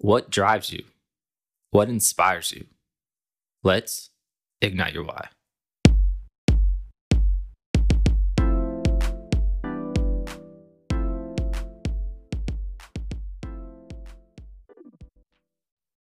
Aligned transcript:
What 0.00 0.30
drives 0.30 0.72
you? 0.72 0.84
What 1.72 1.88
inspires 1.88 2.52
you? 2.52 2.66
Let's 3.64 4.10
ignite 4.62 4.94
your 4.94 5.02
why. 5.02 5.26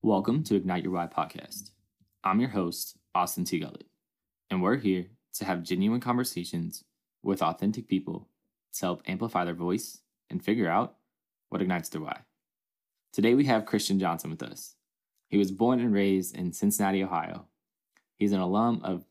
Welcome 0.02 0.44
to 0.44 0.56
Ignite 0.56 0.84
Your 0.84 0.92
Why 0.92 1.08
podcast. 1.08 1.72
I'm 2.22 2.42
your 2.42 2.50
host, 2.50 2.98
Austin 3.16 3.46
T. 3.46 3.62
Gullett, 3.62 3.86
and 4.52 4.62
we're 4.62 4.76
here 4.76 5.06
to 5.36 5.46
have 5.46 5.64
genuine 5.64 6.02
conversations 6.02 6.84
with 7.24 7.42
authentic 7.42 7.88
people 7.88 8.28
to 8.74 8.86
help 8.88 9.04
amplify 9.08 9.46
their 9.46 9.54
voice 9.54 10.02
and 10.30 10.44
figure 10.44 10.68
out 10.68 10.98
what 11.48 11.62
ignites 11.62 11.88
their 11.88 12.02
why. 12.02 12.20
Today 13.16 13.34
we 13.34 13.46
have 13.46 13.66
Christian 13.66 13.98
Johnson 13.98 14.30
with 14.30 14.44
us. 14.44 14.76
He 15.30 15.38
was 15.38 15.50
born 15.50 15.80
and 15.80 15.94
raised 15.94 16.36
in 16.36 16.52
Cincinnati, 16.52 17.02
Ohio. 17.02 17.46
He's 18.18 18.34
an 18.34 18.42
alum 18.42 18.82
of 18.84 19.06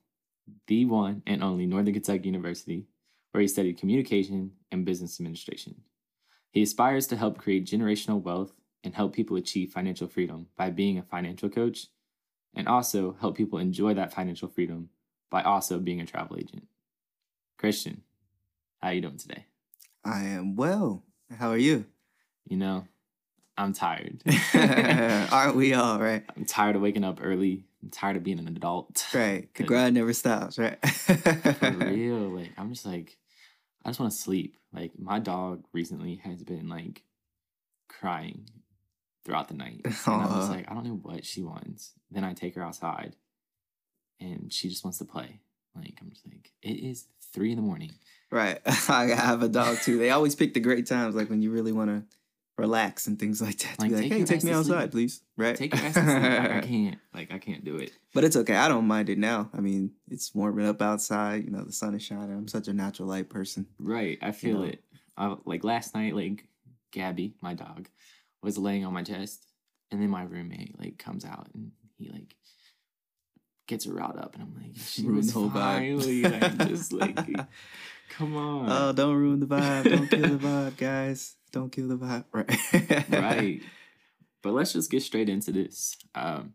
the 0.66 0.84
one 0.84 1.22
and 1.26 1.42
only 1.42 1.64
Northern 1.64 1.94
Kentucky 1.94 2.26
University, 2.26 2.84
where 3.32 3.40
he 3.40 3.48
studied 3.48 3.78
communication 3.78 4.50
and 4.70 4.84
business 4.84 5.18
administration. 5.18 5.76
He 6.50 6.60
aspires 6.60 7.06
to 7.06 7.16
help 7.16 7.38
create 7.38 7.64
generational 7.64 8.20
wealth 8.20 8.52
and 8.84 8.94
help 8.94 9.14
people 9.14 9.38
achieve 9.38 9.72
financial 9.72 10.06
freedom 10.06 10.48
by 10.54 10.68
being 10.68 10.98
a 10.98 11.02
financial 11.02 11.48
coach, 11.48 11.86
and 12.54 12.68
also 12.68 13.16
help 13.22 13.38
people 13.38 13.58
enjoy 13.58 13.94
that 13.94 14.12
financial 14.12 14.48
freedom 14.48 14.90
by 15.30 15.42
also 15.42 15.78
being 15.78 16.02
a 16.02 16.06
travel 16.06 16.36
agent. 16.36 16.66
Christian, 17.56 18.02
how 18.82 18.88
are 18.88 18.92
you 18.92 19.00
doing 19.00 19.16
today? 19.16 19.46
I 20.04 20.24
am 20.24 20.56
well. 20.56 21.04
How 21.38 21.48
are 21.48 21.56
you? 21.56 21.86
You 22.46 22.58
know, 22.58 22.86
I'm 23.56 23.72
tired. 23.72 24.22
Aren't 25.32 25.56
we 25.56 25.74
all, 25.74 25.98
right? 25.98 26.24
I'm 26.36 26.44
tired 26.44 26.76
of 26.76 26.82
waking 26.82 27.04
up 27.04 27.20
early. 27.22 27.64
I'm 27.82 27.90
tired 27.90 28.16
of 28.16 28.24
being 28.24 28.38
an 28.38 28.48
adult. 28.48 29.06
Right. 29.14 29.48
The 29.54 29.62
grind 29.62 29.94
never 29.94 30.12
stops, 30.12 30.58
right? 30.58 30.84
For 30.88 31.70
real. 31.70 32.30
Like, 32.30 32.52
I'm 32.56 32.72
just 32.72 32.86
like, 32.86 33.16
I 33.84 33.90
just 33.90 34.00
want 34.00 34.12
to 34.12 34.18
sleep. 34.18 34.56
Like, 34.72 34.98
my 34.98 35.20
dog 35.20 35.64
recently 35.72 36.16
has 36.24 36.42
been 36.42 36.68
like 36.68 37.02
crying 37.88 38.48
throughout 39.24 39.48
the 39.48 39.54
night. 39.54 39.82
And 39.84 39.94
I'm 40.06 40.40
just 40.40 40.50
like, 40.50 40.70
I 40.70 40.74
don't 40.74 40.86
know 40.86 41.00
what 41.00 41.24
she 41.24 41.42
wants. 41.42 41.92
Then 42.10 42.24
I 42.24 42.32
take 42.32 42.56
her 42.56 42.62
outside 42.62 43.14
and 44.20 44.52
she 44.52 44.68
just 44.68 44.84
wants 44.84 44.98
to 44.98 45.04
play. 45.04 45.40
Like, 45.76 45.98
I'm 46.00 46.10
just 46.10 46.26
like, 46.26 46.52
it 46.62 46.74
is 46.74 47.06
three 47.32 47.50
in 47.50 47.56
the 47.56 47.62
morning. 47.62 47.92
Right. 48.30 48.60
I 48.88 49.06
have 49.06 49.42
a 49.42 49.48
dog 49.48 49.78
too. 49.78 49.98
They 49.98 50.10
always 50.10 50.34
pick 50.34 50.54
the 50.54 50.60
great 50.60 50.86
times, 50.86 51.14
like 51.14 51.30
when 51.30 51.42
you 51.42 51.50
really 51.50 51.72
want 51.72 51.90
to 51.90 52.02
relax 52.56 53.06
and 53.06 53.18
things 53.18 53.42
like 53.42 53.58
that. 53.58 53.74
To 53.78 53.82
Like, 53.82 53.90
be 53.90 53.96
like, 53.96 54.02
take 54.04 54.12
hey, 54.12 54.24
take 54.24 54.44
me 54.44 54.52
outside, 54.52 54.90
please. 54.92 55.20
Right. 55.36 55.56
Take 55.56 55.74
your 55.74 55.84
ass 55.84 55.94
to 55.94 56.00
sleep. 56.00 56.12
Like, 56.22 56.50
I 56.50 56.60
can't. 56.66 56.98
Like, 57.12 57.32
I 57.32 57.38
can't 57.38 57.64
do 57.64 57.76
it. 57.76 57.92
But 58.12 58.24
it's 58.24 58.36
okay. 58.36 58.54
I 58.56 58.68
don't 58.68 58.86
mind 58.86 59.08
it 59.08 59.18
now. 59.18 59.50
I 59.52 59.60
mean, 59.60 59.92
it's 60.08 60.34
warming 60.34 60.66
up 60.66 60.80
outside. 60.80 61.44
You 61.44 61.50
know, 61.50 61.64
the 61.64 61.72
sun 61.72 61.94
is 61.94 62.02
shining. 62.02 62.32
I'm 62.36 62.48
such 62.48 62.68
a 62.68 62.72
natural 62.72 63.08
light 63.08 63.28
person. 63.28 63.66
Right. 63.78 64.18
I 64.22 64.32
feel 64.32 64.58
know. 64.58 64.64
it. 64.66 64.84
I, 65.16 65.36
like 65.44 65.64
last 65.64 65.94
night, 65.94 66.14
like 66.14 66.46
Gabby, 66.92 67.34
my 67.40 67.54
dog, 67.54 67.88
was 68.42 68.56
laying 68.58 68.84
on 68.84 68.92
my 68.92 69.02
chest, 69.02 69.46
and 69.90 70.00
then 70.02 70.10
my 70.10 70.22
roommate 70.24 70.78
like 70.78 70.98
comes 70.98 71.24
out 71.24 71.48
and 71.54 71.70
he 71.98 72.08
like 72.08 72.34
gets 73.66 73.84
her 73.86 73.92
riled 73.94 74.16
up, 74.18 74.34
and 74.34 74.42
I'm 74.42 74.54
like, 74.62 74.76
she 74.76 75.02
Ruined 75.04 75.16
was 75.16 75.26
the 75.32 75.32
whole 75.40 75.48
vibe. 75.50 75.52
finally 75.52 76.22
like, 76.22 76.68
just 76.68 76.92
like, 76.92 77.16
come 78.10 78.36
on, 78.36 78.68
Oh, 78.70 78.92
don't 78.92 79.14
ruin 79.16 79.40
the 79.40 79.46
vibe. 79.46 79.84
Don't 79.90 80.08
kill 80.08 80.36
the 80.36 80.46
vibe, 80.46 80.76
guys. 80.76 81.36
Don't 81.54 81.70
kill 81.70 81.86
the 81.86 81.96
vibe. 81.96 82.24
Right. 82.32 83.10
right. 83.10 83.62
But 84.42 84.54
let's 84.54 84.72
just 84.72 84.90
get 84.90 85.04
straight 85.04 85.28
into 85.28 85.52
this. 85.52 85.96
Um, 86.12 86.54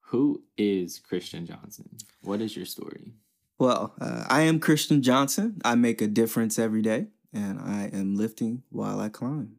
who 0.00 0.44
is 0.58 0.98
Christian 0.98 1.46
Johnson? 1.46 1.88
What 2.20 2.42
is 2.42 2.54
your 2.54 2.66
story? 2.66 3.14
Well, 3.58 3.94
uh, 3.98 4.24
I 4.28 4.42
am 4.42 4.60
Christian 4.60 5.00
Johnson. 5.02 5.62
I 5.64 5.76
make 5.76 6.02
a 6.02 6.06
difference 6.08 6.58
every 6.58 6.82
day, 6.82 7.06
and 7.32 7.58
I 7.58 7.88
am 7.90 8.16
lifting 8.16 8.64
while 8.68 9.00
I 9.00 9.08
climb. 9.08 9.56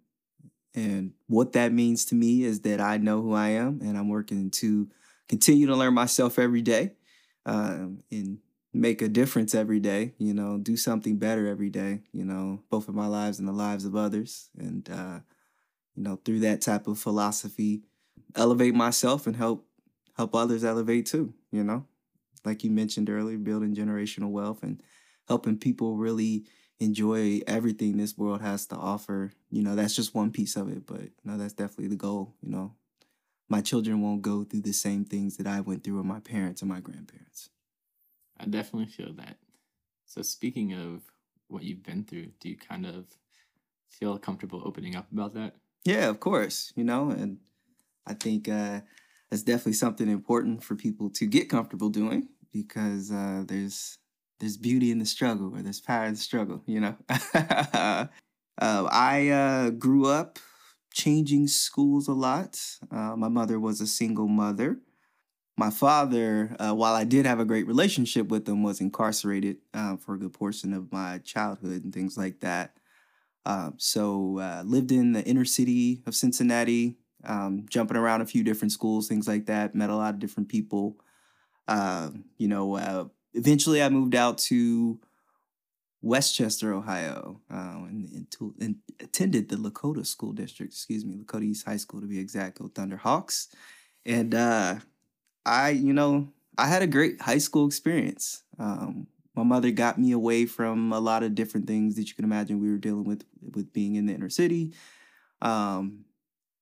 And 0.76 1.14
what 1.26 1.54
that 1.54 1.74
means 1.74 2.06
to 2.06 2.16
me 2.16 2.44
is 2.44 2.62
that 2.62 2.80
I 2.80 2.98
know 2.98 3.24
who 3.24 3.34
I 3.34 3.50
am, 3.50 3.80
and 3.82 3.98
I'm 3.98 4.08
working 4.08 4.52
to 4.52 4.88
continue 5.28 5.66
to 5.66 5.76
learn 5.76 5.96
myself 5.96 6.38
every 6.38 6.62
day, 6.62 6.92
um, 7.48 8.04
and 8.12 8.38
make 8.78 9.02
a 9.02 9.08
difference 9.08 9.54
every 9.56 9.80
day. 9.80 10.14
You 10.18 10.34
know, 10.34 10.58
do 10.58 10.78
something 10.78 11.18
better 11.18 11.48
every 11.48 11.70
day. 11.70 12.02
You 12.12 12.26
know, 12.26 12.64
both 12.70 12.88
of 12.88 12.96
my 12.96 13.08
lives 13.08 13.40
and 13.40 13.48
the 13.48 13.54
lives 13.54 13.86
of 13.86 13.96
others, 13.96 14.50
and 14.58 14.90
uh, 14.90 15.20
you 15.96 16.04
know, 16.04 16.20
through 16.24 16.42
that 16.42 16.62
type 16.62 16.88
of 16.88 17.00
philosophy, 17.00 17.84
elevate 18.36 18.76
myself 18.76 19.28
and 19.28 19.36
help 19.36 19.66
help 20.16 20.36
others 20.36 20.64
elevate 20.64 21.06
too. 21.06 21.34
You 21.52 21.64
know 21.64 21.86
like 22.48 22.64
you 22.64 22.72
mentioned 22.72 23.10
earlier, 23.10 23.38
building 23.38 23.76
generational 23.76 24.32
wealth 24.32 24.64
and 24.64 24.82
helping 25.28 25.58
people 25.58 25.98
really 25.98 26.46
enjoy 26.80 27.42
everything 27.46 27.98
this 27.98 28.18
world 28.18 28.42
has 28.42 28.66
to 28.68 28.76
offer. 28.76 29.32
You 29.52 29.62
know, 29.62 29.76
that's 29.76 29.96
just 29.96 30.16
one 30.16 30.32
piece 30.32 30.56
of 30.56 30.70
it, 30.70 30.86
but 30.86 31.02
you 31.02 31.12
know, 31.26 31.38
that's 31.38 31.54
definitely 31.54 31.90
the 31.90 31.96
goal. 31.96 32.34
You 32.42 32.50
know, 32.50 32.74
my 33.50 33.62
children 33.62 34.02
won't 34.02 34.22
go 34.22 34.44
through 34.44 34.62
the 34.62 34.74
same 34.74 35.04
things 35.06 35.38
that 35.38 35.48
I 35.48 35.62
went 35.62 35.84
through 35.84 35.98
with 35.98 36.06
my 36.06 36.20
parents 36.20 36.62
and 36.62 36.70
my 36.70 36.80
grandparents. 36.80 37.50
I 38.40 38.46
definitely 38.46 38.88
feel 38.88 39.14
that. 39.14 39.38
So, 40.06 40.22
speaking 40.22 40.74
of 40.74 41.04
what 41.48 41.64
you've 41.64 41.84
been 41.84 42.04
through, 42.04 42.32
do 42.40 42.50
you 42.50 42.58
kind 42.58 42.86
of 42.86 43.06
feel 43.90 44.18
comfortable 44.18 44.62
opening 44.66 44.96
up 44.96 45.12
about 45.12 45.34
that? 45.36 45.56
Yeah, 45.86 46.10
of 46.10 46.20
course. 46.20 46.74
You 46.76 46.84
know, 46.84 47.10
and 47.12 47.40
I 48.06 48.14
think 48.14 48.50
uh, 48.50 48.82
that's 49.30 49.44
definitely 49.44 49.74
something 49.74 50.10
important 50.10 50.64
for 50.64 50.76
people 50.76 51.10
to 51.12 51.26
get 51.26 51.50
comfortable 51.50 51.90
doing 51.90 52.30
because 52.52 53.12
uh, 53.12 53.44
there's 53.48 53.98
there's 54.40 54.58
beauty 54.58 54.92
in 54.92 55.00
the 55.00 55.06
struggle 55.06 55.56
or 55.56 55.62
there's 55.62 55.82
power 55.82 56.06
in 56.06 56.14
the 56.14 56.20
struggle. 56.20 56.64
You 56.66 56.82
know, 56.82 56.98
uh, 57.10 58.08
I 58.60 59.30
uh, 59.30 59.70
grew 59.72 60.08
up 60.08 60.40
changing 60.94 61.48
schools 61.48 62.08
a 62.08 62.14
lot. 62.14 62.60
Uh, 62.92 63.16
my 63.16 63.30
mother 63.30 63.60
was 63.60 63.82
a 63.82 63.88
single 63.88 64.28
mother. 64.28 64.82
My 65.60 65.72
father, 65.72 66.56
uh, 66.60 66.74
while 66.74 66.94
I 66.94 67.04
did 67.04 67.26
have 67.26 67.40
a 67.40 67.46
great 67.46 67.66
relationship 67.66 68.28
with 68.28 68.48
him, 68.48 68.62
was 68.62 68.80
incarcerated 68.80 69.58
uh, 69.74 69.98
for 69.98 70.14
a 70.14 70.20
good 70.20 70.34
portion 70.34 70.72
of 70.72 70.92
my 70.92 71.18
childhood 71.20 71.84
and 71.84 71.92
things 71.92 72.16
like 72.16 72.42
that. 72.42 72.78
Um, 73.44 73.74
so 73.78 74.38
uh, 74.38 74.62
lived 74.64 74.92
in 74.92 75.14
the 75.14 75.24
inner 75.24 75.46
city 75.46 76.04
of 76.06 76.14
Cincinnati, 76.14 76.98
um, 77.24 77.66
jumping 77.70 77.98
around 77.98 78.22
a 78.22 78.28
few 78.28 78.44
different 78.44 78.72
schools, 78.72 79.08
things 79.08 79.28
like 79.28 79.48
that. 79.48 79.74
Met 79.74 79.90
a 79.90 79.96
lot 79.96 80.14
of 80.14 80.20
different 80.20 80.48
people. 80.48 80.98
Uh, 81.68 82.12
you 82.38 82.48
know, 82.48 82.76
uh, 82.76 83.06
eventually 83.34 83.82
I 83.82 83.90
moved 83.90 84.14
out 84.14 84.38
to 84.50 85.00
West 86.04 86.36
Chester, 86.36 86.72
Ohio, 86.72 87.42
and, 87.50 88.08
and, 88.10 88.32
to, 88.32 88.54
and 88.62 88.76
attended 89.00 89.50
the 89.50 89.56
Lakota 89.56 90.06
School 90.06 90.34
District. 90.34 90.72
Excuse 90.72 91.04
me, 91.04 91.16
Lakota 91.16 91.46
East 91.46 91.66
High 91.66 91.78
School 91.78 92.02
to 92.02 92.08
be 92.08 92.20
exact. 92.20 92.60
Go 92.60 92.66
Thunderhawks, 92.66 93.48
and 94.06 94.36
uh, 94.36 94.76
I, 95.48 95.70
you 95.70 95.94
know, 95.94 96.30
I 96.58 96.68
had 96.68 96.82
a 96.82 96.88
great 96.88 97.22
high 97.22 97.38
school 97.40 97.68
experience. 97.68 98.44
Um, 98.60 99.08
my 99.36 99.44
mother 99.44 99.72
got 99.72 100.00
me 100.00 100.12
away 100.12 100.46
from 100.46 100.92
a 100.92 101.00
lot 101.00 101.24
of 101.24 101.36
different 101.36 101.68
things 101.68 101.96
that 101.96 102.10
you 102.10 102.16
can 102.16 102.26
imagine 102.26 102.60
we 102.60 102.72
were 102.72 102.78
dealing 102.78 103.06
with 103.06 103.24
with 103.54 103.72
being 103.74 103.96
in 103.96 104.08
the 104.08 104.14
inner 104.14 104.30
city 104.30 104.74
um 105.44 106.06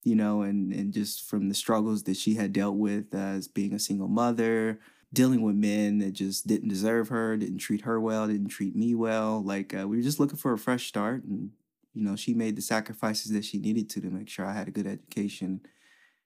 you 0.04 0.16
know 0.16 0.42
and 0.44 0.74
and 0.74 0.94
just 0.94 1.28
from 1.30 1.50
the 1.50 1.56
struggles 1.56 2.04
that 2.04 2.18
she 2.18 2.36
had 2.36 2.54
dealt 2.54 2.76
with 2.76 3.14
as 3.16 3.48
being 3.48 3.74
a 3.74 3.80
single 3.80 4.08
mother 4.08 4.80
dealing 5.14 5.42
with 5.42 5.56
men 5.56 6.00
that 6.00 6.14
just 6.14 6.48
didn't 6.48 6.70
deserve 6.70 7.10
her 7.10 7.38
didn't 7.38 7.60
treat 7.60 7.82
her 7.82 8.00
well 8.00 8.28
didn't 8.28 8.50
treat 8.50 8.76
me 8.76 8.96
well 8.96 9.44
like 9.44 9.74
uh, 9.74 9.88
we 9.88 9.98
were 9.98 10.04
just 10.04 10.20
looking 10.20 10.38
for 10.38 10.54
a 10.54 10.58
fresh 10.58 10.88
start 10.88 11.24
and 11.26 11.52
you 11.94 12.04
know 12.04 12.16
she 12.16 12.34
made 12.34 12.56
the 12.56 12.62
sacrifices 12.62 13.32
that 13.32 13.46
she 13.46 13.60
needed 13.60 13.90
to 13.90 14.02
to 14.02 14.10
make 14.10 14.30
sure 14.30 14.46
i 14.46 14.54
had 14.54 14.68
a 14.68 14.72
good 14.72 14.88
education 14.88 15.62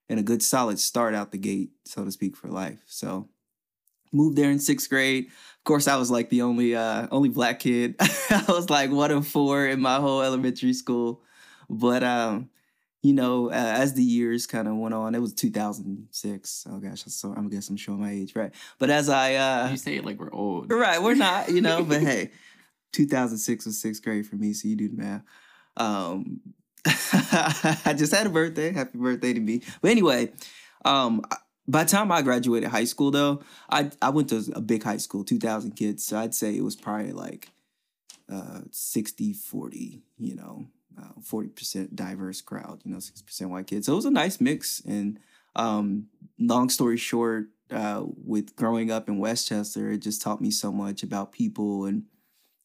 and 0.09 0.19
a 0.19 0.23
good 0.23 0.43
solid 0.43 0.79
start 0.79 1.13
out 1.13 1.31
the 1.31 1.37
gate 1.37 1.71
so 1.85 2.03
to 2.03 2.11
speak 2.11 2.35
for 2.35 2.47
life 2.47 2.81
so 2.85 3.27
moved 4.11 4.37
there 4.37 4.49
in 4.49 4.59
sixth 4.59 4.89
grade 4.89 5.29
of 5.59 5.65
course, 5.65 5.87
I 5.89 5.97
was 5.97 6.09
like 6.09 6.29
the 6.29 6.41
only 6.41 6.73
uh, 6.73 7.07
only 7.11 7.27
black 7.27 7.59
kid. 7.59 7.95
I 7.99 8.45
was 8.47 8.69
like 8.69 8.91
one 8.91 9.11
of 9.11 9.27
four 9.27 9.67
in 9.67 9.81
my 9.81 9.97
whole 9.97 10.21
elementary 10.21 10.71
school. 10.71 11.21
But 11.69 12.01
um, 12.01 12.49
you 13.03 13.13
know, 13.13 13.49
uh, 13.49 13.53
as 13.53 13.93
the 13.93 14.03
years 14.03 14.47
kind 14.47 14.69
of 14.69 14.77
went 14.77 14.93
on, 14.93 15.15
it 15.15 15.19
was 15.19 15.33
2006. 15.33 16.67
Oh 16.69 16.79
gosh, 16.79 17.03
I'm 17.03 17.09
so 17.09 17.35
I 17.37 17.41
guess 17.49 17.69
I'm 17.69 17.75
showing 17.75 17.99
my 17.99 18.11
age, 18.11 18.35
right? 18.35 18.51
But 18.79 18.89
as 18.89 19.09
I 19.09 19.35
uh, 19.35 19.69
you 19.69 19.77
say 19.77 19.97
it 19.97 20.05
like 20.05 20.17
we're 20.17 20.33
old. 20.33 20.71
right, 20.71 21.01
we're 21.01 21.13
not, 21.13 21.49
you 21.49 21.59
know. 21.59 21.83
but 21.83 22.01
hey, 22.01 22.31
2006 22.93 23.65
was 23.65 23.81
sixth 23.81 24.01
grade 24.01 24.25
for 24.25 24.37
me, 24.37 24.53
so 24.53 24.69
you 24.69 24.77
do 24.77 24.87
the 24.87 24.97
math. 24.97 25.23
Um, 25.75 26.39
I 27.85 27.93
just 27.97 28.13
had 28.13 28.27
a 28.27 28.29
birthday. 28.29 28.71
Happy 28.71 28.97
birthday 28.97 29.33
to 29.33 29.39
me. 29.39 29.61
But 29.81 29.91
anyway, 29.91 30.31
um, 30.85 31.21
by 31.67 31.83
the 31.83 31.89
time 31.89 32.11
I 32.11 32.21
graduated 32.21 32.69
high 32.69 32.85
school, 32.85 33.11
though, 33.11 33.43
I 33.69 33.91
I 34.01 34.09
went 34.09 34.29
to 34.29 34.43
a 34.55 34.61
big 34.61 34.83
high 34.83 34.97
school, 34.97 35.23
2,000 35.23 35.71
kids. 35.71 36.03
So 36.05 36.17
I'd 36.17 36.33
say 36.35 36.55
it 36.55 36.63
was 36.63 36.75
probably 36.75 37.11
like 37.11 37.49
uh, 38.31 38.61
60, 38.71 39.33
40, 39.33 40.01
you 40.17 40.35
know. 40.35 40.67
uh, 40.99 41.13
forty 41.21 41.49
percent 41.49 41.95
diverse 41.95 42.41
crowd. 42.41 42.81
You 42.85 42.91
know, 42.93 42.99
six 42.99 43.21
percent 43.21 43.51
white 43.51 43.67
kids. 43.67 43.85
So 43.85 43.93
it 43.93 43.97
was 43.97 44.05
a 44.05 44.11
nice 44.11 44.41
mix. 44.41 44.81
And 44.85 45.19
um, 45.55 46.07
long 46.39 46.69
story 46.69 46.97
short, 46.97 47.47
uh, 47.71 48.03
with 48.05 48.55
growing 48.55 48.91
up 48.91 49.07
in 49.09 49.17
West 49.19 49.47
Chester, 49.47 49.91
it 49.91 49.99
just 49.99 50.21
taught 50.21 50.41
me 50.41 50.51
so 50.51 50.71
much 50.71 51.03
about 51.03 51.31
people 51.31 51.85
and 51.85 52.03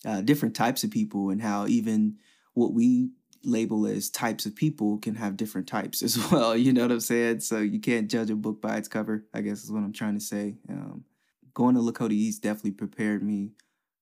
uh, 0.06 0.20
different 0.20 0.54
types 0.54 0.84
of 0.84 0.90
people, 0.90 1.30
and 1.30 1.40
how 1.42 1.66
even 1.66 2.16
what 2.54 2.72
we 2.74 3.10
label 3.44 3.86
as 3.86 4.10
types 4.10 4.46
of 4.46 4.54
people 4.54 4.98
can 4.98 5.14
have 5.14 5.36
different 5.36 5.66
types 5.66 6.02
as 6.02 6.18
well. 6.30 6.56
You 6.56 6.72
know 6.72 6.82
what 6.82 6.92
I'm 6.92 7.00
saying? 7.00 7.40
So 7.40 7.58
you 7.58 7.80
can't 7.80 8.10
judge 8.10 8.30
a 8.30 8.36
book 8.36 8.60
by 8.60 8.76
its 8.76 8.88
cover. 8.88 9.24
I 9.34 9.40
guess 9.40 9.64
is 9.64 9.72
what 9.72 9.82
I'm 9.82 9.92
trying 9.92 10.14
to 10.14 10.24
say. 10.24 10.56
Um, 10.68 11.04
going 11.54 11.74
to 11.76 11.80
Lakota 11.80 12.12
East 12.12 12.42
definitely 12.42 12.72
prepared 12.72 13.22
me 13.22 13.52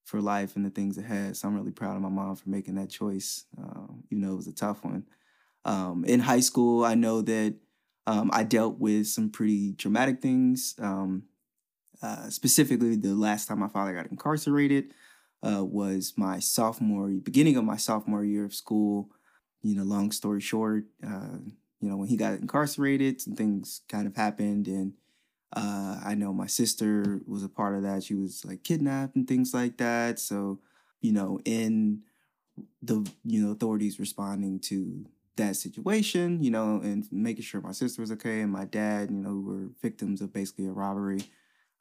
for 0.04 0.20
life 0.20 0.56
and 0.56 0.64
the 0.64 0.70
things 0.70 0.98
ahead. 0.98 1.36
So 1.36 1.48
I'm 1.48 1.54
really 1.54 1.70
proud 1.70 1.96
of 1.96 2.02
my 2.02 2.08
mom 2.08 2.34
for 2.36 2.48
making 2.48 2.74
that 2.74 2.90
choice, 2.90 3.44
uh, 3.58 3.86
even 4.10 4.22
though 4.22 4.32
it 4.32 4.36
was 4.36 4.48
a 4.48 4.54
tough 4.54 4.84
one. 4.84 5.04
Um, 5.64 6.04
in 6.04 6.20
high 6.20 6.40
school, 6.40 6.84
I 6.84 6.94
know 6.94 7.22
that 7.22 7.54
um, 8.06 8.30
I 8.32 8.42
dealt 8.42 8.78
with 8.78 9.06
some 9.06 9.30
pretty 9.30 9.74
traumatic 9.74 10.20
things. 10.20 10.74
Um, 10.78 11.24
uh, 12.02 12.30
specifically, 12.30 12.96
the 12.96 13.14
last 13.14 13.46
time 13.46 13.60
my 13.60 13.68
father 13.68 13.94
got 13.94 14.10
incarcerated 14.10 14.92
uh, 15.46 15.64
was 15.64 16.14
my 16.16 16.40
sophomore, 16.40 17.08
beginning 17.08 17.56
of 17.56 17.64
my 17.64 17.76
sophomore 17.76 18.24
year 18.24 18.44
of 18.44 18.54
school. 18.54 19.10
You 19.62 19.76
know, 19.76 19.84
long 19.84 20.10
story 20.12 20.40
short, 20.40 20.86
uh, 21.06 21.38
you 21.80 21.88
know, 21.88 21.96
when 21.96 22.08
he 22.08 22.16
got 22.16 22.34
incarcerated, 22.34 23.20
some 23.20 23.34
things 23.34 23.82
kind 23.88 24.06
of 24.06 24.16
happened, 24.16 24.66
and 24.68 24.94
uh, 25.54 26.00
I 26.04 26.14
know 26.14 26.32
my 26.32 26.46
sister 26.46 27.20
was 27.26 27.44
a 27.44 27.48
part 27.48 27.76
of 27.76 27.82
that. 27.82 28.04
She 28.04 28.14
was 28.14 28.44
like 28.44 28.64
kidnapped 28.64 29.16
and 29.16 29.28
things 29.28 29.54
like 29.54 29.78
that. 29.78 30.18
So, 30.18 30.60
you 31.00 31.12
know, 31.12 31.40
in 31.44 32.02
the 32.82 33.08
you 33.24 33.44
know 33.44 33.52
authorities 33.52 33.98
responding 33.98 34.58
to 34.60 35.04
that 35.36 35.56
situation, 35.56 36.42
you 36.42 36.50
know, 36.50 36.80
and 36.82 37.06
making 37.10 37.42
sure 37.42 37.60
my 37.60 37.72
sister 37.72 38.02
was 38.02 38.12
okay 38.12 38.40
and 38.42 38.52
my 38.52 38.66
dad, 38.66 39.10
you 39.10 39.16
know, 39.16 39.40
were 39.40 39.70
victims 39.80 40.20
of 40.20 40.32
basically 40.32 40.66
a 40.66 40.72
robbery. 40.72 41.22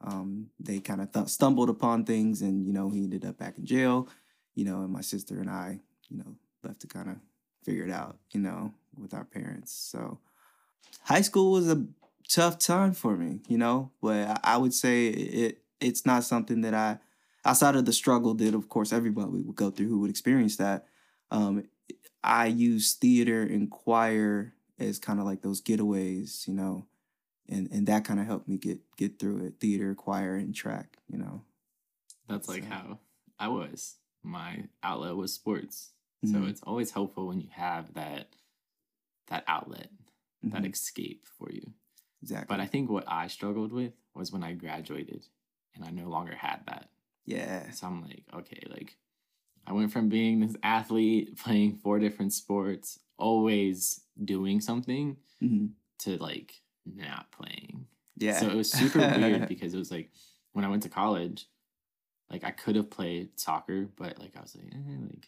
Um, 0.02 0.48
they 0.60 0.80
kind 0.80 1.02
of 1.02 1.12
th- 1.12 1.28
stumbled 1.28 1.70
upon 1.70 2.06
things, 2.06 2.42
and 2.42 2.66
you 2.66 2.74
know, 2.74 2.90
he 2.90 3.04
ended 3.04 3.26
up 3.26 3.38
back 3.38 3.58
in 3.58 3.66
jail. 3.66 4.08
You 4.56 4.66
know, 4.66 4.82
and 4.82 4.92
my 4.92 5.02
sister 5.02 5.40
and 5.40 5.50
I, 5.50 5.80
you 6.10 6.18
know, 6.18 6.36
left 6.64 6.82
to 6.82 6.88
kind 6.88 7.10
of 7.10 7.16
figure 7.64 7.86
it 7.86 7.92
out, 7.92 8.18
you 8.32 8.40
know, 8.40 8.74
with 8.98 9.14
our 9.14 9.24
parents. 9.24 9.72
So, 9.74 10.20
high 11.04 11.22
school 11.22 11.52
was 11.52 11.70
a 11.70 11.86
tough 12.30 12.60
time 12.60 12.94
for 12.94 13.16
me, 13.16 13.40
you 13.48 13.58
know. 13.58 13.92
But 14.02 14.40
I 14.44 14.58
would 14.58 14.74
say 14.74 15.08
it 15.08 15.62
it's 15.80 16.06
not 16.06 16.24
something 16.24 16.62
that 16.62 16.74
I 16.74 17.00
outside 17.44 17.76
of 17.76 17.86
the 17.86 17.94
struggle 17.94 18.34
that 18.36 18.54
of 18.54 18.70
course 18.70 18.94
everybody 18.94 19.42
would 19.42 19.56
go 19.56 19.72
through 19.72 19.90
who 19.90 20.00
would 20.00 20.10
experience 20.10 20.58
that. 20.58 20.86
Um, 21.32 21.66
I 22.24 22.48
use 22.48 22.94
theater 22.94 23.42
and 23.42 23.70
choir 23.70 24.54
as 24.80 25.00
kind 25.00 25.20
of 25.20 25.26
like 25.26 25.42
those 25.42 25.62
getaways, 25.62 26.48
you 26.48 26.54
know, 26.54 26.86
and 27.50 27.70
and 27.72 27.88
that 27.88 28.06
kind 28.06 28.20
of 28.20 28.26
helped 28.26 28.48
me 28.48 28.58
get 28.58 28.80
get 28.98 29.20
through 29.20 29.46
it. 29.46 29.56
Theater, 29.60 29.96
choir, 29.96 30.36
and 30.36 30.54
track, 30.54 30.98
you 31.10 31.18
know. 31.18 31.42
That's 32.28 32.48
like 32.48 32.68
how 32.68 33.00
I 33.40 33.48
was. 33.48 33.96
My 34.24 34.66
outlet 34.84 35.16
was 35.16 35.34
sports, 35.34 35.92
mm-hmm. 36.26 36.44
so 36.44 36.50
it's 36.50 36.62
always 36.64 36.92
helpful 36.92 37.28
when 37.28 37.42
you 37.42 37.50
have 37.52 37.94
that 37.94 38.28
that 39.28 39.44
outlet, 39.48 39.90
mm-hmm. 40.46 40.50
that 40.50 40.70
escape 40.70 41.26
for 41.38 41.52
you. 41.52 41.74
Exactly. 42.22 42.46
But 42.48 42.62
I 42.62 42.68
think 42.68 42.90
what 42.90 43.06
I 43.08 43.28
struggled 43.28 43.72
with 43.72 43.94
was 44.14 44.32
when 44.32 44.44
I 44.44 44.54
graduated 44.54 45.26
and 45.76 45.84
I 45.84 45.90
no 45.90 46.08
longer 46.10 46.36
had 46.36 46.60
that. 46.68 46.90
Yeah. 47.26 47.72
So 47.72 47.88
I'm 47.88 48.02
like, 48.04 48.24
okay, 48.34 48.62
like 48.70 48.98
I 49.66 49.74
went 49.74 49.92
from 49.92 50.10
being 50.10 50.40
this 50.40 50.56
athlete 50.64 51.38
playing 51.44 51.78
four 51.78 52.00
different 52.00 52.34
sports, 52.34 53.00
always 53.18 54.02
doing 54.24 54.62
something, 54.62 55.18
mm-hmm. 55.42 55.68
to 56.00 56.18
like 56.18 56.54
not 56.86 57.32
playing. 57.32 57.86
Yeah. 58.18 58.40
So 58.40 58.48
it 58.48 58.56
was 58.56 58.72
super 58.72 59.00
weird 59.00 59.48
because 59.48 59.74
it 59.74 59.78
was 59.80 59.92
like 59.92 60.12
when 60.54 60.66
I 60.66 60.70
went 60.70 60.84
to 60.84 60.90
college, 60.90 61.48
like 62.30 62.44
I 62.44 62.52
could 62.52 62.76
have 62.76 62.90
played 62.90 63.40
soccer, 63.40 63.88
but 63.96 64.20
like 64.20 64.36
I 64.38 64.42
was 64.42 64.56
like, 64.56 64.74
eh, 64.74 64.98
like 65.10 65.28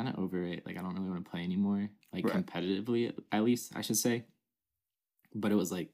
kind 0.00 0.14
of 0.16 0.22
over 0.22 0.42
it. 0.44 0.64
Like 0.66 0.78
I 0.78 0.82
don't 0.82 0.94
really 0.94 1.10
want 1.10 1.24
to 1.24 1.30
play 1.30 1.42
anymore, 1.42 1.88
like 2.12 2.24
right. 2.24 2.34
competitively 2.34 3.12
at 3.32 3.44
least 3.44 3.72
I 3.76 3.82
should 3.82 3.96
say. 3.96 4.24
But 5.34 5.52
it 5.52 5.56
was 5.56 5.70
like 5.70 5.90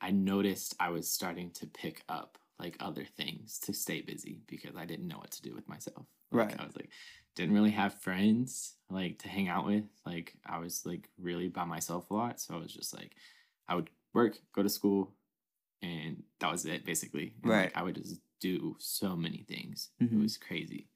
I 0.00 0.10
noticed 0.10 0.74
I 0.80 0.90
was 0.90 1.08
starting 1.08 1.50
to 1.52 1.66
pick 1.66 2.02
up 2.08 2.38
like 2.58 2.76
other 2.80 3.04
things 3.04 3.58
to 3.60 3.72
stay 3.72 4.00
busy 4.00 4.40
because 4.48 4.76
I 4.76 4.84
didn't 4.84 5.08
know 5.08 5.18
what 5.18 5.30
to 5.32 5.42
do 5.42 5.54
with 5.54 5.68
myself. 5.68 6.06
Like, 6.30 6.48
right. 6.48 6.60
I 6.60 6.64
was 6.64 6.76
like, 6.76 6.90
didn't 7.36 7.54
really 7.54 7.70
have 7.70 8.00
friends 8.00 8.74
like 8.90 9.18
to 9.20 9.28
hang 9.28 9.48
out 9.48 9.66
with. 9.66 9.84
Like 10.04 10.34
I 10.44 10.58
was 10.58 10.82
like 10.84 11.08
really 11.20 11.48
by 11.48 11.64
myself 11.64 12.10
a 12.10 12.14
lot. 12.14 12.40
So 12.40 12.54
I 12.54 12.58
was 12.58 12.72
just 12.72 12.94
like, 12.94 13.12
I 13.68 13.76
would 13.76 13.90
work, 14.14 14.38
go 14.54 14.62
to 14.62 14.68
school, 14.68 15.14
and 15.80 16.22
that 16.40 16.50
was 16.50 16.66
it 16.66 16.84
basically. 16.84 17.34
And, 17.42 17.52
right. 17.52 17.64
Like, 17.64 17.76
I 17.76 17.82
would 17.82 17.94
just 17.96 18.20
do 18.40 18.76
so 18.80 19.14
many 19.16 19.44
things. 19.48 19.90
Mm-hmm. 20.02 20.18
It 20.18 20.22
was 20.22 20.36
crazy. 20.36 20.88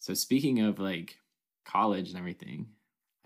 So 0.00 0.12
speaking 0.12 0.60
of 0.60 0.78
like 0.78 1.16
college 1.64 2.10
and 2.10 2.18
everything, 2.18 2.68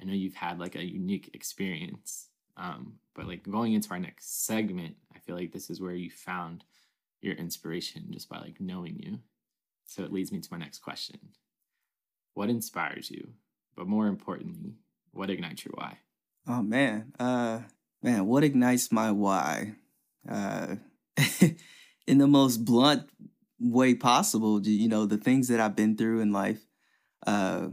I 0.01 0.05
know 0.05 0.13
you've 0.13 0.35
had 0.35 0.59
like 0.59 0.77
a 0.77 0.85
unique 0.85 1.31
experience 1.35 2.29
um, 2.59 2.95
but 3.15 3.27
like 3.27 3.49
going 3.49 3.73
into 3.73 3.91
our 3.91 4.01
next 4.01 4.45
segment, 4.45 4.97
I 5.15 5.21
feel 5.21 5.37
like 5.37 5.53
this 5.53 5.71
is 5.71 5.81
where 5.81 5.95
you 5.95 6.11
found 6.11 6.65
your 7.21 7.35
inspiration 7.35 8.07
just 8.11 8.29
by 8.29 8.39
like 8.41 8.61
knowing 8.61 8.99
you. 8.99 9.21
So 9.87 10.03
it 10.03 10.13
leads 10.13 10.33
me 10.33 10.41
to 10.41 10.49
my 10.51 10.59
next 10.59 10.79
question. 10.79 11.19
What 12.35 12.51
inspires 12.51 13.11
you? 13.11 13.29
But 13.77 13.87
more 13.87 14.09
importantly, 14.09 14.75
what 15.13 15.31
ignites 15.31 15.65
your 15.65 15.75
why? 15.77 15.99
Oh 16.47 16.63
man. 16.63 17.13
Uh 17.19 17.61
man, 18.03 18.27
what 18.27 18.45
ignites 18.45 18.91
my 18.91 19.13
why? 19.13 19.75
Uh 20.29 20.77
in 22.07 22.19
the 22.19 22.27
most 22.27 22.65
blunt 22.65 23.09
way 23.61 23.95
possible, 23.95 24.61
you 24.67 24.89
know, 24.89 25.07
the 25.07 25.17
things 25.17 25.49
that 25.49 25.61
I've 25.61 25.77
been 25.77 25.97
through 25.97 26.21
in 26.21 26.33
life, 26.33 26.67
uh 27.27 27.69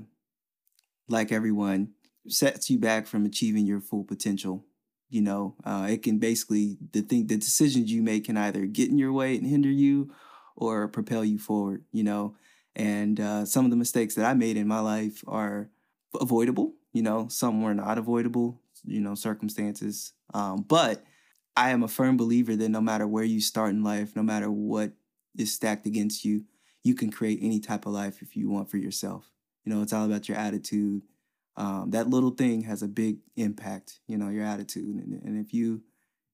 like 1.07 1.31
everyone, 1.31 1.91
sets 2.27 2.69
you 2.69 2.79
back 2.79 3.07
from 3.07 3.25
achieving 3.25 3.65
your 3.65 3.79
full 3.81 4.03
potential 4.03 4.65
you 5.09 5.21
know, 5.21 5.55
uh, 5.63 5.87
it 5.89 6.03
can 6.03 6.19
basically 6.19 6.77
the 6.91 7.01
thing 7.01 7.27
the 7.27 7.37
decisions 7.37 7.91
you 7.91 8.01
make 8.01 8.25
can 8.25 8.37
either 8.37 8.65
get 8.65 8.89
in 8.89 8.97
your 8.97 9.13
way 9.13 9.35
and 9.35 9.45
hinder 9.45 9.69
you, 9.69 10.11
or 10.55 10.87
propel 10.87 11.23
you 11.23 11.37
forward. 11.37 11.83
You 11.91 12.03
know, 12.03 12.35
and 12.75 13.19
uh, 13.19 13.45
some 13.45 13.65
of 13.65 13.71
the 13.71 13.77
mistakes 13.77 14.15
that 14.15 14.25
I 14.25 14.33
made 14.33 14.57
in 14.57 14.67
my 14.67 14.79
life 14.79 15.23
are 15.27 15.69
avoidable. 16.19 16.73
You 16.93 17.03
know, 17.03 17.27
some 17.29 17.61
were 17.61 17.73
not 17.73 17.97
avoidable. 17.97 18.61
You 18.83 19.01
know, 19.01 19.15
circumstances. 19.15 20.13
Um, 20.33 20.65
but 20.67 21.03
I 21.55 21.69
am 21.69 21.83
a 21.83 21.87
firm 21.87 22.17
believer 22.17 22.55
that 22.55 22.69
no 22.69 22.81
matter 22.81 23.07
where 23.07 23.23
you 23.23 23.41
start 23.41 23.71
in 23.71 23.83
life, 23.83 24.15
no 24.15 24.23
matter 24.23 24.51
what 24.51 24.91
is 25.37 25.53
stacked 25.53 25.85
against 25.85 26.25
you, 26.25 26.43
you 26.83 26.93
can 26.93 27.11
create 27.11 27.39
any 27.41 27.59
type 27.59 27.85
of 27.85 27.93
life 27.93 28.21
if 28.21 28.35
you 28.35 28.49
want 28.49 28.69
for 28.69 28.77
yourself. 28.77 29.31
You 29.65 29.73
know, 29.73 29.81
it's 29.81 29.93
all 29.93 30.05
about 30.05 30.29
your 30.29 30.37
attitude. 30.37 31.01
Um, 31.57 31.91
that 31.91 32.09
little 32.09 32.31
thing 32.31 32.63
has 32.63 32.83
a 32.83 32.87
big 32.87 33.19
impact 33.35 33.99
you 34.07 34.17
know 34.17 34.29
your 34.29 34.45
attitude. 34.45 34.95
And, 34.95 35.21
and 35.23 35.43
if 35.43 35.53
you 35.53 35.81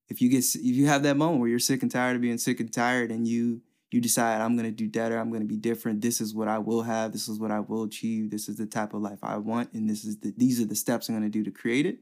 if 0.10 0.22
you 0.22 0.30
get 0.30 0.40
if 0.40 0.76
you 0.76 0.88
have 0.88 1.04
that 1.04 1.18
moment 1.18 1.40
where 1.40 1.50
you're 1.50 1.60
sick 1.60 1.82
and 1.82 1.92
tired 1.92 2.16
of 2.16 2.22
being 2.22 2.38
sick 2.38 2.60
and 2.60 2.72
tired 2.72 3.12
and 3.12 3.28
you 3.28 3.62
you 3.92 4.02
decide 4.02 4.42
i'm 4.42 4.56
going 4.56 4.70
to 4.70 4.76
do 4.76 4.90
better. 4.90 5.18
I'm 5.18 5.30
going 5.30 5.42
to 5.42 5.48
be 5.48 5.58
different. 5.58 6.02
This 6.02 6.22
is 6.22 6.34
what 6.34 6.48
i 6.48 6.58
will 6.58 6.82
have. 6.82 7.12
This 7.12 7.30
is 7.30 7.40
what 7.40 7.52
i 7.52 7.60
will 7.60 7.84
achieve. 7.84 8.32
This 8.32 8.50
is 8.50 8.58
the 8.58 8.66
type 8.66 8.94
of 8.94 9.02
life 9.02 9.20
i 9.22 9.38
want. 9.38 9.74
And 9.74 9.90
this 9.90 10.04
is 10.04 10.20
the 10.20 10.34
these 10.36 10.60
are 10.60 10.66
the 10.66 10.76
steps 10.76 11.08
i'm 11.08 11.16
going 11.16 11.30
to 11.30 11.38
do 11.38 11.44
to 11.44 11.52
create 11.52 11.86
it. 11.86 12.00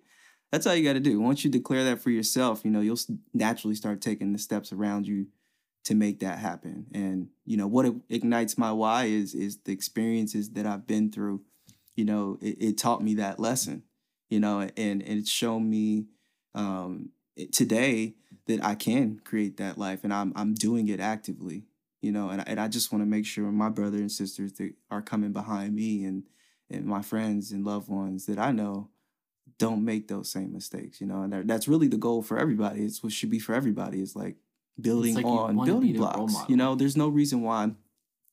That's 0.51 0.65
all 0.65 0.73
you 0.73 0.83
got 0.83 0.93
to 0.93 0.99
do. 0.99 1.19
Once 1.19 1.43
you 1.43 1.51
declare 1.51 1.83
that 1.83 2.01
for 2.01 2.09
yourself 2.09 2.61
you 2.63 2.71
know 2.71 2.81
you'll 2.81 2.99
naturally 3.33 3.75
start 3.75 4.01
taking 4.01 4.31
the 4.31 4.39
steps 4.39 4.71
around 4.71 5.07
you 5.07 5.27
to 5.85 5.95
make 5.95 6.19
that 6.19 6.37
happen 6.37 6.85
and 6.93 7.29
you 7.45 7.57
know 7.57 7.67
what 7.67 7.85
ignites 8.09 8.57
my 8.57 8.71
why 8.71 9.05
is 9.05 9.33
is 9.33 9.57
the 9.65 9.71
experiences 9.71 10.51
that 10.51 10.65
i've 10.65 10.85
been 10.85 11.11
through 11.11 11.41
you 11.99 12.05
know, 12.05 12.37
it, 12.41 12.55
it 12.61 12.77
taught 12.77 13.03
me 13.03 13.15
that 13.15 13.41
lesson, 13.41 13.83
you 14.29 14.39
know, 14.39 14.61
and, 14.61 14.71
and 14.77 15.03
it's 15.03 15.29
shown 15.29 15.69
me 15.69 16.05
um, 16.55 17.09
today 17.51 18.15
that 18.47 18.63
I 18.63 18.75
can 18.75 19.19
create 19.25 19.57
that 19.57 19.77
life 19.77 20.05
and 20.05 20.13
I'm, 20.13 20.31
I'm 20.33 20.53
doing 20.53 20.87
it 20.87 21.01
actively, 21.01 21.65
you 22.01 22.13
know, 22.13 22.29
and, 22.29 22.47
and 22.47 22.57
I 22.57 22.69
just 22.69 22.93
want 22.93 23.01
to 23.01 23.05
make 23.05 23.25
sure 23.25 23.51
my 23.51 23.67
brother 23.67 23.97
and 23.97 24.09
sisters 24.09 24.53
that 24.53 24.75
are 24.89 25.01
coming 25.01 25.33
behind 25.33 25.75
me 25.75 26.05
and, 26.05 26.23
and 26.69 26.85
my 26.85 27.01
friends 27.01 27.51
and 27.51 27.65
loved 27.65 27.89
ones 27.89 28.27
that 28.27 28.39
I 28.39 28.53
know 28.53 28.91
don't 29.57 29.83
make 29.83 30.07
those 30.07 30.31
same 30.31 30.53
mistakes, 30.53 31.01
you 31.01 31.07
know, 31.07 31.23
and 31.23 31.49
that's 31.49 31.67
really 31.67 31.89
the 31.89 31.97
goal 31.97 32.21
for 32.21 32.39
everybody. 32.39 32.85
It's 32.85 33.03
what 33.03 33.11
should 33.11 33.29
be 33.29 33.39
for 33.39 33.53
everybody. 33.53 33.99
It's 33.99 34.15
like 34.15 34.37
building 34.81 35.15
like 35.15 35.25
on 35.25 35.63
building 35.65 35.97
blocks. 35.97 36.35
You 36.47 36.57
know, 36.57 36.75
there's 36.75 36.97
no 36.97 37.09
reason 37.09 37.41
why, 37.41 37.71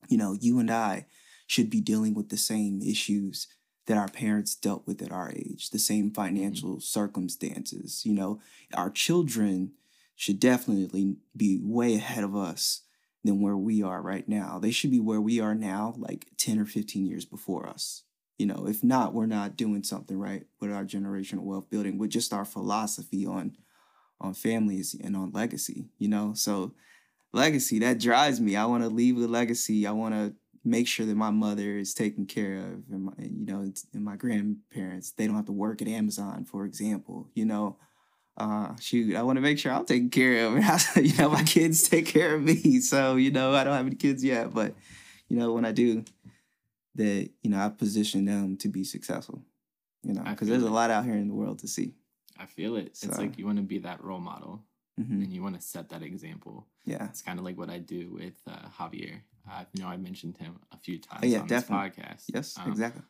you 0.09 0.19
know, 0.19 0.37
you 0.41 0.59
and 0.59 0.71
I 0.71 1.07
should 1.47 1.71
be 1.71 1.81
dealing 1.81 2.15
with 2.15 2.29
the 2.29 2.37
same 2.37 2.83
issues 2.83 3.47
that 3.87 3.97
our 3.97 4.09
parents 4.09 4.55
dealt 4.55 4.87
with 4.87 5.01
at 5.01 5.13
our 5.13 5.31
age, 5.31 5.71
the 5.71 5.79
same 5.79 6.07
mm-hmm. 6.07 6.15
financial 6.15 6.71
mm-hmm. 6.71 6.81
circumstances. 6.81 8.05
You 8.05 8.15
know, 8.15 8.41
our 8.75 8.91
children 8.91 9.73
should 10.15 10.41
definitely 10.41 11.17
be 11.37 11.61
way 11.63 11.95
ahead 11.95 12.25
of 12.25 12.35
us 12.35 12.83
than 13.25 13.41
where 13.41 13.57
we 13.57 13.83
are 13.83 14.01
right 14.01 14.29
now. 14.29 14.59
They 14.59 14.71
should 14.71 14.91
be 14.91 15.01
where 15.01 15.21
we 15.21 15.41
are 15.41 15.55
now, 15.55 15.95
like 15.99 16.27
10 16.39 16.59
or 16.59 16.65
15 16.65 17.07
years 17.07 17.25
before 17.25 17.69
us. 17.69 18.03
You 18.39 18.47
know, 18.47 18.67
if 18.67 18.85
not, 18.85 19.15
we're 19.15 19.27
not 19.27 19.57
doing 19.57 19.83
something 19.83 20.19
right 20.19 20.45
with 20.61 20.73
our 20.73 20.85
generational 20.85 21.43
wealth 21.43 21.71
building, 21.71 21.99
with 21.99 22.11
just 22.11 22.33
our 22.33 22.45
philosophy 22.45 23.27
on 23.27 23.57
on 24.21 24.35
families 24.35 24.97
and 25.03 25.17
on 25.17 25.33
legacy, 25.33 25.87
you 25.99 26.09
know? 26.09 26.33
So 26.35 26.73
legacy, 27.33 27.79
that 27.81 28.01
drives 28.01 28.41
me. 28.41 28.57
I 28.57 28.65
want 28.65 28.83
to 28.83 28.89
leave 28.89 29.17
a 29.19 29.27
legacy. 29.27 29.87
I 29.87 29.93
want 29.93 30.15
to 30.15 30.35
make 30.67 30.89
sure 30.89 31.07
that 31.07 31.15
my 31.15 31.31
mother 31.31 31.79
is 31.79 31.95
taken 31.95 32.27
care 32.27 32.59
of 32.59 32.83
and, 32.91 33.05
my, 33.05 33.13
you 33.19 33.47
know 33.47 33.73
and 33.95 34.05
my 34.05 34.17
grandparents 34.17 35.13
they 35.13 35.27
don't 35.27 35.37
have 35.37 35.47
to 35.47 35.53
work 35.53 35.81
at 35.81 35.87
amazon 35.87 36.45
for 36.45 36.65
example 36.65 37.29
you 37.35 37.45
know 37.45 37.77
uh 38.37 38.75
shoot 38.81 39.15
i 39.15 39.23
want 39.23 39.37
to 39.37 39.41
make 39.41 39.59
sure 39.59 39.73
i'm 39.73 39.87
taking 39.87 40.11
care 40.11 40.45
of 40.45 40.55
you 40.97 41.17
know 41.17 41.31
my 41.31 41.45
kids 41.45 41.89
take 41.89 42.05
care 42.05 42.35
of 42.35 42.43
me 42.43 42.81
so 42.81 43.15
you 43.15 43.31
know 43.31 43.55
i 43.55 43.63
don't 43.63 43.77
have 43.77 43.87
any 43.87 43.95
kids 43.95 44.25
yet 44.25 44.53
but 44.53 44.75
you 45.29 45.37
know 45.37 45.53
when 45.53 45.65
i 45.65 45.71
do 45.71 46.05
that 46.97 47.31
you 47.43 47.51
know 47.51 47.59
i 47.59 47.69
position 47.69 48.25
them 48.25 48.57
to 48.57 48.69
be 48.69 48.83
successful 48.83 49.41
you 50.03 50.13
know 50.13 50.23
because 50.23 50.49
there's 50.49 50.65
a 50.65 50.71
lot 50.71 50.91
out 50.91 51.05
here 51.05 51.15
in 51.15 51.29
the 51.29 51.35
world 51.35 51.61
to 51.61 51.69
see 51.69 51.95
i 52.39 52.47
feel 52.47 52.77
it 52.77 52.97
so. 52.97 53.09
it's 53.09 53.19
like 53.19 53.39
you 53.39 53.47
want 53.47 53.59
to 53.59 53.63
be 53.63 53.79
that 53.79 54.03
role 54.03 54.21
model 54.21 54.63
mm-hmm. 55.01 55.23
and 55.23 55.33
you 55.33 55.43
want 55.43 55.55
to 55.55 55.61
set 55.61 55.89
that 55.89 56.03
example 56.03 56.67
yeah 56.85 57.07
it's 57.09 57.23
kind 57.23 57.39
of 57.39 57.45
like 57.45 57.59
what 57.59 57.71
i 57.71 57.79
do 57.79 58.11
with 58.13 58.35
uh, 58.49 58.69
javier 58.79 59.21
I 59.49 59.67
know 59.75 59.87
I 59.87 59.97
mentioned 59.97 60.37
him 60.39 60.59
a 60.73 60.77
few 60.77 60.99
times 60.99 61.21
oh, 61.23 61.27
yeah, 61.27 61.41
on 61.41 61.47
definitely. 61.47 61.89
this 61.89 61.97
podcast. 61.99 62.25
Yes, 62.35 62.59
um, 62.59 62.71
exactly. 62.71 63.03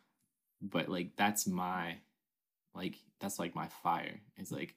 But 0.61 0.89
like 0.89 1.17
that's 1.17 1.47
my 1.47 1.97
like 2.75 2.97
that's 3.21 3.39
like 3.39 3.55
my 3.55 3.69
fire. 3.83 4.21
It's 4.37 4.53
like 4.53 4.75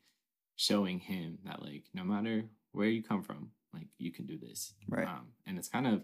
showing 0.56 1.00
him 1.00 1.40
that 1.46 1.62
like 1.62 1.84
no 1.94 2.04
matter 2.04 2.46
where 2.72 2.88
you 2.88 3.04
come 3.04 3.24
from, 3.24 3.52
like 3.74 3.88
you 3.98 4.12
can 4.12 4.26
do 4.26 4.38
this. 4.38 4.74
Right. 4.88 5.08
Um, 5.08 5.28
and 5.46 5.58
it's 5.58 5.68
kind 5.68 5.88
of 5.88 6.04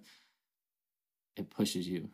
it 1.35 1.49
pushes 1.49 1.87
you 1.87 2.09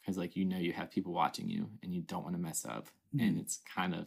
because 0.00 0.16
like 0.16 0.36
you 0.36 0.44
know 0.44 0.58
you 0.58 0.72
have 0.72 0.90
people 0.90 1.12
watching 1.12 1.48
you 1.48 1.68
and 1.82 1.94
you 1.94 2.02
don't 2.02 2.22
want 2.22 2.36
to 2.36 2.42
mess 2.42 2.64
up. 2.64 2.86
Mm-hmm. 3.14 3.26
And 3.26 3.38
it's 3.38 3.60
kind 3.74 3.94
of 3.94 4.06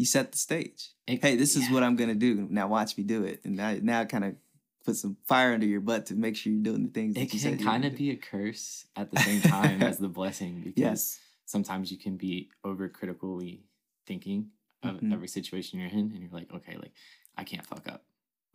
you 0.00 0.06
set 0.06 0.32
the 0.32 0.38
stage. 0.38 0.92
It, 1.06 1.22
hey, 1.22 1.36
this 1.36 1.54
yeah. 1.54 1.62
is 1.62 1.70
what 1.70 1.82
I'm 1.82 1.94
gonna 1.94 2.14
do. 2.14 2.48
Now 2.48 2.68
watch 2.68 2.96
me 2.96 3.04
do 3.04 3.22
it. 3.24 3.42
And 3.44 3.56
now 3.56 3.76
now 3.82 4.04
kind 4.04 4.24
of 4.24 4.34
put 4.82 4.96
some 4.96 5.18
fire 5.26 5.52
under 5.52 5.66
your 5.66 5.80
butt 5.80 6.06
to 6.06 6.14
make 6.14 6.36
sure 6.36 6.50
you're 6.50 6.62
doing 6.62 6.84
the 6.84 6.88
things. 6.88 7.16
It 7.16 7.30
can 7.30 7.58
kind 7.58 7.84
of 7.84 7.96
be 7.96 8.10
a 8.10 8.16
curse 8.16 8.86
at 8.96 9.10
the 9.10 9.20
same 9.20 9.42
time 9.42 9.82
as 9.82 9.98
the 9.98 10.08
blessing 10.20 10.62
because 10.64 10.78
yes. 10.78 11.20
sometimes 11.44 11.92
you 11.92 11.98
can 11.98 12.16
be 12.16 12.48
overcritically 12.64 13.60
thinking 14.06 14.48
of 14.82 14.96
mm-hmm. 14.96 15.12
every 15.12 15.28
situation 15.28 15.78
you're 15.78 15.90
in, 15.90 16.12
and 16.14 16.20
you're 16.20 16.32
like, 16.32 16.50
okay, 16.54 16.76
like 16.76 16.92
I 17.36 17.44
can't 17.44 17.66
fuck 17.66 17.86
up, 17.86 18.02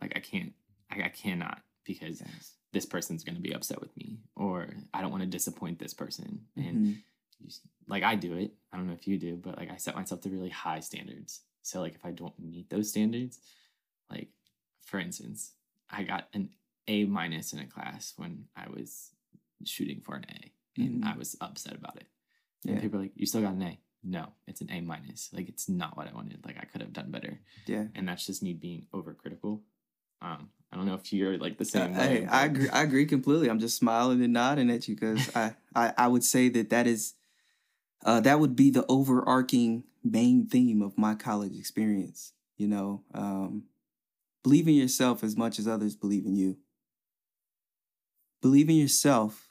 like 0.00 0.14
I 0.16 0.18
can't, 0.18 0.52
I, 0.90 1.04
I 1.04 1.08
cannot 1.08 1.60
because 1.84 2.20
yes. 2.20 2.54
this 2.72 2.86
person's 2.86 3.22
gonna 3.22 3.38
be 3.38 3.52
upset 3.52 3.80
with 3.80 3.96
me, 3.96 4.18
or 4.34 4.66
I 4.92 5.00
don't 5.00 5.12
want 5.12 5.22
to 5.22 5.28
disappoint 5.28 5.78
this 5.78 5.94
person, 5.94 6.40
and 6.56 6.76
mm-hmm. 6.76 6.92
You, 7.40 7.50
like 7.88 8.02
I 8.02 8.14
do 8.14 8.34
it. 8.34 8.52
I 8.72 8.76
don't 8.76 8.86
know 8.86 8.94
if 8.94 9.06
you 9.06 9.18
do, 9.18 9.36
but 9.36 9.58
like 9.58 9.70
I 9.70 9.76
set 9.76 9.96
myself 9.96 10.20
to 10.22 10.30
really 10.30 10.50
high 10.50 10.80
standards. 10.80 11.40
So 11.62 11.80
like 11.80 11.94
if 11.94 12.04
I 12.04 12.10
don't 12.10 12.38
meet 12.38 12.70
those 12.70 12.90
standards, 12.90 13.38
like 14.10 14.28
for 14.84 14.98
instance, 14.98 15.52
I 15.90 16.02
got 16.02 16.28
an 16.32 16.50
A 16.88 17.04
minus 17.04 17.52
in 17.52 17.58
a 17.58 17.66
class 17.66 18.14
when 18.16 18.44
I 18.56 18.68
was 18.68 19.10
shooting 19.64 20.00
for 20.00 20.14
an 20.16 20.26
A, 20.30 20.80
and 20.80 21.02
mm-hmm. 21.02 21.08
I 21.08 21.16
was 21.16 21.36
upset 21.40 21.74
about 21.74 21.96
it. 21.96 22.06
And 22.66 22.76
yeah. 22.76 22.80
people 22.80 22.98
are 22.98 23.02
like, 23.02 23.12
"You 23.16 23.26
still 23.26 23.42
got 23.42 23.54
an 23.54 23.62
A." 23.62 23.78
No, 24.02 24.28
it's 24.46 24.60
an 24.60 24.70
A 24.70 24.80
minus. 24.80 25.30
Like 25.32 25.48
it's 25.48 25.68
not 25.68 25.96
what 25.96 26.08
I 26.08 26.14
wanted. 26.14 26.44
Like 26.46 26.56
I 26.60 26.64
could 26.64 26.80
have 26.80 26.92
done 26.92 27.10
better. 27.10 27.40
Yeah. 27.66 27.86
And 27.94 28.08
that's 28.08 28.24
just 28.24 28.42
me 28.42 28.52
being 28.52 28.86
overcritical. 28.94 29.60
Um, 30.22 30.50
I 30.72 30.76
don't 30.76 30.86
know 30.86 30.94
if 30.94 31.12
you're 31.12 31.38
like 31.38 31.58
the 31.58 31.64
same 31.64 31.94
uh, 31.94 31.98
way. 31.98 32.26
I, 32.26 32.42
I 32.42 32.44
agree. 32.44 32.68
I 32.68 32.82
agree 32.82 33.06
completely. 33.06 33.48
I'm 33.48 33.58
just 33.58 33.76
smiling 33.76 34.22
and 34.22 34.32
nodding 34.32 34.70
at 34.70 34.86
you 34.88 34.94
because 34.94 35.30
I, 35.36 35.54
I 35.74 35.92
I 35.98 36.08
would 36.08 36.24
say 36.24 36.48
that 36.50 36.70
that 36.70 36.86
is, 36.86 37.14
uh, 38.06 38.20
that 38.22 38.40
would 38.40 38.56
be 38.56 38.70
the 38.70 38.86
overarching 38.88 39.84
main 40.04 40.46
theme 40.48 40.82
of 40.82 40.98
my 40.98 41.16
college 41.16 41.58
experience. 41.58 42.34
You 42.58 42.68
know, 42.68 43.04
um, 43.14 43.64
Believe 44.42 44.68
in 44.68 44.74
yourself 44.74 45.24
as 45.24 45.36
much 45.36 45.58
as 45.58 45.68
others 45.68 45.96
believe 45.96 46.26
in 46.26 46.36
you. 46.36 46.58
Believe 48.42 48.68
in 48.68 48.76
yourself 48.76 49.48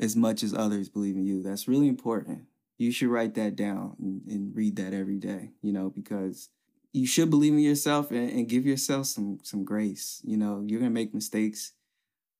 as 0.00 0.16
much 0.16 0.42
as 0.42 0.54
others 0.54 0.88
believe 0.88 1.16
in 1.16 1.24
you. 1.26 1.42
That's 1.42 1.68
really 1.68 1.88
important. 1.88 2.46
You 2.78 2.92
should 2.92 3.08
write 3.08 3.34
that 3.36 3.56
down 3.56 3.96
and, 4.00 4.22
and 4.26 4.56
read 4.56 4.76
that 4.76 4.94
every 4.94 5.18
day, 5.18 5.52
you 5.62 5.72
know, 5.72 5.90
because 5.90 6.50
you 6.92 7.06
should 7.06 7.30
believe 7.30 7.52
in 7.52 7.60
yourself 7.60 8.10
and, 8.10 8.30
and 8.30 8.48
give 8.48 8.66
yourself 8.66 9.06
some 9.06 9.38
some 9.42 9.64
grace. 9.64 10.20
You 10.24 10.36
know, 10.36 10.64
you're 10.66 10.80
gonna 10.80 10.90
make 10.90 11.14
mistakes. 11.14 11.72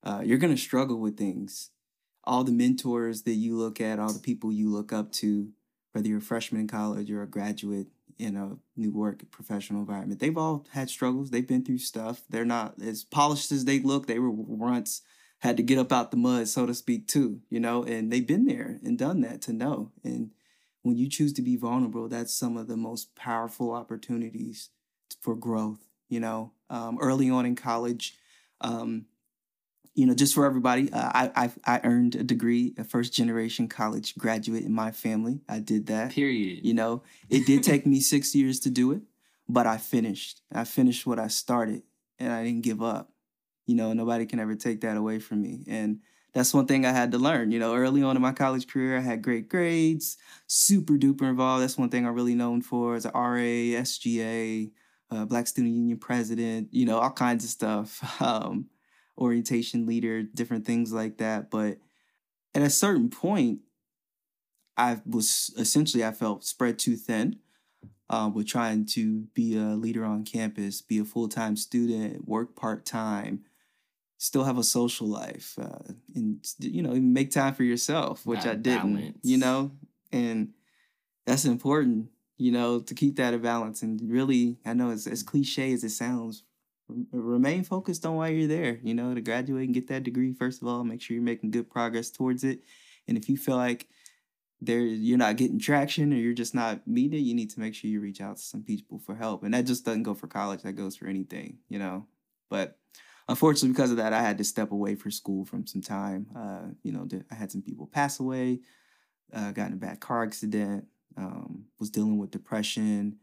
Uh, 0.05 0.23
you're 0.25 0.39
gonna 0.39 0.57
struggle 0.57 0.99
with 1.01 1.17
things. 1.19 1.71
All 2.25 2.45
the 2.45 2.53
mentors 2.53 3.23
that 3.23 3.35
you 3.35 3.57
look 3.57 3.81
at, 3.81 3.99
all 3.99 4.13
the 4.13 4.19
people 4.19 4.53
you 4.53 4.71
look 4.71 4.93
up 4.93 5.13
to, 5.13 5.51
whether 5.93 6.09
you're 6.09 6.19
a 6.19 6.23
freshman 6.23 6.63
in 6.63 6.69
college 6.69 7.11
or 7.11 7.23
a 7.23 7.27
graduate, 7.27 7.89
in 8.19 8.37
a 8.37 8.57
new 8.77 8.93
work 8.93 9.23
professional 9.31 9.81
environment. 9.81 10.21
They've 10.21 10.39
all 10.39 10.67
had 10.73 10.89
struggles. 10.89 11.31
They've 11.31 11.47
been 11.47 11.65
through 11.65 11.79
stuff. 11.79 12.23
They're 12.29 12.45
not 12.45 12.81
as 12.83 13.05
polished 13.05 13.51
as 13.53 13.65
they 13.65 13.81
look. 13.81 14.07
They 14.07 14.19
were 14.19 14.31
once 14.31 15.03
had 15.41 15.57
to 15.57 15.63
get 15.63 15.79
up 15.79 15.93
out 15.93 16.11
the 16.11 16.17
mud, 16.17 16.49
so 16.49 16.65
to 16.65 16.75
speak, 16.75 17.07
too, 17.07 17.41
you 17.51 17.61
know, 17.61 17.85
and 17.85 18.11
they've 18.11 18.27
been 18.27 18.47
there 18.47 18.79
and 18.83 18.99
done 18.99 19.21
that 19.21 19.43
to 19.43 19.53
know. 19.53 19.93
And 20.03 20.31
when 20.83 20.97
you 20.97 21.09
choose 21.09 21.33
to 21.35 21.43
be 21.43 21.57
vulnerable, 21.57 22.09
that's 22.09 22.35
some 22.35 22.57
of 22.57 22.67
the 22.67 22.77
most 22.77 23.15
powerful 23.15 23.73
opportunities 23.73 24.71
for 25.21 25.35
growth, 25.35 25.81
you 26.09 26.21
know. 26.21 26.53
Um, 26.71 26.99
early 27.01 27.29
on 27.29 27.45
in 27.45 27.57
college, 27.57 28.17
um, 28.61 29.07
you 29.95 30.07
know, 30.07 30.15
just 30.15 30.35
for 30.35 30.45
everybody, 30.45 30.93
uh, 30.93 31.11
I, 31.15 31.31
I 31.37 31.77
I 31.77 31.81
earned 31.85 32.17
a 32.17 32.25
degree, 32.25 32.75
a 32.77 32.85
first 32.85 33.13
generation 33.13 33.69
college 33.69 34.17
graduate 34.17 34.65
in 34.65 34.73
my 34.73 34.91
family. 34.91 35.41
I 35.49 35.61
did 35.61 35.87
that. 35.87 36.11
Period. 36.11 36.65
You 36.65 36.75
know, 36.75 37.03
it 37.31 37.47
did 37.47 37.63
take 37.63 37.87
me 37.87 38.01
six 38.01 38.35
years 38.35 38.61
to 38.61 38.71
do 38.71 38.91
it, 38.93 39.03
but 39.49 39.67
I 39.67 39.77
finished. 39.77 40.41
I 40.53 40.65
finished 40.65 41.07
what 41.07 41.21
I 41.21 41.29
started, 41.29 41.83
and 42.19 42.33
I 42.33 42.43
didn't 42.43 42.63
give 42.63 42.83
up. 42.83 43.13
You 43.67 43.77
know, 43.77 43.93
nobody 43.93 44.27
can 44.27 44.41
ever 44.41 44.57
take 44.57 44.81
that 44.81 44.97
away 44.97 45.21
from 45.21 45.41
me, 45.41 45.65
and 45.69 46.01
that's 46.33 46.53
one 46.53 46.67
thing 46.67 46.85
I 46.85 46.91
had 46.91 47.13
to 47.13 47.19
learn. 47.19 47.53
You 47.53 47.61
know, 47.61 47.77
early 47.77 48.03
on 48.03 48.17
in 48.17 48.23
my 48.23 48.33
college 48.33 48.67
career, 48.67 48.99
I 48.99 49.01
had 49.01 49.23
great 49.23 49.49
grades, 49.49 50.17
super 50.49 50.95
duper 50.95 51.23
involved. 51.23 51.63
That's 51.63 51.79
one 51.79 51.89
thing 51.89 52.05
I'm 52.05 52.15
really 52.15 52.35
known 52.35 52.63
for 52.63 52.97
as 52.97 53.07
a 53.07 53.13
RA, 53.15 53.79
SGA, 53.81 54.73
uh, 55.13 55.25
Black 55.25 55.47
Student 55.47 55.75
Union 55.75 55.99
president. 55.99 56.69
You 56.73 56.85
know, 56.85 56.99
all 56.99 57.13
kinds 57.13 57.45
of 57.45 57.51
stuff. 57.51 58.21
Um, 58.21 58.67
orientation 59.19 59.87
leader, 59.87 60.23
different 60.23 60.67
things 60.67 60.93
like 60.93 61.19
that. 61.19 61.51
But 61.51 61.79
at 62.55 62.63
a 62.63 62.71
certain 62.71 63.11
point, 63.11 63.61
I 64.77 65.01
was 65.07 65.55
essentially 65.57 66.05
I 66.05 66.13
felt 66.13 66.45
spread 66.45 66.79
too 66.79 66.97
thin 66.97 67.39
uh, 68.11 68.31
with 68.33 68.47
trying 68.47 68.87
to 68.87 69.23
be 69.35 69.57
a 69.57 69.75
leader 69.75 70.05
on 70.05 70.25
campus, 70.25 70.83
be 70.83 70.99
a 70.99 71.05
full 71.05 71.29
time 71.29 71.57
student, 71.57 72.27
work 72.27 72.57
part 72.57 72.85
time, 72.85 73.45
still 74.19 74.45
have 74.45 74.59
a 74.59 74.65
social 74.65 75.07
life, 75.07 75.57
uh, 75.61 75.93
and 76.15 76.45
you 76.59 76.83
know 76.83 76.93
make 76.95 77.31
time 77.31 77.55
for 77.55 77.65
yourself, 77.65 78.27
which 78.27 78.43
that 78.43 78.51
I 78.51 78.57
didn't. 78.57 78.95
Balance. 78.95 79.19
You 79.23 79.39
know, 79.39 79.73
and 80.13 80.53
that's 81.27 81.45
important. 81.45 82.09
You 82.37 82.51
know, 82.51 82.81
to 82.81 82.95
keep 82.95 83.17
that 83.17 83.33
a 83.33 83.39
balance 83.39 83.83
and 83.83 84.01
really, 84.11 84.59
I 84.67 84.75
know 84.75 84.91
it's 84.91 85.07
as 85.07 85.23
cliche 85.23 85.73
as 85.73 85.85
it 85.85 85.91
sounds 85.91 86.43
remain 86.89 87.65
focused 87.65 88.05
on 88.05 88.17
why 88.17 88.29
you're 88.29 88.49
there, 88.49 88.79
you 88.83 88.95
know, 88.95 89.15
to 89.15 89.21
graduate 89.21 89.67
and 89.67 89.75
get 89.75 89.89
that 89.89 90.03
degree. 90.03 90.33
First 90.33 90.63
of 90.63 90.69
all, 90.69 90.85
make 90.85 91.01
sure 91.01 91.15
you're 91.15 91.25
making 91.25 91.51
good 91.51 91.71
progress 91.71 92.11
towards 92.11 92.45
it. 92.45 92.61
And 93.09 93.17
if 93.17 93.29
you 93.29 93.37
feel 93.37 93.57
like 93.57 93.89
there 94.61 94.81
you're 94.81 95.19
not 95.19 95.37
getting 95.37 95.59
traction 95.59 96.13
or 96.13 96.17
you're 96.17 96.35
just 96.35 96.55
not 96.55 96.87
meeting 96.87 97.19
it, 97.19 97.23
you 97.23 97.35
need 97.35 97.51
to 97.51 97.61
make 97.61 97.75
sure 97.75 97.91
you 97.91 98.01
reach 98.01 98.21
out 98.21 98.37
to 98.37 98.43
some 98.43 98.63
people 98.63 98.99
for 98.99 99.15
help. 99.15 99.43
And 99.43 99.55
that 99.55 99.67
just 99.67 99.85
doesn't 99.85 100.05
go 100.05 100.15
for 100.15 100.27
college, 100.27 100.63
that 100.63 100.73
goes 100.73 100.97
for 100.97 101.07
anything, 101.07 101.59
you 101.69 101.79
know. 101.79 102.07
But 102.51 102.79
unfortunately, 103.29 103.71
because 103.71 103.91
of 103.91 103.97
that, 103.99 104.13
I 104.13 104.21
had 104.21 104.39
to 104.39 104.45
step 104.45 104.71
away 104.71 104.95
for 104.95 105.11
school 105.11 105.45
from 105.45 105.67
some 105.67 105.83
time. 105.83 106.27
Uh, 106.37 106.73
you 106.83 106.93
know, 106.93 107.07
I 107.31 107.35
had 107.35 107.51
some 107.51 107.63
people 107.63 107.87
pass 107.87 108.21
away, 108.21 108.61
uh, 109.33 109.53
got 109.53 109.69
in 109.69 109.75
a 109.75 109.77
bad 109.77 110.01
car 110.01 110.23
accident, 110.23 110.87
um, 111.17 111.65
was 111.79 111.91
dealing 111.91 112.19
with 112.19 112.31
depression, 112.31 113.19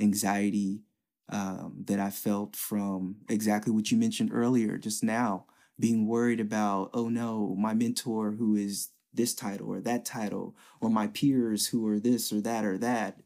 anxiety, 0.00 0.82
um, 1.28 1.84
that 1.86 2.00
I 2.00 2.10
felt 2.10 2.56
from 2.56 3.16
exactly 3.28 3.72
what 3.72 3.90
you 3.90 3.96
mentioned 3.96 4.30
earlier, 4.32 4.78
just 4.78 5.02
now, 5.02 5.46
being 5.78 6.06
worried 6.06 6.40
about, 6.40 6.90
oh 6.94 7.08
no, 7.08 7.56
my 7.58 7.74
mentor 7.74 8.32
who 8.32 8.56
is 8.56 8.90
this 9.12 9.34
title 9.34 9.68
or 9.68 9.80
that 9.80 10.04
title, 10.04 10.56
or 10.80 10.90
my 10.90 11.06
peers 11.06 11.68
who 11.68 11.86
are 11.86 11.98
this 12.00 12.32
or 12.32 12.40
that 12.40 12.64
or 12.64 12.76
that, 12.78 13.20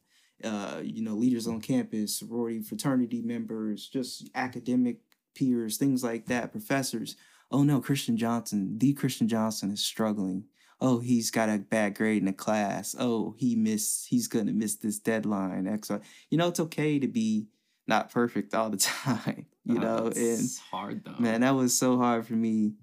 uh, 0.45 0.81
you 0.83 1.03
know, 1.03 1.15
leaders 1.15 1.47
on 1.47 1.61
campus, 1.61 2.19
sorority, 2.19 2.61
fraternity 2.63 3.23
members, 3.23 3.89
just 3.89 4.29
academic 4.35 4.99
peers, 5.35 5.77
things 5.77 6.05
like 6.05 6.27
that, 6.27 6.53
professors. 6.53 7.17
Oh 7.51 7.63
no, 7.63 7.81
Christian 7.81 8.17
Johnson, 8.17 8.79
the 8.79 8.93
Christian 8.93 9.29
Johnson 9.29 9.71
is 9.71 9.85
struggling. 9.85 10.45
Oh, 10.81 11.01
he's 11.01 11.31
got 11.31 11.49
a 11.49 11.59
bad 11.59 11.97
grade 11.97 12.23
in 12.23 12.29
a 12.29 12.33
class. 12.33 12.95
Oh, 12.99 13.35
he 13.37 13.57
missed, 13.57 14.07
he's 14.09 14.29
gonna 14.29 14.53
miss 14.53 14.77
this 14.77 14.99
deadline. 14.99 15.67
X. 15.67 15.91
You 16.31 16.39
know, 16.39 16.49
it's 16.49 16.61
okay 16.61 16.99
to 16.99 17.09
be 17.09 17.49
not 17.89 18.11
perfect 18.11 18.55
all 18.55 18.71
the 18.71 18.77
time, 18.77 19.47
you 19.65 19.79
oh, 19.79 19.81
know. 19.81 20.13
And 20.15 20.49
hard 20.71 21.05
though. 21.05 21.17
Man, 21.19 21.41
that 21.41 21.55
was 21.55 21.77
so 21.77 21.97
hard 21.97 22.27
for 22.27 22.35
me 22.35 22.75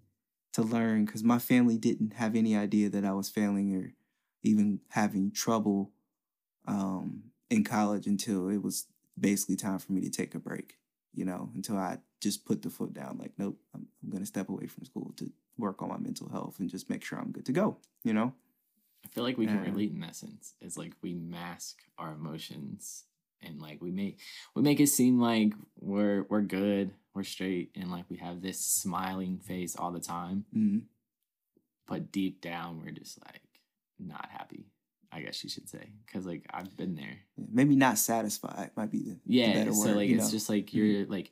to 0.53 0.63
learn 0.63 1.05
because 1.05 1.23
my 1.23 1.39
family 1.39 1.77
didn't 1.77 2.13
have 2.13 2.35
any 2.35 2.55
idea 2.55 2.89
that 2.89 3.05
I 3.05 3.13
was 3.13 3.29
failing 3.29 3.75
or 3.75 3.93
even 4.43 4.79
having 4.89 5.31
trouble 5.31 5.91
um, 6.67 7.23
in 7.49 7.63
college 7.63 8.07
until 8.07 8.49
it 8.49 8.61
was 8.61 8.87
basically 9.19 9.55
time 9.55 9.79
for 9.79 9.91
me 9.93 10.01
to 10.01 10.09
take 10.09 10.35
a 10.35 10.39
break. 10.39 10.75
You 11.13 11.23
know, 11.23 11.49
until 11.55 11.77
I 11.77 11.99
just 12.21 12.43
put 12.43 12.61
the 12.61 12.69
foot 12.69 12.93
down. 12.93 13.17
Like, 13.17 13.31
nope, 13.37 13.57
I'm, 13.73 13.87
I'm 14.03 14.09
going 14.09 14.21
to 14.21 14.27
step 14.27 14.49
away 14.49 14.67
from 14.67 14.83
school 14.83 15.13
to 15.15 15.31
work 15.57 15.81
on 15.81 15.87
my 15.87 15.97
mental 15.97 16.27
health 16.27 16.59
and 16.59 16.69
just 16.69 16.89
make 16.89 17.05
sure 17.05 17.17
I'm 17.17 17.31
good 17.31 17.45
to 17.45 17.53
go. 17.53 17.77
You 18.03 18.11
know. 18.11 18.33
I 19.05 19.07
feel 19.09 19.23
like 19.23 19.37
we 19.37 19.45
can 19.45 19.61
relate 19.61 19.91
in 19.91 19.99
that 19.99 20.15
sense. 20.15 20.55
It's 20.59 20.77
like 20.77 20.93
we 21.03 21.13
mask 21.13 21.77
our 21.97 22.11
emotions 22.11 23.03
and 23.45 23.61
like 23.61 23.81
we 23.81 23.91
make 23.91 24.19
we 24.55 24.61
make 24.61 24.79
it 24.79 24.87
seem 24.87 25.19
like 25.19 25.53
we're 25.79 26.23
we're 26.29 26.41
good, 26.41 26.91
we're 27.13 27.23
straight, 27.23 27.71
and 27.75 27.91
like 27.91 28.05
we 28.09 28.17
have 28.17 28.41
this 28.41 28.59
smiling 28.59 29.37
face 29.39 29.75
all 29.75 29.91
the 29.91 29.99
time. 29.99 30.45
Mm-hmm. 30.55 30.79
But 31.87 32.11
deep 32.11 32.41
down, 32.41 32.81
we're 32.83 32.91
just 32.91 33.19
like 33.25 33.41
not 33.99 34.29
happy. 34.31 34.65
I 35.11 35.21
guess 35.21 35.43
you 35.43 35.49
should 35.49 35.69
say, 35.69 35.91
because 36.05 36.25
like 36.25 36.45
I've 36.51 36.75
been 36.75 36.95
there. 36.95 37.17
Maybe 37.37 37.75
not 37.75 37.97
satisfied 37.97 38.71
might 38.75 38.91
be 38.91 38.99
the 39.03 39.17
yeah. 39.25 39.47
The 39.47 39.59
better 39.59 39.73
so 39.73 39.87
word, 39.87 39.95
like 39.97 40.09
it's 40.09 40.25
know? 40.25 40.31
just 40.31 40.49
like 40.49 40.73
you're 40.73 41.05
like 41.05 41.31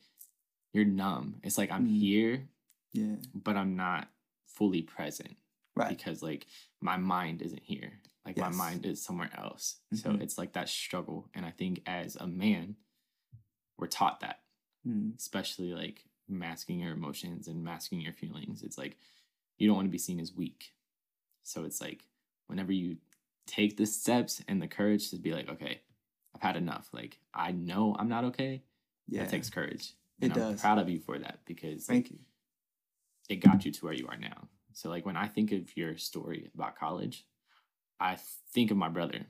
you're 0.72 0.86
numb. 0.86 1.36
It's 1.44 1.58
like 1.58 1.72
I'm 1.72 1.88
Mhm. 1.88 2.00
here, 2.00 2.48
yeah 2.94 3.16
but 3.34 3.58
I'm 3.58 3.76
not 3.76 4.08
fully 4.46 4.84
present 4.84 5.36
right 5.76 5.90
because 5.90 6.22
like 6.22 6.46
my 6.80 6.96
mind 6.98 7.42
isn't 7.42 7.64
here. 7.64 7.93
Like 8.38 8.52
my 8.52 8.58
mind 8.58 8.86
is 8.86 9.04
somewhere 9.04 9.30
else. 9.38 9.80
So 9.94 10.12
Mhm. 10.12 10.22
it's 10.22 10.38
like 10.38 10.54
that 10.54 10.70
struggle. 10.70 11.30
And 11.34 11.46
I 11.46 11.52
think 11.52 11.82
as 11.86 12.16
a 12.16 12.28
man, 12.28 12.78
we're 13.78 13.88
taught 13.88 14.20
that, 14.22 14.44
mm 14.86 15.16
especially 15.18 15.74
like 15.74 16.06
masking 16.28 16.80
your 16.80 16.94
emotions 16.94 17.48
and 17.48 17.64
masking 17.64 18.02
your 18.02 18.14
feelings. 18.14 18.64
It's 18.64 18.78
like 18.78 18.98
you 19.58 19.68
don't 19.68 19.76
want 19.76 19.88
to 19.88 19.92
be 19.92 19.98
seen 19.98 20.20
as 20.20 20.34
weak. 20.34 20.74
So 21.44 21.64
it's 21.66 21.82
like 21.82 22.08
whenever 22.48 22.72
you 22.72 22.98
take 23.46 23.78
the 23.78 23.86
steps 23.86 24.42
and 24.48 24.62
the 24.62 24.68
courage 24.68 25.10
to 25.12 25.18
be 25.18 25.34
like, 25.34 25.50
okay, 25.50 25.82
I've 26.36 26.42
had 26.42 26.56
enough. 26.58 26.90
Like 26.94 27.20
I 27.34 27.52
know 27.52 27.96
I'm 28.00 28.10
not 28.10 28.24
okay. 28.26 28.64
yeah 29.08 29.24
That 29.24 29.32
takes 29.32 29.50
courage. 29.50 29.94
It 30.22 30.26
And 30.26 30.34
I'm 30.34 30.40
does. 30.40 30.62
proud 30.62 30.80
of 30.80 30.90
you 30.90 31.00
for 31.00 31.20
that 31.20 31.40
because 31.46 31.90
like, 31.90 32.08
thank 32.08 32.12
you 32.12 32.20
it 33.30 33.38
got 33.38 33.66
you 33.66 33.72
to 33.72 33.86
where 33.86 33.94
you 33.94 34.08
are 34.08 34.18
now. 34.18 34.50
So 34.74 34.90
like 34.90 35.06
when 35.06 35.16
I 35.18 35.28
think 35.28 35.52
of 35.52 35.76
your 35.78 35.98
story 35.98 36.50
about 36.54 36.76
college, 36.76 37.26
I 38.04 38.18
think 38.54 38.70
of 38.70 38.78
my 38.78 38.90
brother. 38.90 39.26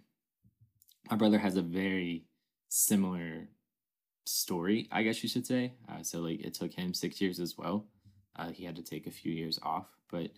My 1.10 1.15
brother 1.18 1.38
has 1.38 1.58
a 1.58 1.62
very 1.62 2.25
similar 2.70 3.48
story, 4.25 4.88
I 4.92 5.03
guess 5.03 5.22
you 5.22 5.30
should 5.30 5.46
say. 5.46 5.74
Uh, 5.88 6.01
so 6.01 6.22
like 6.22 6.39
it 6.42 6.53
took 6.56 6.74
him 6.74 6.94
six 6.94 7.22
years 7.22 7.39
as 7.39 7.58
well. 7.58 7.86
Uh, 8.36 8.50
he 8.50 8.63
had 8.65 8.75
to 8.77 8.82
take 8.84 9.06
a 9.06 9.12
few 9.12 9.32
years 9.32 9.60
off, 9.62 9.86
but 10.10 10.32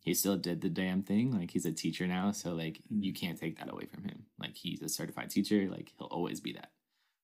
he 0.00 0.12
still 0.12 0.36
did 0.36 0.60
the 0.60 0.68
damn 0.68 1.02
thing. 1.02 1.32
Like 1.38 1.50
he's 1.50 1.64
a 1.64 1.72
teacher 1.72 2.06
now, 2.06 2.32
so 2.32 2.52
like 2.54 2.82
you 2.90 3.14
can't 3.14 3.38
take 3.40 3.58
that 3.58 3.72
away 3.72 3.86
from 3.86 4.04
him. 4.04 4.24
Like 4.38 4.54
he's 4.56 4.82
a 4.82 4.88
certified 4.88 5.30
teacher. 5.30 5.66
Like 5.70 5.92
he'll 5.96 6.08
always 6.08 6.40
be 6.40 6.52
that. 6.52 6.72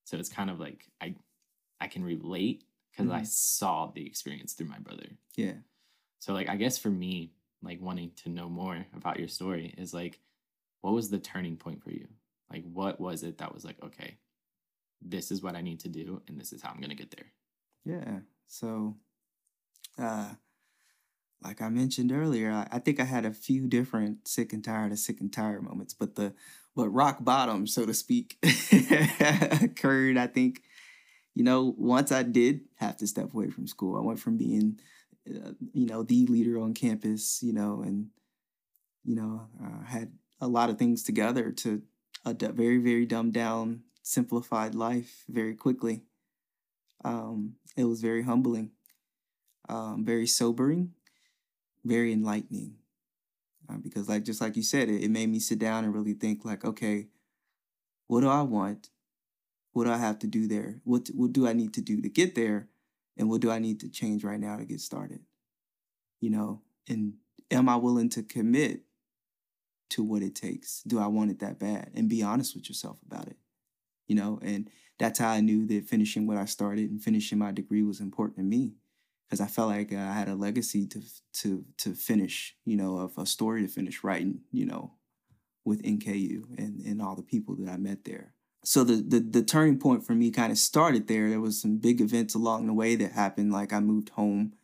So 0.05 0.17
it's 0.17 0.31
kind 0.31 0.49
of 0.49 0.59
like 0.59 0.89
I, 1.03 1.15
I 1.81 1.89
can 1.89 2.03
relate 2.03 2.65
because 2.91 3.11
I 3.11 3.21
Mhm. 3.21 3.27
saw 3.27 3.91
the 3.95 4.07
experience 4.07 4.55
through 4.55 4.69
my 4.69 4.79
brother. 4.79 5.07
yeah 5.37 5.59
So 6.21 6.33
like 6.33 6.49
I 6.49 6.57
guess 6.57 6.79
for 6.79 6.91
me, 6.91 7.35
like 7.63 7.81
wanting 7.83 8.13
to 8.23 8.31
know 8.31 8.49
more 8.49 8.87
about 8.97 9.19
your 9.19 9.29
story 9.29 9.75
is 9.77 9.93
like 9.93 10.19
what 10.81 10.95
was 10.95 11.11
the 11.11 11.19
turning 11.19 11.57
point 11.57 11.83
for 11.83 11.91
you? 11.91 12.09
Like 12.51 12.65
what 12.65 13.01
was 13.01 13.23
it 13.23 13.39
that 13.39 13.55
was 13.55 13.65
like, 13.65 13.77
okay, 13.83 14.19
this 15.03 15.31
is 15.31 15.43
what 15.43 15.55
I 15.55 15.61
need 15.61 15.81
to 15.81 15.89
do 15.89 16.23
and 16.29 16.39
this 16.39 16.53
is 16.53 16.63
how 16.63 16.71
I'm 16.71 16.81
gonna 16.81 16.95
get 16.95 17.11
there. 17.11 17.27
Yeah. 17.85 18.21
So, 18.47 18.97
uh, 19.99 20.31
like 21.43 21.63
I 21.63 21.69
mentioned 21.69 22.13
earlier, 22.13 22.51
I, 22.51 22.69
I 22.71 22.79
think 22.79 23.01
I 23.01 23.05
had 23.05 23.25
a 23.25 23.33
few 23.33 23.67
different 23.67 24.29
sick 24.29 24.53
and 24.53 24.63
tired 24.63 24.93
of 24.93 24.99
sick 24.99 25.21
and 25.21 25.33
tired 25.33 25.63
moments, 25.63 25.95
but 25.95 26.17
the 26.17 26.35
but 26.77 26.89
rock 26.91 27.25
bottom, 27.25 27.67
so 27.67 27.85
to 27.87 27.95
speak, 27.95 28.37
occurred. 29.63 30.17
I 30.17 30.27
think, 30.27 30.63
you 31.35 31.43
know, 31.43 31.75
once 31.77 32.13
I 32.13 32.23
did 32.23 32.61
have 32.77 32.97
to 32.99 33.07
step 33.07 33.33
away 33.35 33.51
from 33.51 33.67
school, 33.67 33.97
I 33.97 34.01
went 34.01 34.21
from 34.21 34.37
being, 34.37 34.79
uh, 35.29 35.53
you 35.73 35.87
know, 35.87 36.03
the 36.03 36.27
leader 36.27 36.61
on 36.61 36.75
campus, 36.75 37.43
you 37.43 37.53
know, 37.53 37.83
and 37.83 38.09
you 39.05 39.17
know, 39.17 39.49
uh, 39.63 39.85
had 39.85 40.13
a 40.41 40.49
lot 40.49 40.71
of 40.71 40.79
things 40.79 41.03
together 41.03 41.51
to 41.53 41.83
a 42.25 42.35
very 42.35 42.79
very 42.79 43.07
dumbed 43.07 43.33
down, 43.33 43.83
simplified 44.03 44.75
life 44.75 45.25
very 45.29 45.55
quickly 45.55 46.03
um, 47.05 47.55
it 47.77 47.85
was 47.85 48.01
very 48.01 48.23
humbling, 48.23 48.71
um, 49.69 50.05
very 50.05 50.27
sobering, 50.27 50.93
very 51.85 52.13
enlightening. 52.13 52.75
Uh, 53.69 53.77
because, 53.79 54.09
like 54.09 54.25
just 54.25 54.41
like 54.41 54.57
you 54.57 54.63
said, 54.63 54.89
it, 54.89 55.03
it 55.03 55.11
made 55.11 55.29
me 55.29 55.39
sit 55.39 55.59
down 55.59 55.85
and 55.85 55.95
really 55.95 56.15
think, 56.15 56.45
like, 56.45 56.65
okay, 56.65 57.07
what 58.07 58.21
do 58.21 58.29
I 58.29 58.43
want? 58.43 58.91
What 59.73 59.85
do 59.85 59.93
I 59.93 59.99
have 59.99 60.19
to 60.21 60.27
do 60.27 60.49
there? 60.49 60.81
What 60.85 61.09
what 61.15 61.33
do 61.33 61.47
I 61.47 61.53
need 61.53 61.73
to 61.75 61.81
do 61.81 62.03
to 62.03 62.09
get 62.09 62.35
there? 62.35 62.69
And 63.17 63.29
what 63.29 63.41
do 63.41 63.51
I 63.51 63.59
need 63.59 63.81
to 63.81 63.89
change 63.89 64.25
right 64.25 64.41
now 64.41 64.57
to 64.57 64.65
get 64.65 64.81
started? 64.81 65.21
You 66.21 66.31
know, 66.31 66.63
and 66.89 67.15
am 67.51 67.69
I 67.69 67.77
willing 67.77 68.09
to 68.11 68.23
commit 68.23 68.83
to 69.91 70.03
what 70.03 70.23
it 70.23 70.35
takes? 70.35 70.83
Do 70.87 70.99
I 70.99 71.07
want 71.07 71.31
it 71.31 71.41
that 71.41 71.59
bad? 71.59 71.91
And 71.95 72.09
be 72.09 72.23
honest 72.23 72.55
with 72.55 72.69
yourself 72.69 72.99
about 73.07 73.29
it. 73.29 73.37
You 74.09 74.17
know, 74.17 74.41
and 74.43 74.69
that's 74.99 75.19
how 75.19 75.31
I 75.31 75.41
knew 75.41 75.67
that 75.67 75.89
finishing 75.89 76.27
what 76.27 76.37
I 76.37 76.45
started 76.45 76.91
and 76.91 77.03
finishing 77.03 77.39
my 77.39 77.53
degree 77.53 77.83
was 77.83 78.01
important 78.01 78.39
to 78.39 78.43
me 78.43 78.75
because 79.31 79.41
I 79.41 79.47
felt 79.47 79.69
like 79.69 79.93
uh, 79.93 79.97
I 79.97 80.13
had 80.13 80.29
a 80.29 80.35
legacy 80.35 80.87
to 80.87 81.03
to 81.35 81.65
to 81.79 81.95
finish, 81.95 82.57
you 82.65 82.77
know, 82.77 82.99
of 82.99 83.17
a 83.17 83.25
story 83.25 83.63
to 83.63 83.69
finish 83.69 84.03
writing, 84.03 84.41
you 84.51 84.67
know, 84.67 84.95
with 85.65 85.83
NKU 85.83 86.59
and 86.59 86.81
and 86.81 87.01
all 87.01 87.15
the 87.15 87.23
people 87.23 87.55
that 87.57 87.71
I 87.71 87.77
met 87.77 88.05
there. 88.05 88.35
So 88.65 88.83
the 88.83 88.97
the, 88.97 89.21
the 89.21 89.43
turning 89.43 89.79
point 89.79 90.05
for 90.05 90.15
me 90.15 90.31
kind 90.31 90.51
of 90.51 90.59
started 90.59 91.07
there. 91.07 91.31
There 91.31 91.41
was 91.41 91.61
some 91.61 91.79
big 91.79 92.01
events 92.01 92.35
along 92.35 92.67
the 92.67 92.75
way 92.75 92.97
that 92.97 93.13
happened. 93.13 93.53
Like 93.53 93.73
I 93.73 93.81
moved 93.81 94.11
home 94.11 94.55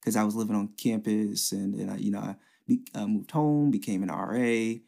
because 0.00 0.16
I 0.16 0.24
was 0.24 0.36
living 0.36 0.56
on 0.56 0.68
campus, 0.78 1.52
and 1.52 1.74
and 1.74 1.90
I, 1.90 1.96
you 1.96 2.12
know 2.12 2.20
I, 2.20 2.36
be, 2.66 2.80
I 2.94 3.06
moved 3.06 3.30
home, 3.30 3.70
became 3.70 4.02
an 4.02 4.08
RA. 4.08 4.80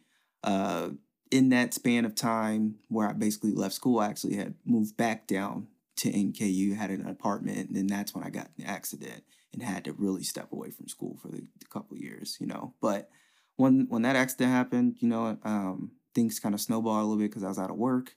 Uh, 0.43 0.91
in 1.31 1.49
that 1.49 1.73
span 1.73 2.05
of 2.05 2.15
time 2.15 2.75
where 2.87 3.09
I 3.09 3.13
basically 3.13 3.51
left 3.51 3.73
school, 3.73 3.99
I 3.99 4.07
actually 4.07 4.35
had 4.35 4.55
moved 4.65 4.95
back 4.95 5.27
down 5.27 5.67
to 5.97 6.11
NKU, 6.11 6.75
had 6.75 6.91
an 6.91 7.07
apartment, 7.07 7.69
and 7.69 7.75
then 7.75 7.87
that's 7.87 8.13
when 8.13 8.23
I 8.23 8.29
got 8.29 8.49
the 8.57 8.65
accident 8.65 9.23
and 9.53 9.61
had 9.61 9.85
to 9.85 9.93
really 9.93 10.23
step 10.23 10.51
away 10.51 10.69
from 10.69 10.87
school 10.87 11.17
for 11.21 11.29
the, 11.29 11.43
the 11.59 11.65
couple 11.69 11.97
years, 11.97 12.37
you 12.39 12.47
know. 12.47 12.73
But 12.81 13.09
when 13.55 13.87
when 13.89 14.01
that 14.03 14.15
accident 14.15 14.51
happened, 14.51 14.97
you 14.99 15.07
know, 15.07 15.37
um, 15.43 15.91
things 16.13 16.39
kind 16.39 16.53
of 16.53 16.61
snowballed 16.61 16.99
a 16.99 17.03
little 17.03 17.17
bit 17.17 17.31
because 17.31 17.43
I 17.43 17.49
was 17.49 17.59
out 17.59 17.69
of 17.69 17.77
work. 17.77 18.15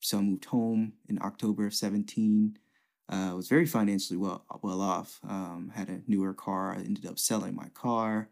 So 0.00 0.18
I 0.18 0.20
moved 0.20 0.44
home 0.46 0.92
in 1.08 1.18
October 1.22 1.66
of 1.66 1.74
17. 1.74 2.58
Uh, 3.08 3.32
was 3.36 3.48
very 3.48 3.66
financially 3.66 4.16
well 4.16 4.44
well 4.62 4.80
off. 4.80 5.20
Um, 5.28 5.72
had 5.74 5.88
a 5.88 6.00
newer 6.06 6.34
car. 6.34 6.72
I 6.72 6.78
ended 6.78 7.06
up 7.06 7.18
selling 7.18 7.54
my 7.54 7.68
car. 7.68 8.28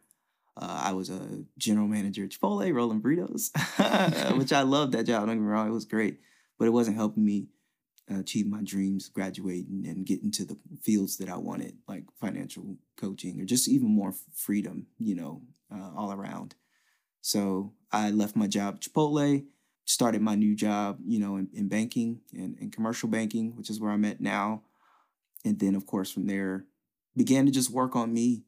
Uh, 0.56 0.82
I 0.84 0.92
was 0.92 1.10
a 1.10 1.44
general 1.58 1.88
manager 1.88 2.24
at 2.24 2.30
Chipotle, 2.30 2.72
rolling 2.72 3.02
burritos, 3.02 3.50
which 4.38 4.52
I 4.52 4.62
loved 4.62 4.92
that 4.92 5.06
job. 5.06 5.26
Don't 5.26 5.36
get 5.36 5.42
me 5.42 5.48
wrong, 5.48 5.68
it 5.68 5.72
was 5.72 5.84
great, 5.84 6.20
but 6.58 6.66
it 6.66 6.72
wasn't 6.72 6.96
helping 6.96 7.24
me 7.24 7.48
achieve 8.08 8.46
my 8.46 8.60
dreams, 8.62 9.08
graduating 9.08 9.84
and 9.86 10.06
get 10.06 10.22
into 10.22 10.44
the 10.44 10.58
fields 10.82 11.16
that 11.16 11.28
I 11.28 11.36
wanted, 11.36 11.76
like 11.88 12.04
financial 12.20 12.76
coaching 12.96 13.40
or 13.40 13.44
just 13.44 13.68
even 13.68 13.88
more 13.88 14.14
freedom, 14.34 14.86
you 14.98 15.14
know, 15.14 15.42
uh, 15.74 15.90
all 15.96 16.12
around. 16.12 16.54
So 17.20 17.72
I 17.90 18.10
left 18.10 18.36
my 18.36 18.46
job 18.46 18.74
at 18.74 18.80
Chipotle, 18.82 19.44
started 19.86 20.20
my 20.20 20.34
new 20.34 20.54
job, 20.54 20.98
you 21.04 21.18
know, 21.18 21.36
in, 21.36 21.48
in 21.54 21.68
banking 21.68 22.20
and 22.32 22.58
in 22.58 22.70
commercial 22.70 23.08
banking, 23.08 23.56
which 23.56 23.70
is 23.70 23.80
where 23.80 23.90
I'm 23.90 24.04
at 24.04 24.20
now. 24.20 24.62
And 25.44 25.58
then, 25.58 25.74
of 25.74 25.86
course, 25.86 26.10
from 26.10 26.26
there, 26.26 26.64
began 27.16 27.46
to 27.46 27.52
just 27.52 27.70
work 27.70 27.96
on 27.96 28.12
me, 28.12 28.42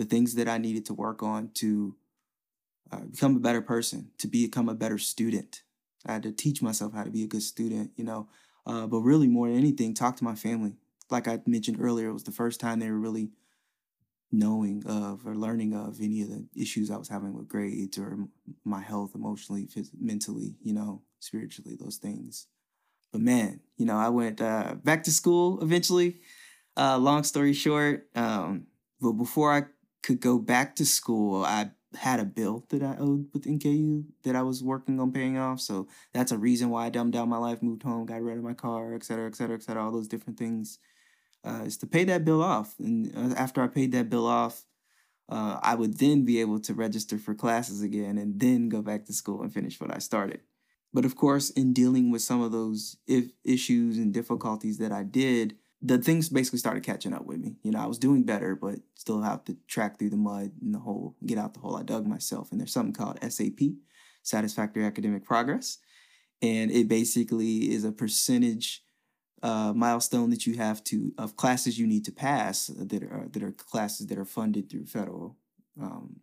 the 0.00 0.06
things 0.06 0.34
that 0.36 0.48
I 0.48 0.56
needed 0.56 0.86
to 0.86 0.94
work 0.94 1.22
on 1.22 1.50
to 1.56 1.94
uh, 2.90 3.00
become 3.00 3.36
a 3.36 3.38
better 3.38 3.60
person, 3.60 4.12
to 4.16 4.28
become 4.28 4.70
a 4.70 4.74
better 4.74 4.96
student. 4.96 5.60
I 6.06 6.14
had 6.14 6.22
to 6.22 6.32
teach 6.32 6.62
myself 6.62 6.94
how 6.94 7.04
to 7.04 7.10
be 7.10 7.22
a 7.22 7.26
good 7.26 7.42
student, 7.42 7.90
you 7.96 8.04
know, 8.04 8.26
uh, 8.64 8.86
but 8.86 9.00
really 9.00 9.26
more 9.26 9.48
than 9.48 9.58
anything, 9.58 9.92
talk 9.92 10.16
to 10.16 10.24
my 10.24 10.34
family. 10.34 10.72
Like 11.10 11.28
I 11.28 11.40
mentioned 11.44 11.82
earlier, 11.82 12.08
it 12.08 12.14
was 12.14 12.24
the 12.24 12.32
first 12.32 12.60
time 12.60 12.78
they 12.78 12.90
were 12.90 12.98
really 12.98 13.28
knowing 14.32 14.82
of 14.86 15.26
or 15.26 15.36
learning 15.36 15.74
of 15.74 16.00
any 16.00 16.22
of 16.22 16.30
the 16.30 16.46
issues 16.56 16.90
I 16.90 16.96
was 16.96 17.10
having 17.10 17.34
with 17.34 17.46
grades 17.46 17.98
or 17.98 18.26
my 18.64 18.80
health 18.80 19.14
emotionally, 19.14 19.66
phys- 19.66 19.90
mentally, 20.00 20.54
you 20.62 20.72
know, 20.72 21.02
spiritually, 21.18 21.76
those 21.78 21.98
things. 21.98 22.46
But 23.12 23.20
man, 23.20 23.60
you 23.76 23.84
know, 23.84 23.98
I 23.98 24.08
went 24.08 24.40
uh, 24.40 24.76
back 24.82 25.04
to 25.04 25.10
school 25.10 25.60
eventually. 25.60 26.22
Uh, 26.74 26.96
long 26.96 27.22
story 27.22 27.52
short, 27.52 28.08
um, 28.14 28.66
but 28.98 29.12
before 29.12 29.52
I 29.52 29.64
could 30.02 30.20
go 30.20 30.38
back 30.38 30.76
to 30.76 30.86
school, 30.86 31.44
I 31.44 31.70
had 31.96 32.20
a 32.20 32.24
bill 32.24 32.66
that 32.70 32.82
I 32.82 32.96
owed 32.98 33.26
with 33.32 33.44
NKU 33.44 34.04
that 34.22 34.36
I 34.36 34.42
was 34.42 34.62
working 34.62 35.00
on 35.00 35.12
paying 35.12 35.36
off. 35.38 35.60
So 35.60 35.88
that's 36.12 36.32
a 36.32 36.38
reason 36.38 36.70
why 36.70 36.86
I 36.86 36.90
dumbed 36.90 37.12
down 37.12 37.28
my 37.28 37.38
life, 37.38 37.62
moved 37.62 37.82
home, 37.82 38.06
got 38.06 38.22
rid 38.22 38.38
of 38.38 38.44
my 38.44 38.54
car, 38.54 38.94
et 38.94 39.04
cetera, 39.04 39.26
et 39.26 39.34
cetera, 39.36 39.56
et 39.56 39.62
cetera, 39.62 39.84
all 39.84 39.92
those 39.92 40.08
different 40.08 40.38
things. 40.38 40.78
Uh, 41.42 41.62
is 41.64 41.78
to 41.78 41.86
pay 41.86 42.04
that 42.04 42.24
bill 42.24 42.42
off. 42.42 42.74
And 42.78 43.10
uh, 43.16 43.34
after 43.34 43.62
I 43.62 43.66
paid 43.66 43.92
that 43.92 44.10
bill 44.10 44.26
off, 44.26 44.66
uh, 45.28 45.58
I 45.62 45.74
would 45.74 45.98
then 45.98 46.24
be 46.24 46.40
able 46.40 46.60
to 46.60 46.74
register 46.74 47.16
for 47.18 47.34
classes 47.34 47.82
again 47.82 48.18
and 48.18 48.38
then 48.38 48.68
go 48.68 48.82
back 48.82 49.06
to 49.06 49.12
school 49.14 49.42
and 49.42 49.52
finish 49.52 49.80
what 49.80 49.94
I 49.94 49.98
started. 49.98 50.40
but 50.92 51.04
of 51.04 51.16
course, 51.16 51.50
in 51.50 51.72
dealing 51.72 52.10
with 52.10 52.22
some 52.22 52.42
of 52.42 52.52
those 52.52 52.96
if 53.06 53.26
issues 53.44 53.96
and 53.98 54.12
difficulties 54.12 54.78
that 54.78 54.92
I 54.92 55.04
did, 55.04 55.56
the 55.82 55.98
things 55.98 56.28
basically 56.28 56.58
started 56.58 56.82
catching 56.82 57.14
up 57.14 57.24
with 57.24 57.38
me. 57.38 57.56
You 57.62 57.70
know, 57.70 57.80
I 57.80 57.86
was 57.86 57.98
doing 57.98 58.24
better, 58.24 58.54
but 58.54 58.76
still 58.94 59.22
have 59.22 59.44
to 59.44 59.56
track 59.66 59.98
through 59.98 60.10
the 60.10 60.16
mud 60.16 60.52
and 60.60 60.74
the 60.74 60.78
hole, 60.78 61.16
get 61.24 61.38
out 61.38 61.54
the 61.54 61.60
hole 61.60 61.76
I 61.76 61.82
dug 61.82 62.06
myself. 62.06 62.50
And 62.50 62.60
there's 62.60 62.72
something 62.72 62.92
called 62.92 63.18
SAP, 63.26 63.60
Satisfactory 64.22 64.84
Academic 64.84 65.24
Progress. 65.24 65.78
And 66.42 66.70
it 66.70 66.88
basically 66.88 67.72
is 67.72 67.84
a 67.84 67.92
percentage 67.92 68.82
uh, 69.42 69.72
milestone 69.74 70.30
that 70.30 70.46
you 70.46 70.56
have 70.56 70.84
to 70.84 71.12
of 71.16 71.36
classes 71.36 71.78
you 71.78 71.86
need 71.86 72.04
to 72.04 72.12
pass 72.12 72.66
that 72.66 73.02
are 73.02 73.26
that 73.32 73.42
are 73.42 73.52
classes 73.52 74.06
that 74.08 74.18
are 74.18 74.24
funded 74.26 74.68
through 74.68 74.84
federal, 74.84 75.38
um, 75.80 76.16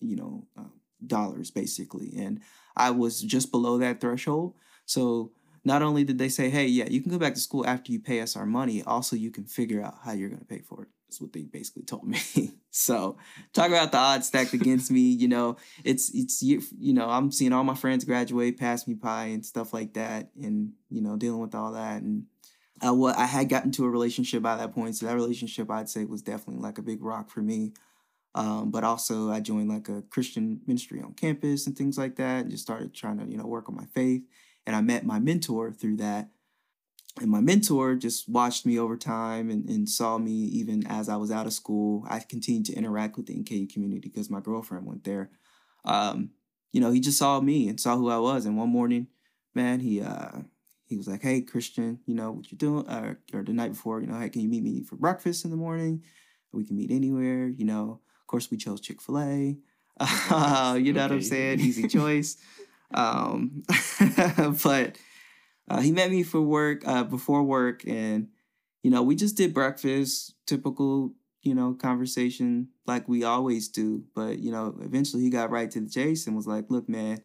you 0.00 0.16
know, 0.16 0.46
uh, 0.58 0.64
dollars 1.06 1.50
basically. 1.52 2.12
And 2.16 2.40
I 2.76 2.90
was 2.90 3.22
just 3.22 3.52
below 3.52 3.78
that 3.78 4.00
threshold, 4.00 4.54
so 4.84 5.30
not 5.66 5.82
only 5.82 6.04
did 6.04 6.16
they 6.16 6.28
say, 6.28 6.48
hey, 6.48 6.68
yeah, 6.68 6.86
you 6.88 7.02
can 7.02 7.10
go 7.10 7.18
back 7.18 7.34
to 7.34 7.40
school 7.40 7.66
after 7.66 7.90
you 7.90 7.98
pay 7.98 8.20
us 8.20 8.36
our 8.36 8.46
money, 8.46 8.84
also 8.84 9.16
you 9.16 9.32
can 9.32 9.44
figure 9.44 9.82
out 9.82 9.96
how 10.04 10.12
you're 10.12 10.28
going 10.28 10.38
to 10.38 10.46
pay 10.46 10.60
for 10.60 10.82
it. 10.84 10.88
That's 11.08 11.20
what 11.20 11.32
they 11.32 11.42
basically 11.42 11.82
told 11.82 12.04
me. 12.04 12.20
so 12.70 13.16
talk 13.52 13.66
about 13.66 13.90
the 13.90 13.98
odds 13.98 14.28
stacked 14.28 14.54
against 14.54 14.92
me. 14.92 15.00
You 15.00 15.26
know, 15.26 15.56
it's, 15.82 16.14
it's, 16.14 16.40
you, 16.40 16.62
you 16.78 16.92
know, 16.94 17.10
I'm 17.10 17.32
seeing 17.32 17.52
all 17.52 17.64
my 17.64 17.74
friends 17.74 18.04
graduate, 18.04 18.60
pass 18.60 18.86
me 18.86 18.94
by 18.94 19.24
and 19.24 19.44
stuff 19.44 19.74
like 19.74 19.94
that. 19.94 20.30
And, 20.40 20.70
you 20.88 21.02
know, 21.02 21.16
dealing 21.16 21.40
with 21.40 21.56
all 21.56 21.72
that. 21.72 22.00
And 22.00 22.26
I, 22.80 22.92
what 22.92 23.16
I 23.18 23.26
had 23.26 23.48
gotten 23.48 23.72
to 23.72 23.86
a 23.86 23.90
relationship 23.90 24.44
by 24.44 24.56
that 24.56 24.72
point. 24.72 24.94
So 24.94 25.06
that 25.06 25.16
relationship 25.16 25.68
I'd 25.68 25.88
say 25.88 26.04
was 26.04 26.22
definitely 26.22 26.62
like 26.62 26.78
a 26.78 26.82
big 26.82 27.02
rock 27.02 27.28
for 27.28 27.42
me. 27.42 27.72
Um, 28.36 28.70
but 28.70 28.84
also 28.84 29.32
I 29.32 29.40
joined 29.40 29.68
like 29.68 29.88
a 29.88 30.02
Christian 30.10 30.60
ministry 30.64 31.02
on 31.02 31.14
campus 31.14 31.66
and 31.66 31.76
things 31.76 31.98
like 31.98 32.14
that 32.16 32.42
and 32.42 32.50
just 32.52 32.62
started 32.62 32.94
trying 32.94 33.18
to, 33.18 33.26
you 33.26 33.36
know, 33.36 33.46
work 33.46 33.68
on 33.68 33.74
my 33.74 33.86
faith 33.86 34.22
and 34.66 34.74
I 34.74 34.80
met 34.80 35.06
my 35.06 35.18
mentor 35.18 35.72
through 35.72 35.96
that. 35.98 36.30
And 37.20 37.30
my 37.30 37.40
mentor 37.40 37.94
just 37.94 38.28
watched 38.28 38.66
me 38.66 38.78
over 38.78 38.96
time 38.96 39.48
and, 39.48 39.66
and 39.68 39.88
saw 39.88 40.18
me 40.18 40.32
even 40.32 40.86
as 40.86 41.08
I 41.08 41.16
was 41.16 41.30
out 41.30 41.46
of 41.46 41.54
school. 41.54 42.04
I 42.10 42.18
continued 42.18 42.66
to 42.66 42.74
interact 42.74 43.16
with 43.16 43.26
the 43.26 43.34
NKU 43.34 43.72
community 43.72 44.10
because 44.10 44.28
my 44.28 44.40
girlfriend 44.40 44.84
went 44.84 45.04
there. 45.04 45.30
Um, 45.86 46.30
you 46.72 46.80
know, 46.80 46.90
he 46.90 47.00
just 47.00 47.16
saw 47.16 47.40
me 47.40 47.68
and 47.68 47.80
saw 47.80 47.96
who 47.96 48.10
I 48.10 48.18
was. 48.18 48.44
And 48.44 48.58
one 48.58 48.68
morning, 48.68 49.06
man, 49.54 49.80
he 49.80 50.02
uh, 50.02 50.40
he 50.86 50.98
was 50.98 51.08
like, 51.08 51.22
"Hey, 51.22 51.40
Christian, 51.40 52.00
you 52.04 52.14
know 52.14 52.32
what 52.32 52.50
you're 52.50 52.58
doing?" 52.58 52.86
Uh, 52.86 53.14
or 53.32 53.42
the 53.42 53.54
night 53.54 53.72
before, 53.72 54.00
you 54.02 54.08
know, 54.08 54.18
hey, 54.18 54.28
can 54.28 54.42
you 54.42 54.48
meet 54.48 54.62
me 54.62 54.82
for 54.82 54.96
breakfast 54.96 55.46
in 55.46 55.50
the 55.50 55.56
morning? 55.56 56.02
We 56.52 56.66
can 56.66 56.76
meet 56.76 56.90
anywhere. 56.90 57.48
You 57.48 57.64
know, 57.64 58.00
of 58.20 58.26
course, 58.26 58.50
we 58.50 58.58
chose 58.58 58.80
Chick 58.80 59.00
Fil 59.00 59.18
A. 59.18 59.56
Uh, 59.98 60.76
you 60.82 60.92
know 60.92 61.00
okay. 61.00 61.08
what 61.08 61.12
I'm 61.12 61.22
saying? 61.22 61.60
Easy 61.60 61.88
choice. 61.88 62.36
Um, 62.94 63.62
but 64.62 64.96
uh, 65.68 65.80
he 65.80 65.92
met 65.92 66.10
me 66.10 66.22
for 66.22 66.40
work 66.40 66.86
uh, 66.86 67.04
before 67.04 67.42
work, 67.42 67.86
and 67.86 68.28
you 68.82 68.90
know 68.90 69.02
we 69.02 69.14
just 69.16 69.36
did 69.36 69.54
breakfast, 69.54 70.34
typical 70.46 71.12
you 71.42 71.54
know 71.54 71.74
conversation 71.74 72.68
like 72.86 73.08
we 73.08 73.24
always 73.24 73.68
do. 73.68 74.04
But 74.14 74.38
you 74.38 74.50
know 74.50 74.76
eventually 74.80 75.22
he 75.22 75.30
got 75.30 75.50
right 75.50 75.70
to 75.70 75.80
the 75.80 75.90
chase 75.90 76.26
and 76.26 76.36
was 76.36 76.46
like, 76.46 76.66
"Look, 76.70 76.88
man, 76.88 77.22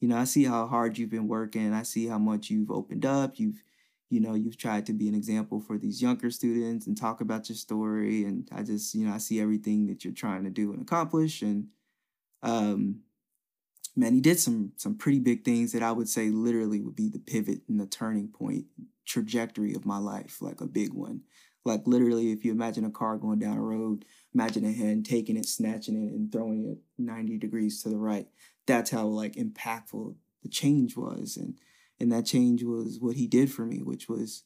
you 0.00 0.08
know 0.08 0.16
I 0.16 0.24
see 0.24 0.44
how 0.44 0.66
hard 0.66 0.98
you've 0.98 1.10
been 1.10 1.28
working. 1.28 1.72
I 1.72 1.82
see 1.82 2.06
how 2.06 2.18
much 2.18 2.50
you've 2.50 2.70
opened 2.70 3.04
up. 3.04 3.38
You've 3.38 3.62
you 4.10 4.20
know 4.20 4.34
you've 4.34 4.56
tried 4.56 4.86
to 4.86 4.92
be 4.92 5.08
an 5.08 5.14
example 5.14 5.60
for 5.60 5.78
these 5.78 6.00
younger 6.00 6.30
students 6.30 6.86
and 6.86 6.96
talk 6.96 7.20
about 7.20 7.48
your 7.48 7.56
story 7.56 8.24
and 8.24 8.48
i 8.52 8.62
just 8.62 8.94
you 8.94 9.06
know 9.06 9.12
i 9.12 9.18
see 9.18 9.40
everything 9.40 9.86
that 9.86 10.04
you're 10.04 10.14
trying 10.14 10.44
to 10.44 10.50
do 10.50 10.72
and 10.72 10.80
accomplish 10.82 11.42
and 11.42 11.68
um 12.42 13.00
man, 13.98 14.14
he 14.14 14.20
did 14.20 14.38
some 14.38 14.72
some 14.76 14.96
pretty 14.96 15.18
big 15.18 15.44
things 15.44 15.72
that 15.72 15.82
I 15.82 15.90
would 15.90 16.08
say 16.08 16.30
literally 16.30 16.80
would 16.80 16.94
be 16.94 17.08
the 17.08 17.18
pivot 17.18 17.62
and 17.68 17.80
the 17.80 17.86
turning 17.86 18.28
point 18.28 18.66
trajectory 19.04 19.74
of 19.74 19.84
my 19.84 19.98
life, 19.98 20.40
like 20.40 20.60
a 20.60 20.66
big 20.66 20.92
one. 20.94 21.22
Like 21.64 21.82
literally, 21.86 22.30
if 22.30 22.44
you 22.44 22.52
imagine 22.52 22.84
a 22.84 22.90
car 22.90 23.18
going 23.18 23.40
down 23.40 23.56
a 23.56 23.62
road, 23.62 24.04
imagine 24.32 24.64
a 24.64 24.72
hen 24.72 25.02
taking 25.02 25.36
it, 25.36 25.46
snatching 25.46 25.96
it, 25.96 26.12
and 26.12 26.30
throwing 26.30 26.64
it 26.64 26.78
90 27.02 27.38
degrees 27.38 27.82
to 27.82 27.88
the 27.88 27.96
right. 27.96 28.28
That's 28.66 28.90
how 28.90 29.06
like 29.06 29.34
impactful 29.34 30.14
the 30.42 30.48
change 30.48 30.96
was. 30.96 31.36
And 31.36 31.58
and 31.98 32.12
that 32.12 32.26
change 32.26 32.62
was 32.62 32.98
what 33.00 33.16
he 33.16 33.26
did 33.26 33.50
for 33.50 33.66
me, 33.66 33.82
which 33.82 34.08
was 34.08 34.44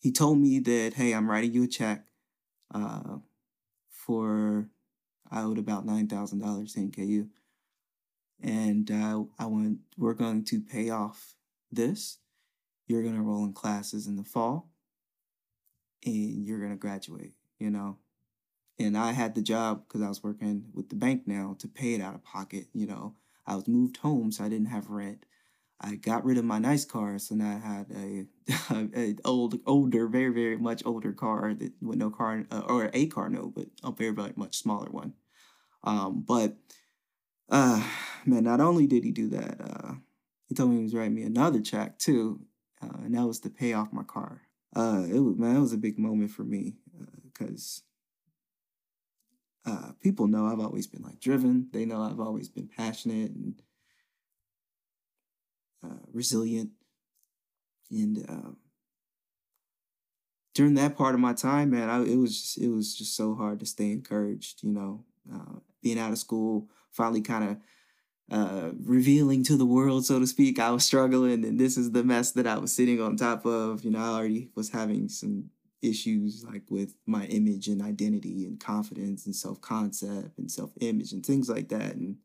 he 0.00 0.10
told 0.10 0.38
me 0.38 0.60
that, 0.60 0.94
hey, 0.94 1.12
I'm 1.12 1.30
writing 1.30 1.52
you 1.52 1.64
a 1.64 1.68
check 1.68 2.06
uh, 2.74 3.18
for 3.90 4.70
I 5.30 5.42
owed 5.42 5.58
about 5.58 5.84
nine 5.84 6.08
thousand 6.08 6.38
dollars 6.38 6.72
to 6.72 6.80
NKU 6.80 7.28
and 8.42 8.90
uh, 8.90 9.24
I 9.38 9.46
went. 9.46 9.78
We're 9.96 10.14
going 10.14 10.44
to 10.46 10.60
pay 10.60 10.90
off 10.90 11.34
this. 11.70 12.18
You're 12.86 13.02
gonna 13.02 13.22
roll 13.22 13.44
in 13.44 13.52
classes 13.52 14.06
in 14.06 14.16
the 14.16 14.24
fall, 14.24 14.70
and 16.04 16.46
you're 16.46 16.60
gonna 16.60 16.76
graduate. 16.76 17.34
You 17.58 17.70
know, 17.70 17.98
and 18.78 18.96
I 18.96 19.12
had 19.12 19.34
the 19.34 19.42
job 19.42 19.84
because 19.86 20.02
I 20.02 20.08
was 20.08 20.22
working 20.22 20.66
with 20.72 20.88
the 20.88 20.96
bank 20.96 21.22
now 21.26 21.56
to 21.58 21.68
pay 21.68 21.94
it 21.94 22.00
out 22.00 22.14
of 22.14 22.24
pocket. 22.24 22.66
You 22.72 22.86
know, 22.86 23.14
I 23.46 23.56
was 23.56 23.68
moved 23.68 23.98
home, 23.98 24.30
so 24.32 24.44
I 24.44 24.48
didn't 24.48 24.68
have 24.68 24.88
rent. 24.88 25.24
I 25.80 25.94
got 25.94 26.24
rid 26.24 26.38
of 26.38 26.44
my 26.44 26.58
nice 26.58 26.84
car, 26.84 27.18
so 27.20 27.36
now 27.36 27.56
I 27.56 27.68
had 27.68 27.86
a, 27.94 28.26
a, 29.00 29.16
old, 29.24 29.60
older, 29.64 30.08
very, 30.08 30.32
very 30.32 30.56
much 30.56 30.82
older 30.84 31.12
car 31.12 31.54
that 31.54 31.72
with 31.80 31.98
no 31.98 32.10
car 32.10 32.44
uh, 32.50 32.62
or 32.66 32.90
a 32.92 33.06
car, 33.06 33.28
no, 33.28 33.52
but 33.54 33.66
a 33.84 33.92
very, 33.92 34.10
very 34.10 34.32
much 34.34 34.56
smaller 34.56 34.90
one. 34.90 35.14
Um, 35.84 36.24
but 36.26 36.56
uh 37.50 37.82
man, 38.26 38.44
not 38.44 38.60
only 38.60 38.86
did 38.86 39.04
he 39.04 39.10
do 39.10 39.28
that, 39.28 39.60
uh, 39.60 39.94
he 40.46 40.54
told 40.54 40.70
me 40.70 40.76
he 40.76 40.82
was 40.82 40.94
writing 40.94 41.14
me 41.14 41.22
another 41.22 41.60
check 41.60 41.98
too, 41.98 42.40
uh, 42.82 42.98
and 43.04 43.14
that 43.14 43.26
was 43.26 43.40
to 43.40 43.50
pay 43.50 43.72
off 43.72 43.92
my 43.92 44.02
car. 44.02 44.42
Uh, 44.74 45.04
it 45.08 45.18
was 45.18 45.36
man, 45.36 45.56
it 45.56 45.60
was 45.60 45.72
a 45.72 45.78
big 45.78 45.98
moment 45.98 46.30
for 46.30 46.44
me 46.44 46.74
because 47.24 47.82
uh, 49.66 49.70
uh, 49.70 49.92
people 50.00 50.26
know 50.26 50.46
I've 50.46 50.60
always 50.60 50.86
been 50.86 51.02
like 51.02 51.20
driven. 51.20 51.68
They 51.72 51.84
know 51.84 52.02
I've 52.02 52.20
always 52.20 52.48
been 52.48 52.68
passionate 52.68 53.30
and 53.30 53.62
uh, 55.84 56.06
resilient, 56.12 56.70
and 57.90 58.24
uh, 58.28 58.50
during 60.54 60.74
that 60.74 60.96
part 60.96 61.14
of 61.14 61.20
my 61.20 61.32
time, 61.32 61.70
man, 61.70 61.88
I, 61.88 62.02
it 62.02 62.16
was 62.16 62.40
just, 62.40 62.58
it 62.58 62.68
was 62.68 62.96
just 62.96 63.14
so 63.14 63.34
hard 63.34 63.60
to 63.60 63.66
stay 63.66 63.92
encouraged. 63.92 64.64
You 64.64 64.72
know, 64.72 65.04
uh, 65.32 65.60
being 65.82 65.98
out 65.98 66.10
of 66.10 66.18
school, 66.18 66.68
finally 66.90 67.20
kind 67.20 67.44
of 67.44 67.56
uh, 68.30 68.70
revealing 68.84 69.42
to 69.44 69.56
the 69.56 69.66
world, 69.66 70.04
so 70.04 70.18
to 70.18 70.26
speak. 70.26 70.58
I 70.58 70.70
was 70.70 70.84
struggling, 70.84 71.44
and 71.44 71.58
this 71.58 71.76
is 71.76 71.92
the 71.92 72.04
mess 72.04 72.32
that 72.32 72.46
I 72.46 72.58
was 72.58 72.72
sitting 72.72 73.00
on 73.00 73.16
top 73.16 73.46
of. 73.46 73.84
You 73.84 73.90
know, 73.90 73.98
I 73.98 74.08
already 74.08 74.50
was 74.54 74.70
having 74.70 75.08
some 75.08 75.50
issues 75.82 76.44
like 76.44 76.62
with 76.70 76.94
my 77.06 77.24
image 77.26 77.68
and 77.68 77.80
identity 77.80 78.46
and 78.46 78.58
confidence 78.58 79.26
and 79.26 79.34
self 79.34 79.60
concept 79.60 80.38
and 80.38 80.50
self 80.50 80.70
image 80.80 81.12
and 81.12 81.24
things 81.24 81.48
like 81.48 81.68
that. 81.68 81.94
And 81.94 82.16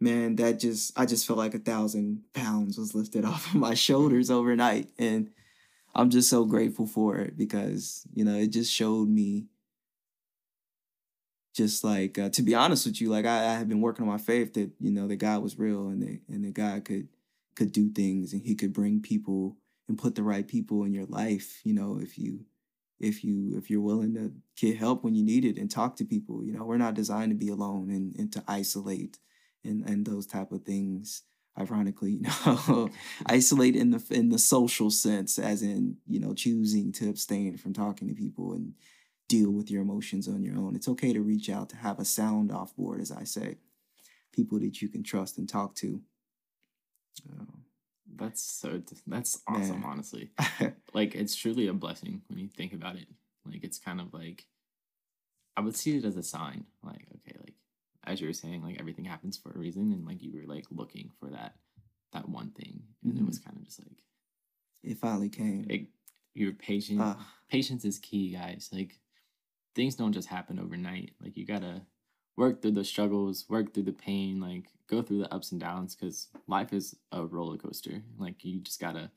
man, 0.00 0.36
that 0.36 0.58
just, 0.58 0.98
I 0.98 1.06
just 1.06 1.26
felt 1.26 1.38
like 1.38 1.54
a 1.54 1.58
thousand 1.58 2.24
pounds 2.34 2.78
was 2.78 2.94
lifted 2.94 3.24
off 3.26 3.46
of 3.46 3.60
my 3.60 3.74
shoulders 3.74 4.30
overnight. 4.30 4.90
And 4.98 5.30
I'm 5.94 6.10
just 6.10 6.30
so 6.30 6.44
grateful 6.44 6.86
for 6.86 7.18
it 7.18 7.36
because, 7.36 8.06
you 8.14 8.24
know, 8.24 8.34
it 8.34 8.48
just 8.48 8.72
showed 8.72 9.08
me 9.08 9.46
just 11.52 11.84
like 11.84 12.18
uh, 12.18 12.30
to 12.30 12.42
be 12.42 12.54
honest 12.54 12.86
with 12.86 13.00
you, 13.00 13.10
like 13.10 13.26
I, 13.26 13.60
I 13.60 13.64
been 13.64 13.80
working 13.80 14.04
on 14.04 14.10
my 14.10 14.18
faith 14.18 14.54
that 14.54 14.70
you 14.80 14.90
know 14.90 15.06
that 15.08 15.16
God 15.16 15.42
was 15.42 15.58
real 15.58 15.88
and 15.88 16.02
that 16.02 16.20
and 16.28 16.44
that 16.44 16.54
God 16.54 16.84
could 16.84 17.08
could 17.54 17.72
do 17.72 17.90
things 17.90 18.32
and 18.32 18.42
He 18.42 18.54
could 18.54 18.72
bring 18.72 19.00
people 19.00 19.56
and 19.88 19.98
put 19.98 20.14
the 20.14 20.22
right 20.22 20.46
people 20.46 20.84
in 20.84 20.92
your 20.92 21.06
life. 21.06 21.60
You 21.64 21.74
know, 21.74 21.98
if 22.00 22.18
you 22.18 22.46
if 23.02 23.24
you 23.24 23.52
if 23.56 23.68
you're 23.68 23.80
willing 23.80 24.14
to 24.14 24.32
get 24.56 24.78
help 24.78 25.04
when 25.04 25.14
you 25.14 25.24
need 25.24 25.44
it 25.44 25.58
and 25.58 25.70
talk 25.70 25.96
to 25.96 26.04
people. 26.04 26.42
You 26.44 26.52
know, 26.52 26.64
we're 26.64 26.78
not 26.78 26.94
designed 26.94 27.30
to 27.30 27.36
be 27.36 27.48
alone 27.48 27.90
and 27.90 28.14
and 28.16 28.32
to 28.32 28.42
isolate 28.48 29.18
and 29.64 29.86
and 29.86 30.06
those 30.06 30.26
type 30.26 30.52
of 30.52 30.62
things. 30.62 31.22
Ironically, 31.58 32.12
you 32.22 32.22
know, 32.46 32.88
isolate 33.26 33.76
in 33.76 33.90
the 33.90 34.02
in 34.10 34.30
the 34.30 34.38
social 34.38 34.90
sense, 34.90 35.38
as 35.38 35.60
in 35.60 35.98
you 36.06 36.18
know 36.18 36.32
choosing 36.32 36.92
to 36.92 37.10
abstain 37.10 37.58
from 37.58 37.74
talking 37.74 38.08
to 38.08 38.14
people 38.14 38.54
and 38.54 38.72
deal 39.32 39.50
with 39.50 39.70
your 39.70 39.80
emotions 39.80 40.28
on 40.28 40.42
your 40.42 40.58
own. 40.58 40.76
It's 40.76 40.88
okay 40.88 41.14
to 41.14 41.22
reach 41.22 41.48
out 41.48 41.70
to 41.70 41.76
have 41.76 41.98
a 41.98 42.04
sound 42.04 42.52
off 42.52 42.76
board, 42.76 43.00
as 43.00 43.10
I 43.10 43.24
say, 43.24 43.56
people 44.30 44.58
that 44.60 44.82
you 44.82 44.88
can 44.88 45.02
trust 45.02 45.38
and 45.38 45.48
talk 45.48 45.74
to. 45.76 46.02
Um, 47.30 47.62
that's 48.14 48.42
so 48.42 48.82
that's 49.06 49.40
awesome, 49.48 49.80
man. 49.80 49.88
honestly. 49.90 50.32
like 50.92 51.14
it's 51.14 51.34
truly 51.34 51.66
a 51.66 51.72
blessing 51.72 52.20
when 52.28 52.40
you 52.40 52.48
think 52.48 52.74
about 52.74 52.96
it. 52.96 53.06
Like 53.46 53.64
it's 53.64 53.78
kind 53.78 54.02
of 54.02 54.12
like 54.12 54.44
I 55.56 55.62
would 55.62 55.76
see 55.76 55.96
it 55.96 56.04
as 56.04 56.18
a 56.18 56.22
sign. 56.22 56.66
Like 56.82 57.06
okay, 57.16 57.38
like 57.40 57.54
as 58.04 58.20
you 58.20 58.26
were 58.26 58.34
saying, 58.34 58.62
like 58.62 58.78
everything 58.78 59.06
happens 59.06 59.38
for 59.38 59.50
a 59.50 59.58
reason, 59.58 59.92
and 59.92 60.04
like 60.04 60.22
you 60.22 60.32
were 60.34 60.54
like 60.54 60.66
looking 60.70 61.10
for 61.18 61.30
that 61.30 61.54
that 62.12 62.28
one 62.28 62.50
thing, 62.50 62.82
and 63.02 63.14
mm-hmm. 63.14 63.24
it 63.24 63.26
was 63.26 63.38
kind 63.38 63.56
of 63.56 63.64
just 63.64 63.80
like 63.80 64.04
it 64.82 64.98
finally 64.98 65.30
came. 65.30 65.66
It, 65.70 65.86
you're 66.34 66.52
patient. 66.52 67.00
Uh, 67.00 67.14
Patience 67.48 67.84
is 67.84 67.98
key, 67.98 68.32
guys. 68.32 68.70
Like 68.72 68.98
things 69.74 69.94
don't 69.94 70.12
just 70.12 70.28
happen 70.28 70.58
overnight. 70.58 71.12
Like 71.22 71.36
you 71.36 71.44
gotta 71.46 71.82
work 72.36 72.62
through 72.62 72.72
the 72.72 72.84
struggles, 72.84 73.46
work 73.48 73.72
through 73.74 73.84
the 73.84 73.92
pain, 73.92 74.40
like 74.40 74.66
go 74.88 75.02
through 75.02 75.18
the 75.18 75.32
ups 75.34 75.52
and 75.52 75.60
downs 75.60 75.94
because 75.94 76.28
life 76.46 76.72
is 76.72 76.96
a 77.12 77.24
roller 77.24 77.56
coaster. 77.56 78.02
Like 78.18 78.44
you 78.44 78.60
just 78.60 78.80
gotta 78.80 79.10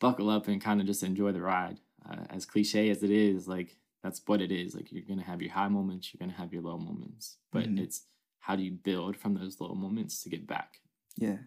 buckle 0.00 0.30
up 0.30 0.48
and 0.48 0.60
kind 0.60 0.80
of 0.80 0.86
just 0.86 1.02
enjoy 1.02 1.32
the 1.32 1.40
ride. 1.40 1.80
Uh, 2.08 2.24
as 2.30 2.44
cliche 2.46 2.90
as 2.90 3.02
it 3.02 3.10
is, 3.10 3.48
like 3.48 3.76
that's 4.02 4.20
what 4.26 4.40
it 4.40 4.52
is. 4.52 4.74
Like 4.74 4.92
you're 4.92 5.02
gonna 5.02 5.22
have 5.22 5.42
your 5.42 5.52
high 5.52 5.68
moments, 5.68 6.12
you're 6.12 6.24
gonna 6.24 6.38
have 6.38 6.52
your 6.52 6.62
low 6.62 6.78
moments, 6.78 7.38
but 7.52 7.64
Mhm. 7.64 7.80
it's 7.80 8.02
how 8.38 8.54
do 8.54 8.62
you 8.62 8.72
build 8.72 9.16
from 9.16 9.34
those 9.34 9.60
low 9.60 9.74
moments 9.74 10.22
to 10.22 10.28
get 10.28 10.46
back? 10.46 10.80
Yeah, 11.16 11.38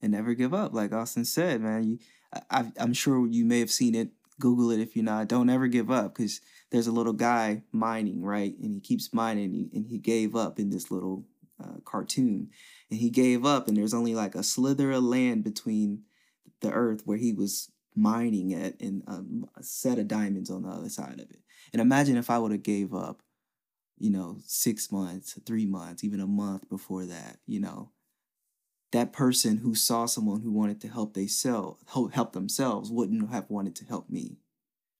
and 0.00 0.12
never 0.12 0.32
give 0.34 0.54
up. 0.54 0.72
Like 0.72 0.92
Austin 0.92 1.24
said, 1.26 1.60
man. 1.60 1.84
You, 1.84 1.98
I- 2.50 2.72
I'm 2.78 2.92
sure 2.94 3.26
you 3.26 3.44
may 3.44 3.58
have 3.60 3.70
seen 3.70 3.94
it. 3.94 4.12
Google 4.38 4.70
it 4.70 4.80
if 4.80 4.94
you're 4.94 5.04
not. 5.04 5.28
Don't 5.28 5.50
ever 5.50 5.66
give 5.66 5.90
up 5.90 6.14
because 6.14 6.40
there's 6.70 6.86
a 6.86 6.92
little 6.92 7.12
guy 7.12 7.62
mining, 7.72 8.22
right? 8.22 8.56
And 8.58 8.74
he 8.74 8.80
keeps 8.80 9.12
mining, 9.12 9.70
and 9.72 9.86
he, 9.86 9.98
gave 9.98 10.36
up 10.36 10.58
in 10.58 10.70
this 10.70 10.90
little 10.90 11.24
uh, 11.62 11.80
cartoon, 11.84 12.50
and 12.90 13.00
he 13.00 13.10
gave 13.10 13.44
up, 13.44 13.68
and 13.68 13.76
there's 13.76 13.94
only 13.94 14.14
like 14.14 14.34
a 14.34 14.42
slither 14.42 14.92
of 14.92 15.02
land 15.02 15.44
between 15.44 16.02
the 16.60 16.70
earth 16.70 17.02
where 17.04 17.18
he 17.18 17.32
was 17.32 17.70
mining 17.94 18.54
at, 18.54 18.80
and 18.80 19.02
um, 19.06 19.48
a 19.56 19.62
set 19.62 19.98
of 19.98 20.08
diamonds 20.08 20.50
on 20.50 20.62
the 20.62 20.68
other 20.68 20.88
side 20.88 21.20
of 21.20 21.30
it. 21.30 21.40
And 21.72 21.82
imagine 21.82 22.16
if 22.16 22.30
I 22.30 22.38
would 22.38 22.52
have 22.52 22.62
gave 22.62 22.94
up, 22.94 23.22
you 23.98 24.10
know, 24.10 24.38
six 24.46 24.92
months, 24.92 25.38
three 25.44 25.66
months, 25.66 26.04
even 26.04 26.20
a 26.20 26.26
month 26.26 26.68
before 26.68 27.04
that, 27.06 27.38
you 27.46 27.60
know 27.60 27.90
that 28.92 29.12
person 29.12 29.58
who 29.58 29.74
saw 29.74 30.06
someone 30.06 30.40
who 30.40 30.50
wanted 30.50 30.80
to 30.80 30.88
help 30.88 31.14
they 31.14 31.26
sell 31.26 31.78
help 32.12 32.32
themselves 32.32 32.90
wouldn't 32.90 33.30
have 33.30 33.50
wanted 33.50 33.76
to 33.76 33.84
help 33.84 34.08
me. 34.08 34.38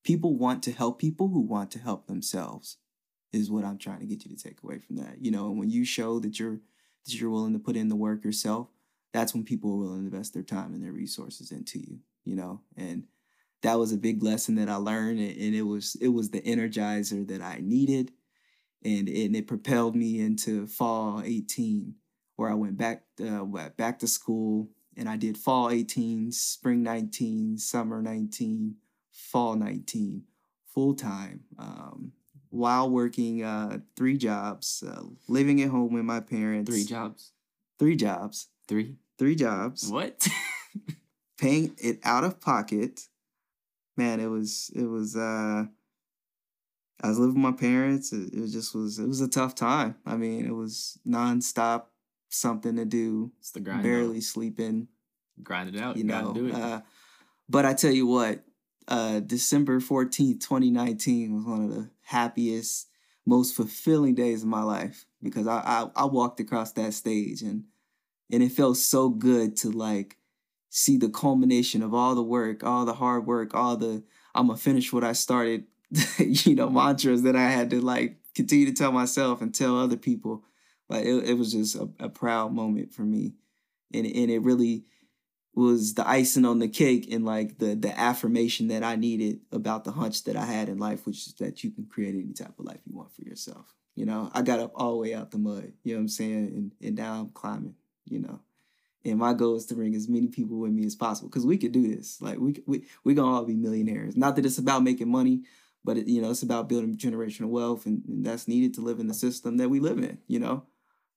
People 0.05 0.37
want 0.37 0.63
to 0.65 0.73
help 0.73 0.99
people 0.99 1.29
who 1.29 1.41
want 1.41 1.71
to 1.73 1.79
help 1.79 2.07
themselves 2.07 2.77
is 3.33 3.51
what 3.51 3.65
I'm 3.65 3.79
trying 3.79 4.01
to 4.01 4.07
get 4.07 4.25
you 4.25 4.35
to 4.35 4.43
take 4.43 4.63
away 4.63 4.79
from 4.79 4.97
that. 4.97 5.17
You 5.21 5.31
know, 5.31 5.47
and 5.47 5.59
when 5.59 5.71
you 5.71 5.85
show 5.85 6.19
that 6.21 6.39
you're 6.39 6.61
that 7.07 7.15
you're 7.15 7.31
willing 7.31 7.53
to 7.55 7.59
put 7.59 7.77
in 7.77 7.89
the 7.89 7.97
work 7.97 8.25
yourself, 8.25 8.69
that's 9.13 9.35
when 9.35 9.45
people 9.45 9.73
are 9.73 9.79
willing 9.79 10.01
to 10.01 10.07
invest 10.07 10.35
their 10.35 10.43
time 10.43 10.75
and 10.75 10.83
their 10.83 10.93
resources 10.93 11.51
into 11.51 11.79
you, 11.79 11.99
you 12.25 12.37
know? 12.37 12.61
And 12.77 13.05
that 13.63 13.79
was 13.79 13.93
a 13.93 13.99
big 13.99 14.23
lesson 14.23 14.55
that 14.57 14.69
I 14.69 14.77
learned 14.77 15.19
and 15.19 15.55
it 15.55 15.63
was 15.63 15.97
it 16.01 16.09
was 16.09 16.31
the 16.31 16.43
energizer 16.43 17.27
that 17.29 17.43
I 17.43 17.61
needed 17.63 18.13
and 18.85 19.09
and 19.09 19.35
it 19.35 19.47
propelled 19.47 19.97
me 19.97 20.21
into 20.21 20.67
fall 20.67 21.23
18 21.25 21.95
where 22.39 22.49
I 22.49 22.55
went 22.55 22.79
back 22.79 23.03
uh, 23.21 23.45
back 23.77 23.99
to 23.99 24.07
school 24.07 24.69
and 24.97 25.09
I 25.09 25.17
did 25.17 25.37
fall 25.37 25.71
18, 25.71 26.31
spring 26.31 26.85
19, 26.85 27.59
summer 27.59 28.01
19, 28.01 28.77
fall 29.11 29.57
19, 29.57 30.23
full 30.73 30.95
time, 30.95 31.41
um, 31.59 32.13
while 32.51 32.89
working 32.89 33.43
uh, 33.43 33.79
three 33.97 34.17
jobs, 34.17 34.85
uh, 34.87 35.03
living 35.29 35.61
at 35.63 35.71
home 35.71 35.93
with 35.93 36.05
my 36.05 36.21
parents. 36.21 36.71
Three 36.71 36.85
jobs, 36.85 37.33
Three 37.79 37.97
jobs. 37.97 38.49
three. 38.69 38.97
Three 39.19 39.35
jobs. 39.35 39.91
What? 39.91 40.27
Paying 41.39 41.75
it 41.79 41.99
out 42.05 42.23
of 42.23 42.41
pocket. 42.41 43.01
Man, 43.97 44.21
it 44.21 44.27
was 44.29 44.71
it 44.77 44.85
was. 44.85 45.17
uh 45.17 45.65
I 47.01 47.09
was 47.09 47.19
living 47.19 47.35
with 47.35 47.43
my 47.43 47.57
parents. 47.57 48.13
It, 48.13 48.33
it 48.33 48.49
just 48.51 48.77
was. 48.77 49.01
It 49.01 49.09
was 49.09 49.21
a 49.21 49.29
tough 49.29 49.57
time. 49.57 49.97
I 50.07 50.17
mean, 50.17 50.47
it 50.47 50.55
was 50.55 50.99
nonstop 51.07 51.87
something 52.29 52.77
to 52.77 52.85
do. 52.85 53.33
it's 53.39 53.51
the 53.53 53.61
grind. 53.61 53.83
barely 53.83 54.01
Barely 54.05 54.21
sleeping. 54.21 54.89
grind 55.43 55.75
it 55.75 55.81
out. 55.81 55.97
you 55.97 56.03
You, 56.03 56.09
know. 56.09 56.23
gotta 56.33 56.41
do 56.41 56.47
it. 56.49 56.55
Uh, 56.55 56.81
but 57.49 57.65
I 57.65 57.75
tell 57.75 57.93
you 57.93 58.07
what, 58.07 58.45
uh, 58.89 59.21
December 59.21 59.81
14th, 59.81 60.41
2019 60.41 61.35
was 61.35 61.45
one 61.45 61.65
of 61.65 61.71
the 61.71 61.91
happiest, 62.03 62.89
most 63.27 63.55
fulfilling 63.55 64.15
days 64.15 64.43
of 64.43 64.49
my 64.49 64.63
life 64.63 65.05
because 65.23 65.47
I, 65.47 65.59
I, 65.59 66.03
I 66.03 66.05
walked 66.07 66.41
across 66.41 66.73
that 66.73 66.95
stage 66.95 67.43
and 67.43 67.65
and 68.31 68.43
it 68.43 68.53
felt 68.53 68.77
so 68.77 69.09
good 69.09 69.57
to 69.59 69.71
like 69.71 70.17
see 70.71 70.97
the 70.99 71.09
culmination 71.09 71.83
of 71.83 71.95
all 71.95 72.15
the 72.15 72.23
work, 72.23 72.63
all 72.65 72.85
the 72.85 72.95
hard 72.95 73.27
work, 73.27 73.55
all 73.55 73.77
the 73.77 74.03
I'm 74.35 74.47
gonna 74.49 74.59
finish 74.59 74.93
what 74.93 75.05
I 75.05 75.13
started, 75.13 75.65
you 76.19 76.55
know, 76.55 76.69
mantras 76.71 77.23
that 77.23 77.37
I 77.37 77.51
had 77.51 77.71
to 77.71 77.81
like 77.81 78.17
continue 78.35 78.67
to 78.67 78.73
tell 78.73 78.93
myself 78.93 79.41
and 79.43 79.55
tell 79.55 79.79
other 79.79 79.97
people. 79.97 80.45
Like 80.89 81.05
it, 81.05 81.25
it 81.25 81.35
was 81.35 81.53
just 81.53 81.77
a, 81.77 81.89
a 81.99 82.09
proud 82.09 82.53
moment 82.53 82.93
for 82.93 83.03
me. 83.03 83.35
And 83.93 84.07
and 84.07 84.31
it 84.31 84.43
really 84.43 84.85
was 85.55 85.95
the 85.95 86.09
icing 86.09 86.45
on 86.45 86.61
the 86.61 86.69
cake 86.69 87.09
and 87.11 87.25
like 87.25 87.59
the 87.59 87.75
the 87.75 87.99
affirmation 87.99 88.69
that 88.69 88.85
I 88.85 88.97
needed 88.97 89.41
about 89.51 89.85
the 89.85 89.93
hunch 89.93 90.25
that 90.25 90.37
I 90.37 90.45
had 90.45 90.69
in 90.69 90.79
life, 90.79 91.07
which 91.07 91.27
is 91.27 91.35
that 91.35 91.65
you 91.65 91.71
can 91.71 91.87
create 91.87 92.15
any 92.15 92.33
type 92.33 92.59
of 92.59 92.65
life 92.65 92.81
you 92.87 92.97
want 92.97 93.13
for 93.13 93.23
yourself. 93.23 93.75
You 93.97 94.07
know, 94.07 94.31
I 94.33 94.43
got 94.43 94.61
up 94.61 94.73
all 94.77 94.93
the 94.93 94.99
way 94.99 95.15
out 95.15 95.33
the 95.33 95.39
mud, 95.39 95.73
you 95.83 95.95
know 95.95 95.99
what 95.99 96.03
I'm 96.03 96.09
saying? 96.09 96.33
And 96.33 96.73
and 96.81 96.97
now 96.97 97.21
I'm 97.21 97.31
climbing, 97.31 97.75
you 98.07 98.21
know. 98.21 98.41
And 99.05 99.19
my 99.19 99.33
goal 99.33 99.57
is 99.57 99.67
to 99.67 99.75
bring 99.75 99.95
as 99.95 100.09
many 100.09 100.29
people 100.29 100.59
with 100.59 100.73
me 100.73 100.85
as 100.85 100.95
possible 100.95 101.29
because 101.29 101.47
we 101.47 101.57
could 101.57 101.73
do 101.73 101.95
this. 101.95 102.21
Like 102.21 102.39
we 102.39 102.63
we 102.67 102.85
we 103.05 103.15
gonna 103.15 103.35
all 103.35 103.45
be 103.45 103.57
millionaires. 103.57 104.17
Not 104.17 104.37
that 104.37 104.47
it's 104.47 104.59
about 104.59 104.83
making 104.85 105.11
money, 105.11 105.43
but 105.85 105.97
it, 105.97 106.07
you 106.07 106.23
know 106.23 106.31
it's 106.31 106.43
about 106.43 106.69
building 106.69 106.97
generational 106.97 107.49
wealth, 107.49 107.87
and, 107.87 108.05
and 108.07 108.25
that's 108.25 108.47
needed 108.47 108.75
to 108.75 108.81
live 108.81 109.01
in 109.01 109.07
the 109.07 109.15
system 109.15 109.57
that 109.57 109.71
we 109.71 109.81
live 109.81 109.99
in. 109.99 110.19
You 110.27 110.41
know, 110.41 110.65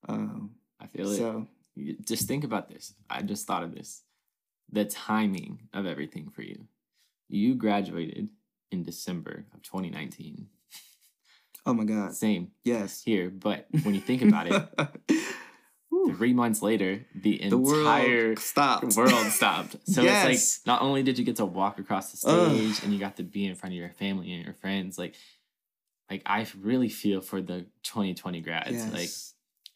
um, 0.08 0.52
I 0.80 0.88
feel 0.88 1.10
it. 1.12 1.18
so 1.18 1.48
just 2.06 2.28
think 2.28 2.44
about 2.44 2.70
this. 2.70 2.94
I 3.10 3.22
just 3.22 3.48
thought 3.48 3.64
of 3.64 3.74
this. 3.76 4.04
The 4.72 4.86
timing 4.86 5.68
of 5.74 5.86
everything 5.86 6.30
for 6.30 6.42
you. 6.42 6.68
You 7.30 7.56
graduated 7.56 8.30
in 8.72 8.84
December 8.84 9.46
of 9.54 9.62
2019. 9.64 10.48
oh 11.66 11.74
my 11.74 11.84
God, 11.84 12.14
Same 12.16 12.52
yes. 12.64 13.02
here, 13.04 13.30
but 13.30 13.68
when 13.84 13.94
you 13.94 14.02
think 14.02 14.22
about 14.22 14.48
it, 14.52 15.22
three 16.18 16.34
months 16.34 16.62
later, 16.62 17.06
the 17.16 17.38
the 17.38 17.44
entire 17.44 18.26
world 18.28 18.40
stopped. 18.40 18.96
world 18.96 19.28
stopped. 19.32 19.76
So 19.86 20.02
Yes. 20.02 20.28
it's 20.30 20.60
like 20.60 20.68
not 20.68 20.82
only 20.82 21.04
did 21.04 21.18
you 21.20 21.26
get 21.26 21.36
to 21.38 21.46
walk 21.46 21.80
across 21.80 22.12
the 22.12 22.30
Ugh. 22.30 22.52
stage 22.56 22.84
and 22.84 22.94
you 22.94 23.00
got 23.00 23.18
to 23.18 23.24
be 23.24 23.46
in 23.46 23.56
front 23.56 23.74
of 23.74 23.78
your 23.78 23.90
family 23.92 24.32
and 24.34 24.44
your 24.44 24.54
friends, 24.56 24.98
like 24.98 25.16
like 26.10 26.22
I 26.26 26.46
really 26.60 26.90
feel 26.90 27.22
for 27.22 27.42
the 27.42 27.66
2020 27.84 28.42
grads. 28.42 28.72
yes. 28.72 28.92
Like 28.94 29.10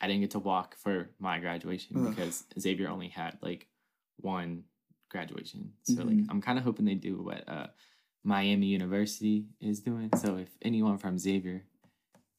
I 0.01 0.07
didn't 0.07 0.21
get 0.21 0.31
to 0.31 0.39
walk 0.39 0.75
for 0.75 1.09
my 1.19 1.39
graduation 1.39 1.95
Ugh. 1.97 2.09
because 2.09 2.43
Xavier 2.59 2.89
only 2.89 3.07
had 3.09 3.37
like 3.41 3.67
one 4.17 4.63
graduation. 5.09 5.73
So 5.83 6.03
like 6.03 6.17
Mhm. 6.17 6.25
I'm 6.29 6.41
kind 6.41 6.57
of 6.57 6.63
hoping 6.63 6.85
they 6.85 6.95
do 6.95 7.21
what 7.21 7.47
uh 7.47 7.67
Miami 8.23 8.67
University 8.67 9.45
is 9.61 9.79
doing. 9.79 10.09
So 10.17 10.37
if 10.37 10.49
anyone 10.61 10.97
from 10.97 11.17
Xavier 11.19 11.63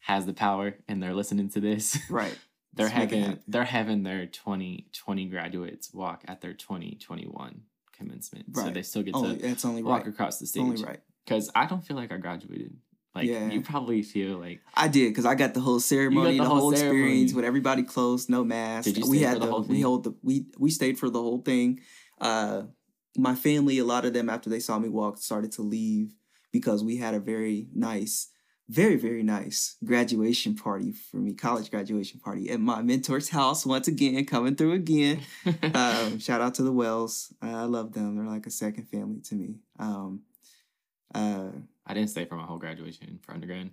has 0.00 0.26
the 0.26 0.32
power 0.34 0.74
and 0.88 1.02
they're 1.02 1.14
listening 1.14 1.48
to 1.50 1.60
this, 1.60 1.96
right. 2.10 2.36
they're 2.74 2.86
Let's 2.86 2.94
having 2.98 3.38
they're 3.46 3.64
having 3.64 4.02
their 4.02 4.26
2020 4.26 5.26
graduates 5.26 5.94
walk 5.94 6.24
at 6.28 6.40
their 6.40 6.54
2021 6.54 7.62
commencement. 7.92 8.54
So 8.56 8.70
they 8.70 8.82
still 8.82 9.02
get 9.02 9.14
Only, 9.14 9.36
to 9.36 9.42
that's 9.42 9.64
only 9.64 9.82
walk 9.82 10.00
right. 10.04 10.08
across 10.08 10.38
the 10.38 10.44
It's 10.44 10.56
only 10.56 10.76
stage. 10.76 10.86
right. 10.88 11.00
Because 11.24 11.50
I 11.54 11.66
don't 11.66 11.84
feel 11.84 11.96
like 11.96 12.12
I 12.12 12.18
graduated. 12.18 12.76
Like 13.16 13.28
Yeah. 13.28 13.50
you 13.50 13.62
probably 13.62 14.02
feel 14.02 14.36
like 14.38 14.60
I 14.74 14.88
did 14.88 15.08
because 15.08 15.24
I 15.24 15.34
got 15.34 15.54
the 15.54 15.60
whole 15.60 15.80
ceremony, 15.80 16.32
the 16.36 16.42
the, 16.42 16.48
whole 16.48 16.58
whole, 16.58 16.72
experience 16.72 17.30
ceremony. 17.30 17.32
with 17.34 17.44
everybody 17.46 17.82
close, 17.82 18.28
no 18.28 18.44
mask. 18.44 18.90
We 19.08 19.20
had 19.20 19.40
the 19.40 19.46
whole 19.46 19.62
we 19.62 19.80
hold 19.80 20.04
the 20.04 20.14
we 20.22 20.46
we 20.58 20.70
stayed 20.70 20.98
for 20.98 21.08
the 21.08 21.20
whole 21.20 21.38
thing. 21.40 21.80
Uh, 22.20 22.62
my 23.16 23.34
family, 23.34 23.78
a 23.78 23.84
lot 23.84 24.04
of 24.04 24.12
them 24.12 24.28
after 24.28 24.50
they 24.50 24.60
saw 24.60 24.78
me 24.78 24.90
walk, 24.90 25.16
started 25.18 25.50
to 25.52 25.62
leave 25.62 26.12
because 26.52 26.84
we 26.84 26.98
had 26.98 27.14
a 27.14 27.18
very 27.20 27.68
nice, 27.74 28.28
very 28.68 28.96
very 28.96 29.22
nice 29.22 29.76
graduation 29.82 30.54
party 30.54 30.92
for 30.92 31.16
me, 31.16 31.32
college 31.32 31.70
graduation 31.70 32.20
party 32.20 32.50
at 32.50 32.60
my 32.60 32.82
mentor's 32.82 33.30
house. 33.30 33.64
Once 33.64 33.88
again, 33.88 34.26
coming 34.26 34.56
through 34.56 34.72
again. 34.72 35.20
um, 35.74 36.18
shout 36.18 36.42
out 36.42 36.54
to 36.56 36.62
the 36.62 36.72
Wells. 36.72 37.32
I 37.40 37.64
love 37.64 37.92
them. 37.92 38.16
They're 38.16 38.26
like 38.26 38.46
a 38.46 38.50
second 38.50 38.86
family 38.90 39.20
to 39.22 39.34
me. 39.34 39.54
Um, 39.78 40.20
uh, 41.14 41.48
I 41.86 41.94
didn't 41.94 42.10
stay 42.10 42.24
for 42.24 42.36
my 42.36 42.44
whole 42.44 42.58
graduation 42.58 43.18
for 43.22 43.32
undergrad. 43.32 43.70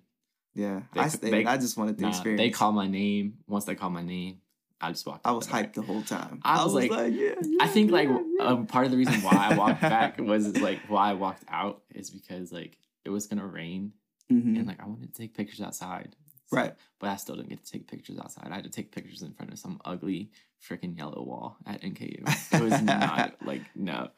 yeah, 0.54 0.82
They- 0.94 1.00
I 1.02 1.08
stayed. 1.08 1.34
they- 1.34 1.46
I 1.46 1.58
just 1.58 1.78
wanted 1.78 1.98
the 1.98 2.04
Nah, 2.04 2.10
experience. 2.10 2.40
they 2.40 2.50
call 2.52 2.72
my 2.72 2.88
name. 2.88 3.40
Once 3.48 3.66
they 3.66 3.76
call 3.76 3.90
my 3.90 4.04
name, 4.04 4.40
I 4.80 4.92
just 4.92 5.06
walked. 5.08 5.26
I 5.26 5.32
was 5.32 5.48
back. 5.48 5.72
hyped 5.72 5.74
the 5.74 5.82
whole 5.82 6.04
time. 6.04 6.40
I 6.44 6.64
was 6.64 6.74
like- 6.74 6.92
yeah, 6.92 6.98
I 6.98 7.10
yeah, 7.42 7.68
think 7.68 7.90
like 7.92 8.10
yeah, 8.10 8.20
yeah. 8.40 8.46
um, 8.46 8.68
part 8.68 8.86
of 8.86 8.92
the 8.92 8.98
reason 8.98 9.16
why 9.24 9.32
I 9.52 9.58
walked 9.58 9.82
back 9.82 10.20
was 10.20 10.56
like 10.58 10.80
why 10.90 11.10
I 11.10 11.14
walked 11.14 11.44
out 11.48 11.82
is 11.96 12.10
because 12.12 12.52
like 12.52 12.78
it 13.06 13.10
was 13.10 13.26
gonna 13.28 13.48
rain 13.48 13.94
Mhm. 14.32 14.58
and 14.58 14.68
like 14.68 14.80
I 14.82 14.86
wanted 14.88 15.14
to 15.14 15.22
take 15.22 15.34
pictures 15.34 15.62
outside. 15.62 16.16
So- 16.48 16.58
Right. 16.58 16.76
But 17.00 17.10
I 17.10 17.16
still 17.16 17.36
didn't 17.36 17.50
get 17.50 17.64
to 17.66 17.72
take 17.72 17.88
pictures 17.88 18.20
outside. 18.20 18.48
I 18.52 18.56
had 18.56 18.64
to 18.66 18.70
take 18.70 18.92
pictures 18.92 19.22
in 19.24 19.34
front 19.34 19.52
of 19.52 19.58
some 19.58 19.82
ugly 19.86 20.30
freaking 20.62 20.96
yellow 20.98 21.24
wall 21.24 21.58
at 21.66 21.82
NKU. 21.82 22.24
It 22.54 22.62
was 22.62 22.80
not 22.82 23.38
like 23.44 23.64
no. 23.76 24.10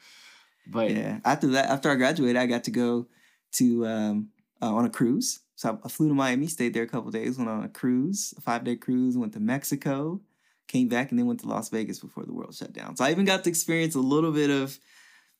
But 0.67 0.91
yeah. 0.91 1.19
After 1.23 1.47
that, 1.49 1.69
after 1.69 1.89
I 1.91 1.95
graduated, 1.95 2.35
I 2.37 2.45
got 2.47 2.63
to 2.65 2.71
go 2.71 3.07
to 3.57 3.85
um, 3.87 4.29
uh, 4.61 4.73
on 4.73 4.85
a 4.85 4.89
cruise. 4.89 5.39
So 5.55 5.79
I, 5.83 5.87
flew 5.87 6.09
to 6.09 6.13
Miami, 6.13 6.47
stayed 6.47 6.73
there 6.73 6.83
a 6.83 6.87
couple 6.87 7.11
days, 7.11 7.37
went 7.37 7.49
on 7.49 7.63
a 7.63 7.69
cruise, 7.69 8.33
a 8.37 8.41
five 8.41 8.63
day 8.63 8.75
cruise, 8.75 9.17
went 9.17 9.33
to 9.33 9.39
Mexico, 9.39 10.19
came 10.67 10.87
back, 10.89 11.11
and 11.11 11.19
then 11.19 11.25
went 11.27 11.39
to 11.41 11.47
Las 11.47 11.69
Vegas 11.69 11.99
before 11.99 12.25
the 12.25 12.33
world 12.33 12.53
shut 12.53 12.73
down. 12.73 12.95
So 12.95 13.05
I 13.05 13.11
even 13.11 13.25
got 13.25 13.43
to 13.45 13.49
experience 13.49 13.95
a 13.95 13.99
little 13.99 14.31
bit 14.31 14.49
of 14.49 14.77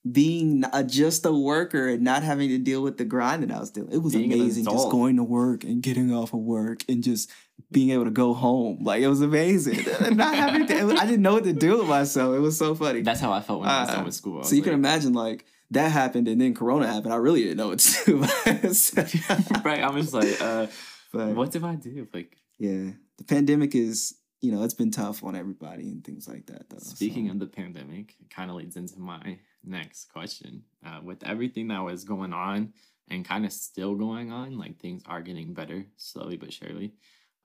being 0.10 0.64
a, 0.72 0.84
just 0.84 1.26
a 1.26 1.32
worker 1.34 1.88
and 1.90 2.04
not 2.04 2.22
having 2.22 2.50
to 2.50 2.60
deal 2.60 2.84
with 2.84 2.98
the 2.98 3.06
grind 3.06 3.42
that 3.42 3.52
I 3.52 3.60
was 3.60 3.72
doing. 3.72 3.92
It 3.92 3.98
was 3.98 4.14
Being 4.14 4.32
amazing 4.32 4.66
just 4.66 4.92
going 4.92 5.16
to 5.16 5.24
work 5.24 5.64
and 5.64 5.82
getting 5.82 6.14
off 6.14 6.32
of 6.34 6.42
work 6.42 6.84
and 6.88 7.04
just 7.04 7.32
being 7.72 7.90
able 7.90 8.06
to 8.06 8.12
go 8.12 8.34
home. 8.36 8.84
Like 8.84 9.02
it 9.02 9.08
was 9.08 9.22
amazing. 9.22 9.84
Not 10.16 10.36
having 10.36 10.68
to, 10.68 10.96
I 10.96 11.06
didn't 11.08 11.24
know 11.24 11.34
what 11.34 11.44
to 11.46 11.54
do 11.54 11.80
with 11.80 11.88
myself. 11.88 12.36
It 12.36 12.40
was 12.40 12.56
so 12.56 12.76
funny. 12.76 13.02
That's 13.02 13.20
how 13.20 13.32
I 13.32 13.42
felt 13.42 13.62
when 13.62 13.70
I 13.70 13.82
was 13.82 13.90
Uh, 13.90 13.96
done 13.96 14.06
with 14.06 14.14
school. 14.14 14.40
I 14.40 14.44
so 14.44 14.54
you 14.54 14.62
was 14.62 14.66
can 14.66 14.74
imagine 14.76 15.14
like 15.14 15.46
that 15.76 15.92
happened 15.92 16.28
and 16.28 16.42
then 16.42 16.54
Corona 16.54 16.88
happened. 16.88 17.14
I 17.14 17.18
really 17.18 17.44
didn't 17.44 17.58
know 17.58 17.70
what 17.70 17.80
to 17.80 18.06
do. 18.06 18.18
right. 19.64 19.84
I 19.84 19.90
was 19.92 20.14
like, 20.14 20.42
uh, 20.42 20.68
but 21.14 21.28
what 21.30 21.52
did 21.52 21.64
I 21.64 21.76
do? 21.76 22.08
Like, 22.14 22.38
yeah, 22.58 22.92
the 23.18 23.24
pandemic 23.24 23.76
is 23.76 24.16
you 24.42 24.52
know 24.52 24.64
it's 24.64 24.74
been 24.74 24.92
tough 24.92 25.24
on 25.24 25.36
everybody 25.36 25.90
and 25.90 26.04
things 26.04 26.28
like 26.28 26.48
that. 26.48 26.70
Though. 26.70 26.80
Speaking 26.80 27.28
so. 27.28 27.34
of 27.34 27.40
the 27.40 27.48
pandemic, 27.48 28.16
it 28.20 28.30
kind 28.30 28.50
of 28.50 28.58
leads 28.58 28.76
into 28.76 29.00
my 29.00 29.38
next 29.64 30.12
question. 30.12 30.64
Uh, 30.86 31.00
with 31.04 31.24
everything 31.24 31.68
that 31.70 31.84
was 31.84 32.04
going 32.04 32.34
on 32.34 32.74
and 33.10 33.26
kind 33.26 33.46
of 33.46 33.52
still 33.52 33.96
going 33.96 34.32
on, 34.32 34.58
like 34.58 34.80
things 34.80 35.04
are 35.06 35.22
getting 35.22 35.54
better 35.54 35.86
slowly 35.98 36.38
but 36.38 36.52
surely. 36.52 36.94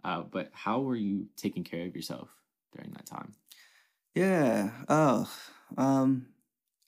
Uh, 0.02 0.22
but 0.22 0.48
how 0.52 0.80
were 0.80 0.96
you 0.96 1.26
taking 1.36 1.64
care 1.64 1.86
of 1.86 1.94
yourself 1.94 2.28
during 2.74 2.92
that 2.92 3.06
time? 3.06 3.34
Yeah. 4.14 4.70
Oh, 4.88 5.30
um, 5.76 6.26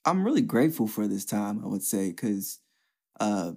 I'm 0.05 0.23
really 0.23 0.41
grateful 0.41 0.87
for 0.87 1.07
this 1.07 1.25
time. 1.25 1.61
I 1.63 1.67
would 1.67 1.83
say 1.83 2.09
because 2.09 2.59
uh, 3.19 3.53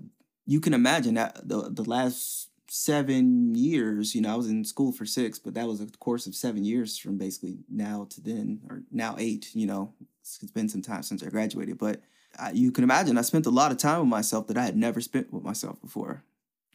you 0.47 0.61
can 0.61 0.75
imagine 0.75 1.15
that 1.15 1.49
the 1.49 1.71
the 1.71 1.85
last 1.85 2.51
seven 2.69 3.55
years. 3.55 4.15
You 4.15 4.23
know, 4.23 4.33
I 4.33 4.37
was 4.37 4.49
in 4.49 4.65
school 4.65 4.93
for 4.93 5.07
six, 5.07 5.39
but 5.39 5.55
that 5.55 5.67
was 5.67 5.81
a 5.81 5.87
course 5.99 6.27
of 6.27 6.35
seven 6.35 6.65
years 6.65 6.99
from 6.99 7.19
basically 7.19 7.59
now 7.69 8.07
to 8.11 8.21
then, 8.21 8.61
or 8.69 8.83
now 8.91 9.17
eight. 9.19 9.51
You 9.55 9.67
know, 9.67 9.95
it's, 10.21 10.39
been 10.53 10.69
some 10.69 10.83
time 10.83 11.03
since 11.03 11.23
I 11.23 11.29
graduated, 11.29 11.79
but 11.79 12.01
I, 12.39 12.51
you 12.51 12.73
can 12.73 12.85
imagine 12.85 13.19
I 13.19 13.23
spent 13.23 13.47
a 13.47 13.51
lot 13.51 13.73
of 13.73 13.79
time 13.79 14.01
with 14.01 14.09
myself 14.09 14.47
that 14.49 14.59
I 14.59 14.65
had 14.65 14.77
never 14.77 15.01
spent 15.01 15.33
with 15.33 15.43
myself 15.43 15.81
before. 15.81 16.23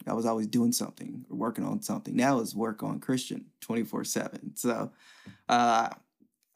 I 0.06 0.14
was 0.14 0.26
always 0.26 0.48
doing 0.48 0.72
something 0.72 1.24
or 1.30 1.36
working 1.36 1.64
on 1.64 1.80
something. 1.80 2.16
Now 2.16 2.40
it's 2.40 2.54
work 2.54 2.82
on 2.82 2.98
Kristian 2.98 3.44
24 3.60 4.04
7. 4.04 4.56
So 4.56 4.90
uh, 5.48 5.90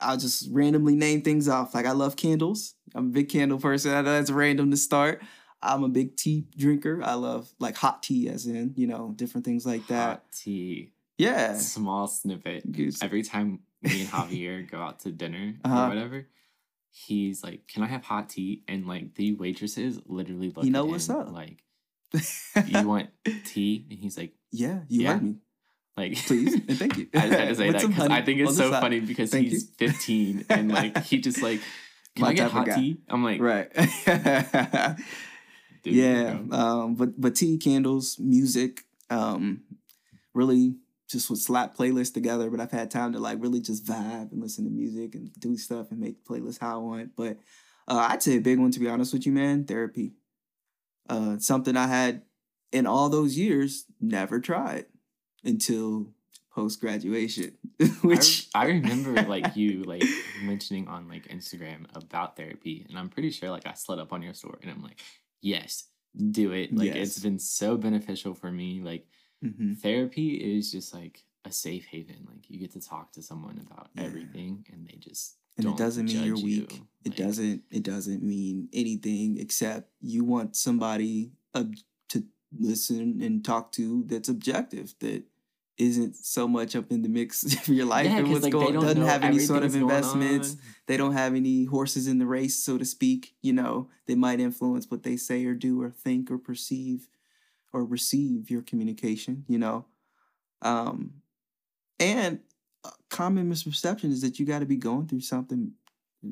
I'll 0.01 0.17
just 0.19 0.49
randomly 0.51 0.95
name 0.97 1.23
things 1.23 1.49
off. 1.49 1.75
Like 1.75 1.87
I 1.87 1.93
love 1.93 2.17
candles. 2.17 2.75
I'm 2.95 3.07
a 3.07 3.11
big 3.11 3.29
candle 3.29 3.59
person. 3.59 3.93
I 3.95 4.03
know 4.03 4.13
that's 4.13 4.31
random 4.31 4.71
to 4.71 4.77
start. 4.77 5.23
I'm 5.63 5.83
a 5.85 5.89
big 5.89 6.17
tea 6.17 6.47
drinker. 6.57 7.03
I 7.03 7.15
love 7.15 7.51
like 7.59 7.77
hot 7.77 8.03
tea, 8.03 8.29
as 8.29 8.47
in, 8.47 8.75
you 8.77 8.87
know, 8.87 9.13
different 9.17 9.45
things 9.45 9.65
like 9.67 9.87
that. 9.89 10.03
Hot 10.09 10.25
tea. 10.33 10.93
Yeah. 11.19 11.55
Small 11.57 12.07
snippet. 12.09 12.71
Goose. 12.71 13.03
Every 13.03 13.23
time 13.23 13.61
me 13.83 14.01
and 14.03 14.11
Javier 14.11 14.71
go 14.71 14.79
out 14.81 15.01
to 15.01 15.11
dinner 15.11 15.55
Uh-huh. 15.65 15.85
or 15.85 15.89
whatever, 15.89 16.27
he's 16.91 17.43
like, 17.43 17.67
"Can 17.69 17.83
I 17.83 17.87
have 17.87 18.05
hot 18.05 18.29
tea?" 18.29 18.63
And 18.69 18.87
like 18.87 19.15
the 19.15 19.33
waitresses 19.33 19.99
literally 20.07 20.51
look. 20.55 20.65
You 20.65 20.71
know 20.71 20.85
at 20.85 20.91
what's 20.91 21.09
him 21.09 21.17
up. 21.17 21.33
Like, 21.33 21.63
you 22.67 22.87
want 22.87 23.11
tea? 23.45 23.87
And 23.91 23.99
he's 23.99 24.17
like, 24.17 24.35
yeah, 24.53 24.81
you 24.89 25.03
Yeah. 25.03 25.13
heard 25.15 25.23
me. 25.23 25.37
Like, 25.97 26.17
Please 26.27 26.55
and 26.55 26.79
thank 26.79 26.97
you. 26.99 27.09
I 27.15 27.21
just 27.21 27.33
had 27.33 27.49
to 27.49 27.55
say 27.55 27.71
that 27.71 27.87
because 27.87 28.09
I 28.09 28.23
think 28.23 28.41
it's 28.41 28.57
so 28.57 28.71
side. 28.71 28.81
funny 28.81 29.01
because 29.01 29.31
Thank 29.31 29.49
he's 29.49 29.71
you. 29.81 29.89
15 29.89 30.45
and 30.51 30.71
like 30.71 31.03
he 31.05 31.19
just 31.21 31.41
like, 31.43 31.61
can 32.15 32.23
My 32.23 32.29
i 32.29 32.33
get 32.35 32.51
hot 32.51 32.67
tea 32.67 32.99
i'm 33.09 33.25
like, 33.25 33.41
Right. 33.41 33.73
dude, 35.83 35.95
yeah. 35.95 36.39
Um, 36.51 36.95
but 36.97 37.21
but 37.21 37.35
tea, 37.35 37.59
candles, 37.59 38.19
music, 38.19 38.83
um, 39.11 39.63
really 40.35 40.77
just 41.09 41.31
would 41.31 41.39
slap 41.39 41.77
playlists 41.77 42.13
together. 42.13 42.51
But 42.51 42.61
I've 42.61 42.73
had 42.73 42.91
time 42.91 43.13
to 43.13 43.19
like 43.19 43.41
really 43.41 43.61
just 43.61 43.85
vibe 43.87 44.33
and 44.33 44.41
listen 44.43 44.65
to 44.65 44.71
music 44.71 45.15
and 45.15 45.31
do 45.39 45.57
stuff 45.57 45.91
and 45.91 46.01
make 46.01 46.25
playlists 46.25 46.59
how 46.61 46.75
I 46.77 46.83
want. 46.83 47.17
But 47.17 47.39
uh, 47.89 48.09
I'd 48.11 48.23
say 48.23 48.37
a 48.37 48.41
big 48.41 48.59
one 48.59 48.71
to 48.73 48.81
be 48.81 48.89
honest 48.89 49.13
with 49.13 49.25
you, 49.27 49.33
man. 49.33 49.65
Therapy. 49.65 50.15
Uh, 51.09 51.39
something 51.39 51.77
I 51.77 51.87
had 51.87 52.23
in 52.73 52.87
all 52.87 53.09
those 53.09 53.39
years 53.39 53.85
never 54.01 54.41
tried 54.41 54.87
until 55.47 56.09
post 56.51 56.81
graduation, 56.81 57.53
which 58.03 58.49
I 58.55 58.67
remember 58.67 59.23
like 59.29 59.57
you 59.57 59.83
like 59.85 60.05
mentioning 60.43 60.89
on 60.89 61.09
like 61.09 61.29
Instagram 61.29 61.87
about 61.95 62.37
therapy, 62.37 62.85
and 62.89 62.99
I'm 62.99 63.09
pretty 63.09 63.31
sure 63.31 63.51
like 63.51 63.67
I 63.67 63.75
slid 63.75 63.99
up 63.99 64.13
on 64.13 64.23
your 64.23 64.35
story, 64.35 64.59
and 64.63 64.71
I'm 64.71 64.83
like, 64.83 65.01
yes, 65.41 65.85
do 66.31 66.53
it. 66.53 66.75
Like 66.75 66.95
it's 66.95 67.19
been 67.19 67.39
so 67.39 67.77
beneficial 67.77 68.35
for 68.35 68.51
me. 68.51 68.81
Like 68.83 69.07
Mhm. 69.45 69.79
therapy 69.79 70.35
is 70.57 70.73
just 70.73 70.95
like 70.95 71.23
a 71.45 71.53
safe 71.53 71.85
haven. 71.87 72.27
Like 72.27 72.49
you 72.49 72.59
get 72.59 72.73
to 72.73 72.81
talk 72.81 73.13
to 73.13 73.23
someone 73.23 73.59
about 73.67 73.91
Yeah. 73.95 74.05
everything, 74.05 74.65
and 74.73 74.87
they 74.89 74.97
just 74.97 75.37
and 75.59 75.67
it 75.69 75.77
doesn't 75.77 76.07
mean 76.07 76.25
you're 76.25 76.37
weak. 76.37 76.73
you. 76.73 76.87
It 77.05 77.11
Like, 77.11 77.17
doesn't. 77.19 77.63
It 77.71 77.83
doesn't 77.83 78.23
mean 78.23 78.69
anything 78.73 79.37
except 79.39 79.91
you 80.01 80.25
want 80.25 80.57
somebody 80.57 81.33
ob- 81.55 81.77
to 82.09 82.25
listen 82.59 83.21
and 83.23 83.45
talk 83.45 83.73
to 83.73 84.05
that's 84.05 84.29
objective 84.31 84.95
that 85.01 85.25
isn't 85.79 86.17
so 86.17 86.49
much 86.49 86.75
up 86.75 86.91
in 86.91 87.03
the 87.03 87.09
mix 87.09 87.45
of 87.69 87.69
your 87.69 87.87
life 87.87 88.07
Yeah, 88.07 88.19
and 88.19 88.31
what's 88.31 88.45
like, 88.45 88.53
going. 88.53 88.75
Doesn't 88.75 89.03
have 89.03 89.23
any 89.23 89.39
sort 89.39 89.59
of 89.59 89.67
everything 89.67 89.87
that's 89.87 90.13
going 90.13 90.23
investments. 90.23 90.63
They 90.87 90.97
don't 90.97 91.13
have 91.13 91.35
any 91.35 91.65
horses 91.65 92.07
in 92.07 92.19
the 92.19 92.27
race, 92.27 92.63
so 92.63 92.79
to 92.79 92.85
speak. 92.85 93.35
You 93.43 93.53
know, 93.53 93.89
they 94.07 94.15
might 94.15 94.41
influence 94.41 94.91
what 94.91 95.03
they 95.03 95.17
say 95.17 95.45
or 95.45 95.55
do 95.55 95.83
or 95.83 95.91
think 95.91 96.31
or 96.31 96.39
perceive 96.39 97.09
or 97.73 97.85
receive 97.85 98.51
your 98.51 98.63
communication. 98.63 99.45
You 99.49 99.59
know, 99.59 99.87
um, 100.63 101.15
and 102.01 102.41
a 102.85 102.91
common 103.11 103.51
misperception 103.51 104.11
is 104.11 104.23
that 104.23 104.39
you 104.39 104.47
got 104.47 104.61
to 104.61 104.67
be 104.67 104.77
going 104.77 105.09
through 105.09 105.21
something, 105.21 105.73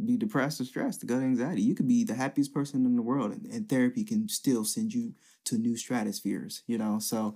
be 0.06 0.16
depressed 0.16 0.60
or 0.60 0.64
stressed 0.64 1.00
to 1.00 1.06
go 1.06 1.18
to 1.18 1.24
anxiety. 1.24 1.62
You 1.62 1.74
could 1.74 1.88
be 1.88 2.04
the 2.04 2.14
happiest 2.14 2.54
person 2.54 2.86
in 2.86 2.96
the 2.96 3.02
world, 3.02 3.32
and, 3.32 3.46
and 3.46 3.68
therapy 3.68 4.04
can 4.04 4.28
still 4.28 4.64
send 4.64 4.94
you 4.94 5.14
to 5.44 5.58
new 5.58 5.76
stratospheres. 5.76 6.62
You 6.66 6.78
know, 6.78 6.98
so. 6.98 7.34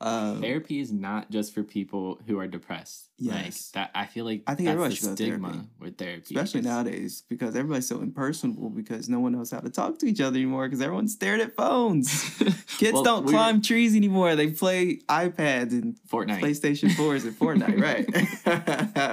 Uh, 0.00 0.34
therapy 0.40 0.80
is 0.80 0.92
not 0.92 1.30
just 1.30 1.54
for 1.54 1.62
people 1.62 2.20
who 2.26 2.38
are 2.38 2.46
depressed. 2.48 3.08
Yes. 3.16 3.70
Like 3.74 3.84
that 3.84 3.90
I 3.98 4.06
feel 4.06 4.24
like 4.24 4.42
I 4.46 4.54
think 4.54 4.66
that's 4.66 4.72
everybody 4.74 4.94
the 4.94 4.96
should 4.96 5.04
go 5.06 5.14
to 5.14 5.16
stigma 5.16 5.48
therapy. 5.52 5.68
with 5.80 5.96
therapy. 5.98 6.34
especially 6.34 6.60
is- 6.60 6.66
nowadays 6.66 7.22
because 7.28 7.54
everybody's 7.56 7.86
so 7.86 8.00
impersonable 8.00 8.70
because 8.70 9.08
no 9.08 9.20
one 9.20 9.32
knows 9.32 9.52
how 9.52 9.60
to 9.60 9.70
talk 9.70 9.98
to 10.00 10.06
each 10.06 10.20
other 10.20 10.36
anymore 10.36 10.66
because 10.68 10.82
everyone's 10.82 11.12
staring 11.12 11.40
at 11.40 11.54
phones. 11.56 12.10
Kids 12.78 12.92
Well, 12.94 13.04
don't 13.04 13.26
climb 13.28 13.62
trees 13.62 13.94
anymore. 13.94 14.34
They 14.34 14.48
play 14.50 14.96
iPads 15.08 15.70
and 15.70 15.96
Fortnite. 16.10 16.40
PlayStation 16.40 16.90
4s 16.90 17.24
and 17.24 17.38
Fortnite, 17.38 17.80
right? 17.88 18.06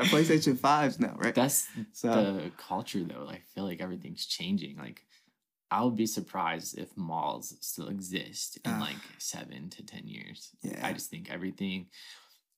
PlayStation 0.06 0.58
5s 0.58 1.00
now, 1.00 1.15
right? 1.17 1.36
That's 1.36 1.67
So 1.94 2.10
the 2.10 2.52
culture 2.58 3.04
though. 3.04 3.28
I 3.30 3.39
feel 3.54 3.63
like 3.65 3.82
everything's 3.82 4.26
changing. 4.26 4.78
Like 4.78 5.04
I 5.72 5.84
would 5.84 5.96
be 5.96 6.06
surprised 6.06 6.78
if 6.78 6.96
malls 6.98 7.56
still 7.62 7.88
exist 7.88 8.58
in 8.66 8.72
Ah. 8.74 8.80
like 8.82 8.98
seven 9.18 9.70
to 9.72 9.84
ten 9.86 10.06
years. 10.08 10.50
yeah. 10.62 10.86
I 10.86 10.92
just 10.94 11.10
think 11.10 11.32
everything 11.32 11.88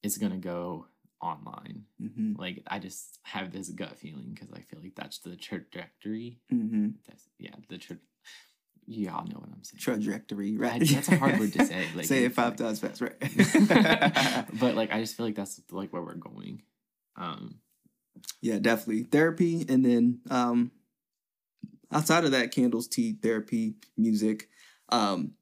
is 0.01 0.17
gonna 0.17 0.37
go 0.39 0.87
online. 1.21 1.85
hmm 1.99 2.33
Like 2.37 2.63
I 2.67 2.79
just 2.79 3.19
have 3.23 3.51
this 3.51 3.69
gut 3.69 3.97
feeling 3.97 4.31
because 4.33 4.51
I 4.51 4.61
feel 4.61 4.79
like 4.81 4.95
that's 4.95 5.19
the 5.19 5.35
trajectory. 5.35 6.39
hmm 6.49 6.89
That's 7.07 7.23
yeah, 7.37 7.55
the 7.69 7.77
tra- 7.77 7.97
y'all 8.87 9.25
know 9.27 9.39
what 9.39 9.49
I'm 9.53 9.63
saying. 9.63 9.79
Trajectory, 9.79 10.57
right? 10.57 10.81
I- 10.81 10.85
that's 10.85 11.07
a 11.09 11.15
hard 11.17 11.39
word 11.39 11.53
to 11.53 11.65
say, 11.65 11.85
like, 11.95 12.05
say 12.05 12.25
it 12.25 12.33
five 12.33 12.55
times 12.57 12.79
fast, 12.79 12.99
right? 12.99 13.15
but 14.59 14.75
like 14.75 14.91
I 14.91 14.99
just 14.99 15.15
feel 15.15 15.25
like 15.25 15.35
that's 15.35 15.61
like 15.71 15.93
where 15.93 16.01
we're 16.01 16.15
going. 16.15 16.63
Um 17.15 17.59
Yeah, 18.41 18.59
definitely. 18.59 19.03
Therapy 19.03 19.65
and 19.69 19.85
then 19.85 20.19
um 20.29 20.71
outside 21.93 22.25
of 22.25 22.31
that, 22.31 22.51
candles, 22.51 22.87
tea, 22.87 23.13
therapy, 23.21 23.75
music, 23.97 24.49
um, 24.89 25.33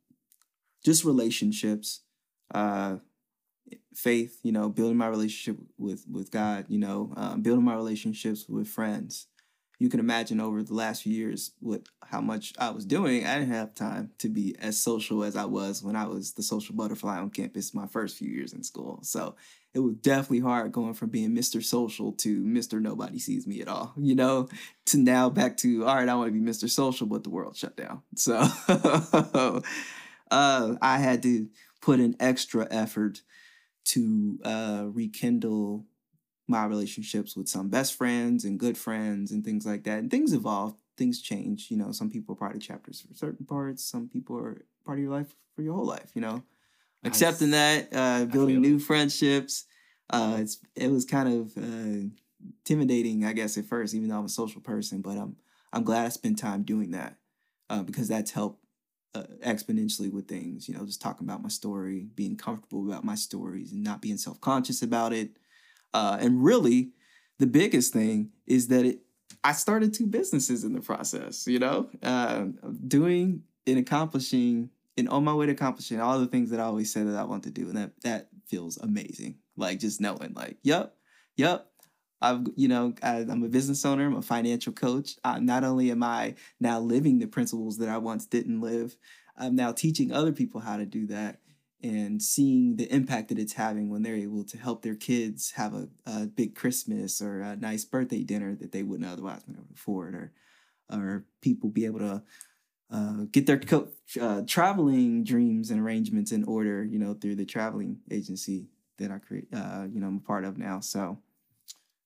just 0.84 1.06
relationships, 1.06 2.02
uh 2.54 2.98
faith, 3.94 4.40
you 4.44 4.52
know, 4.52 4.70
building 4.70 4.98
my 4.98 5.08
relationship 5.08 5.62
with 5.78 6.06
with 6.10 6.32
God, 6.32 6.66
you 6.70 6.80
know, 6.80 7.14
um, 7.16 7.42
building 7.42 7.66
my 7.66 7.76
relationships 7.76 8.48
with 8.48 8.68
friends. 8.68 9.28
You 9.80 9.90
can 9.90 10.00
imagine 10.00 10.40
over 10.40 10.62
the 10.62 10.76
last 10.76 11.02
few 11.02 11.14
years 11.14 11.54
with 11.60 11.82
how 12.04 12.22
much 12.22 12.54
I 12.60 12.70
was 12.70 12.86
doing, 12.86 13.26
I 13.26 13.40
didn't 13.40 13.54
have 13.54 13.74
time 13.74 14.12
to 14.20 14.30
be 14.30 14.56
as 14.60 14.80
social 14.80 15.24
as 15.24 15.36
I 15.36 15.46
was 15.46 15.82
when 15.82 15.96
I 15.96 16.06
was 16.06 16.34
the 16.34 16.44
social 16.44 16.76
butterfly 16.76 17.18
on 17.18 17.32
campus 17.32 17.74
my 17.74 17.88
first 17.88 18.18
few 18.18 18.30
years 18.30 18.54
in 18.54 18.64
school. 18.64 19.00
So 19.02 19.36
it 19.74 19.80
was 19.80 19.96
definitely 19.96 20.42
hard 20.42 20.72
going 20.72 20.94
from 20.94 21.10
being 21.10 21.32
Mr. 21.32 21.64
Social 21.64 22.12
to 22.14 22.44
Mr. 22.44 22.82
Nobody 22.82 23.20
Sees 23.20 23.48
Me 23.48 23.62
at 23.62 23.68
all, 23.68 23.94
you 23.98 24.16
know, 24.16 24.50
to 24.88 24.98
now 24.98 25.30
back 25.30 25.56
to, 25.58 25.86
all 25.86 25.96
right, 25.96 26.10
I 26.10 26.16
want 26.16 26.28
to 26.28 26.40
be 26.40 26.46
Mr. 26.46 26.70
Social, 26.70 27.08
but 27.08 27.24
the 27.24 27.30
world 27.30 27.56
shut 27.56 27.78
down. 27.78 28.02
So 28.16 29.62
uh, 30.32 30.76
I 30.82 30.98
had 30.98 31.24
to 31.24 31.48
put 31.82 32.00
an 32.00 32.16
extra 32.20 32.68
effort 32.70 33.22
to 33.84 34.40
uh, 34.44 34.86
rekindle 34.88 35.86
my 36.48 36.66
relationships 36.66 37.36
with 37.36 37.48
some 37.48 37.70
best 37.70 37.96
friends 37.96 38.44
and 38.44 38.60
good 38.60 38.78
friends 38.78 39.32
and 39.32 39.44
things 39.44 39.66
like 39.66 39.84
that. 39.86 40.00
And 40.00 40.12
things 40.12 40.34
evolve, 40.34 40.76
things 40.98 41.22
change. 41.22 41.68
You 41.70 41.78
know, 41.78 41.92
some 41.92 42.10
people 42.10 42.34
are 42.34 42.38
part 42.38 42.56
of 42.56 42.62
chapters 42.62 43.02
for 43.02 43.14
certain 43.14 43.46
parts, 43.46 43.84
some 43.84 44.10
people 44.10 44.38
are 44.38 44.66
part 44.86 45.00
of 45.00 45.04
your 45.04 45.14
life 45.14 45.34
for 45.56 45.62
your 45.62 45.76
whole 45.76 45.88
life, 45.88 46.12
you 46.14 46.22
know 46.22 46.44
Accepting 47.04 47.52
that, 47.52 47.90
uh, 47.94 48.26
building 48.26 48.62
new 48.62 48.76
it. 48.76 48.82
friendships. 48.84 49.66
Uh, 50.10 50.38
it's 50.40 50.60
it 50.76 50.92
was 50.92 51.06
kind 51.06 51.30
of 51.30 51.58
uh, 51.58 52.08
intimidating, 52.44 53.26
I 53.26 53.34
guess, 53.34 53.58
at 53.58 53.66
first, 53.66 53.94
even 53.94 54.10
though 54.10 54.20
I'm 54.20 54.26
a 54.26 54.30
social 54.30 54.62
person. 54.62 55.02
But 55.02 55.18
I'm 55.18 55.36
I'm 55.74 55.84
glad 55.84 56.06
I 56.06 56.10
spent 56.10 56.38
time 56.38 56.64
doing 56.64 56.92
that, 56.92 57.16
uh, 57.70 57.84
because 57.84 58.08
that's 58.08 58.32
helped 58.32 58.64
uh, 59.16 59.24
exponentially 59.44 60.12
with 60.12 60.28
things. 60.28 60.68
You 60.68 60.76
know, 60.76 60.86
just 60.86 61.02
talking 61.02 61.28
about 61.28 61.42
my 61.42 61.50
story, 61.50 62.08
being 62.14 62.36
comfortable 62.38 62.88
about 62.88 63.04
my 63.04 63.16
stories, 63.16 63.72
and 63.72 63.84
not 63.84 64.02
being 64.02 64.18
self 64.18 64.40
conscious 64.42 64.82
about 64.82 65.14
it. 65.14 65.38
Uh, 65.94 66.18
and 66.20 66.44
really, 66.44 66.92
the 67.40 67.48
biggest 67.48 67.94
thing 67.94 68.32
is 68.46 68.68
that 68.68 68.86
it. 68.86 69.00
I 69.44 69.54
started 69.54 69.94
two 69.94 70.06
businesses 70.08 70.64
in 70.64 70.74
the 70.74 70.82
process. 70.82 71.48
You 71.48 71.60
know, 71.60 71.90
uh, 72.04 72.46
doing 72.88 73.44
and 73.66 73.80
accomplishing 73.80 74.70
and 74.98 75.10
on 75.10 75.24
my 75.24 75.34
way 75.34 75.46
to 75.46 75.52
accomplishing 75.52 76.00
all 76.00 76.20
the 76.20 76.28
things 76.28 76.50
that 76.50 76.60
I 76.60 76.64
always 76.64 76.92
said 76.92 77.08
that 77.08 77.18
I 77.18 77.24
want 77.24 77.44
to 77.44 77.52
do, 77.52 77.68
and 77.68 77.78
that 77.78 77.92
that 78.04 78.30
feels 78.48 78.78
amazing. 78.78 79.38
Like 79.58 79.80
just 79.80 80.02
knowing, 80.02 80.34
like, 80.34 80.58
yep, 80.64 80.96
yep, 81.36 81.72
I've, 82.22 82.46
you 82.56 82.68
know, 82.68 82.94
I, 83.02 83.18
am 83.18 83.44
a 83.44 83.50
business 83.50 83.84
owner, 83.86 84.06
I'm 84.06 84.16
a 84.16 84.22
financial 84.22 84.74
coach. 84.74 85.16
Uh, 85.24 85.40
not 85.40 85.64
only 85.64 85.92
am 85.92 86.04
I 86.04 86.36
now 86.60 86.80
living 86.80 87.20
the 87.20 87.28
principles 87.28 87.78
that 87.80 87.90
I 87.90 87.98
once 87.98 88.26
didn't 88.26 88.62
live, 88.62 88.96
I'm 89.38 89.56
now 89.56 89.72
teaching 89.72 90.12
other 90.12 90.32
people 90.32 90.62
how 90.62 90.78
to 90.78 90.86
do 90.86 91.08
that 91.08 91.40
and 91.84 92.22
seeing 92.22 92.76
the 92.76 92.92
impact 92.94 93.30
that 93.30 93.40
it's 93.40 93.54
having 93.54 93.90
when 93.90 94.04
they're 94.04 94.16
able 94.16 94.44
to 94.44 94.58
help 94.58 94.84
their 94.84 94.96
kids 94.96 95.52
have 95.52 95.74
a, 95.74 95.88
a 96.06 96.28
big 96.28 96.54
Christmas 96.54 97.22
or 97.22 97.42
a 97.42 97.56
nice 97.56 97.86
birthday 97.86 98.24
dinner 98.24 98.56
that 98.56 98.72
they 98.72 98.84
wouldn't 98.84 99.10
otherwise 99.10 99.44
be 99.44 99.54
able 99.54 99.64
to 99.64 99.74
afford, 99.74 100.14
or 100.14 100.32
or 100.92 101.26
people 101.42 101.70
be 101.70 101.86
able 101.86 102.00
to 102.00 102.22
uh, 102.92 103.26
get 103.32 103.46
their 103.46 103.60
co- 103.60 103.88
uh, 104.20 104.42
traveling 104.46 105.24
dreams 105.24 105.72
and 105.72 105.80
arrangements 105.80 106.32
in 106.32 106.44
order, 106.44 106.84
you 106.84 107.00
know, 107.00 107.14
through 107.14 107.36
the 107.36 107.46
traveling 107.46 108.00
agency 108.12 108.66
that 108.98 109.12
I 109.12 109.20
create, 109.20 109.48
uh, 109.54 109.86
you 109.92 110.00
know, 110.00 110.08
I'm 110.08 110.18
a 110.18 110.28
part 110.28 110.44
of 110.44 110.58
now. 110.58 110.82
So 110.82 111.18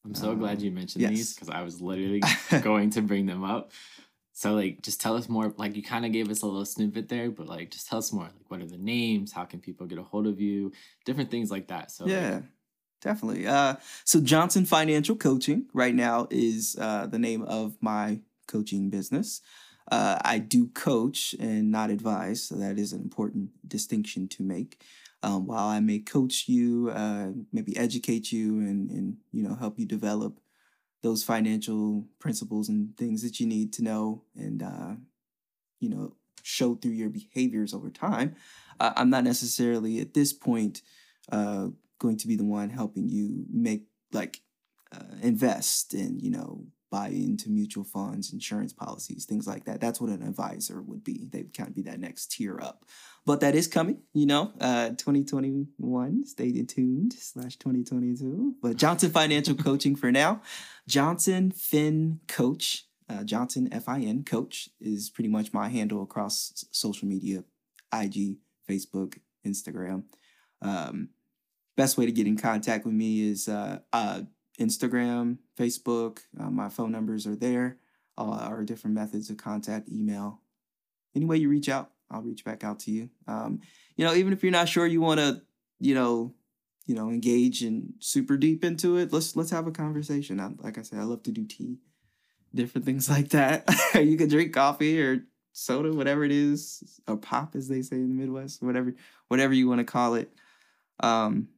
I'm 0.06 0.14
so 0.14 0.32
um, 0.32 0.40
glad 0.40 0.62
you 0.62 0.72
mentioned 0.72 1.02
yes. 1.02 1.12
these 1.12 1.34
because 1.34 1.50
I 1.50 1.64
was 1.64 1.82
literally 1.82 2.22
going 2.62 2.92
to 2.92 3.02
bring 3.02 3.26
them 3.26 3.44
up. 3.44 3.72
So 4.34 4.54
like 4.54 4.82
just 4.82 5.02
tell 5.02 5.16
us 5.16 5.28
more 5.28 5.54
like 5.58 5.76
you 5.76 5.82
kind 5.82 6.06
of 6.06 6.12
gave 6.12 6.30
us 6.30 6.42
a 6.42 6.46
little 6.46 6.66
snippet 6.66 7.10
there, 7.10 7.32
but 7.32 7.48
like 7.48 7.72
just 7.72 7.88
tell 7.88 8.00
us 8.00 8.14
more. 8.14 8.26
Like 8.26 8.50
what 8.50 8.62
are 8.62 8.68
the 8.68 8.78
names? 8.78 9.32
How 9.32 9.46
can 9.46 9.60
people 9.60 9.88
get 9.88 9.98
a 9.98 10.04
hold 10.04 10.28
of 10.28 10.40
you? 10.40 10.72
Different 11.06 11.32
things 11.32 11.50
like 11.50 11.68
that. 11.68 11.90
So 11.90 12.06
Yeah. 12.06 12.36
Like, 12.36 12.44
definitely. 13.02 13.48
Uh 13.48 13.76
so 14.04 14.22
Johnson 14.22 14.66
Financial 14.66 15.16
Coaching 15.16 15.66
right 15.74 15.96
now 15.96 16.28
is 16.30 16.76
uh 16.80 17.08
the 17.08 17.20
name 17.20 17.42
of 17.44 17.78
my 17.82 18.20
coaching 18.48 18.90
business. 18.90 19.42
Uh, 19.92 20.18
I 20.24 20.40
do 20.40 20.68
coach 20.68 21.36
and 21.40 21.72
not 21.72 21.90
advise, 21.90 22.44
so 22.44 22.56
that 22.56 22.80
is 22.80 22.92
an 22.94 23.02
important 23.02 23.52
distinction 23.68 24.28
to 24.30 24.44
make 24.44 24.84
um, 25.26 25.48
while 25.48 25.68
I 25.68 25.80
may 25.80 26.00
coach 26.00 26.48
you, 26.48 26.92
uh, 26.92 27.30
maybe 27.52 27.76
educate 27.76 28.32
you, 28.32 28.60
and 28.60 28.92
and 28.92 29.18
you 29.32 29.42
know 29.42 29.56
help 29.56 29.80
you 29.80 29.86
develop 29.88 30.40
those 31.02 31.24
financial 31.24 32.08
principles 32.20 32.70
and 32.70 32.96
things 32.96 33.24
that 33.24 33.40
you 33.40 33.48
need 33.48 33.74
to 33.74 33.84
know, 33.84 34.22
and 34.36 34.62
uh, 34.62 34.94
you 35.80 35.90
know 35.90 36.16
show 36.44 36.76
through 36.76 36.92
your 36.92 37.10
behaviors 37.10 37.74
over 37.74 37.90
time. 37.90 38.36
I'm 38.80 39.10
not 39.10 39.24
necessarily 39.24 40.00
at 40.00 40.14
this 40.14 40.32
point 40.32 40.84
uh, 41.32 41.70
going 41.98 42.18
to 42.18 42.28
be 42.28 42.36
the 42.36 42.46
one 42.46 42.70
helping 42.70 43.10
you 43.10 43.46
make 43.52 43.86
like 44.12 44.42
uh, 44.92 45.16
invest 45.24 45.96
and 45.96 46.22
you 46.22 46.30
know 46.30 46.66
buy 46.92 47.08
into 47.08 47.50
mutual 47.50 47.84
funds, 47.84 48.32
insurance 48.32 48.74
policies, 48.74 49.26
things 49.26 49.48
like 49.48 49.66
that. 49.66 49.82
That's 49.82 50.00
what 50.00 50.10
an 50.10 50.22
advisor 50.22 50.82
would 50.82 51.04
be. 51.04 51.28
They 51.32 51.40
would 51.40 51.58
kind 51.58 51.70
of 51.70 51.76
be 51.76 51.82
that 51.84 52.00
next 52.00 52.32
tier 52.32 52.60
up. 52.60 52.86
But 53.26 53.40
that 53.40 53.56
is 53.56 53.68
coming, 53.68 54.02
you 54.14 54.26
know, 54.26 54.54
uh, 54.62 54.90
2021, 54.90 56.26
stay 56.26 56.52
tuned, 56.64 57.14
slash 57.14 57.56
2022. 57.58 58.56
But 58.62 58.78
Johnson 58.78 59.10
Financial 59.10 59.56
Coaching 59.56 59.96
for 59.96 60.12
now. 60.12 60.42
Johnson 60.88 61.52
Fin 61.52 62.20
Coach, 62.28 62.86
uh, 63.10 63.24
Johnson 63.24 63.68
F-I-N 63.72 64.24
Coach 64.24 64.70
is 64.80 65.10
pretty 65.10 65.30
much 65.30 65.54
my 65.54 65.70
handle 65.70 66.04
across 66.04 66.66
social 66.72 67.08
media, 67.08 67.44
IG, 67.92 68.38
Facebook, 68.70 69.18
Instagram. 69.46 70.04
Um, 70.62 71.10
best 71.76 71.98
way 71.98 72.06
to 72.06 72.12
get 72.12 72.28
in 72.28 72.38
contact 72.38 72.86
with 72.86 72.94
me 72.94 73.28
is 73.28 73.50
uh, 73.50 73.80
uh, 73.92 74.22
Instagram, 74.60 75.38
Facebook. 75.58 76.20
Uh, 76.40 76.50
my 76.50 76.70
phone 76.70 76.92
numbers 76.92 77.28
are 77.28 77.36
there. 77.36 77.78
Uh, 78.18 78.40
our 78.42 78.64
different 78.64 78.96
methods 78.96 79.30
of 79.30 79.38
contact, 79.38 79.90
email. 79.90 80.42
Any 81.16 81.26
way 81.26 81.38
you 81.38 81.50
reach 81.50 81.70
out, 81.70 81.92
I'll 82.10 82.22
reach 82.22 82.46
back 82.46 82.64
out 82.64 82.80
to 82.80 82.92
you. 82.92 83.10
Um, 83.28 83.60
you 83.96 84.06
know, 84.06 84.14
even 84.14 84.34
if 84.34 84.44
you're 84.44 84.52
not 84.52 84.70
sure 84.70 84.86
you 84.86 85.02
want 85.02 85.20
to, 85.20 85.42
you 85.80 85.96
know, 85.96 86.34
you 86.86 86.96
know, 86.96 87.10
engage 87.10 87.64
and 87.64 87.94
super 88.00 88.38
deep 88.38 88.64
into 88.64 88.98
it, 88.98 89.12
let's 89.12 89.36
let's 89.36 89.52
have 89.52 89.68
a 89.68 89.72
conversation. 89.72 90.40
I, 90.40 90.52
like 90.60 90.78
I 90.78 90.84
said, 90.84 91.00
I 91.00 91.04
love 91.04 91.24
to 91.24 91.32
do 91.32 91.46
tea, 91.46 91.80
different 92.54 92.86
things 92.86 93.10
like 93.10 93.30
that. 93.30 93.68
you 93.96 94.18
can 94.18 94.30
drink 94.30 94.54
coffee 94.54 95.02
or 95.02 95.26
soda, 95.52 95.92
whatever 95.92 96.24
it 96.24 96.32
is, 96.32 97.00
or 97.08 97.18
pop, 97.18 97.56
as 97.56 97.68
they 97.68 97.82
say 97.82 97.96
in 97.96 98.10
the 98.10 98.16
Midwest, 98.16 98.62
whatever 98.62 98.94
whatever 99.30 99.54
you 99.54 99.68
want 99.68 99.80
to 99.80 99.86
call 99.86 100.16
it. 100.16 100.32
Um, 101.00 101.50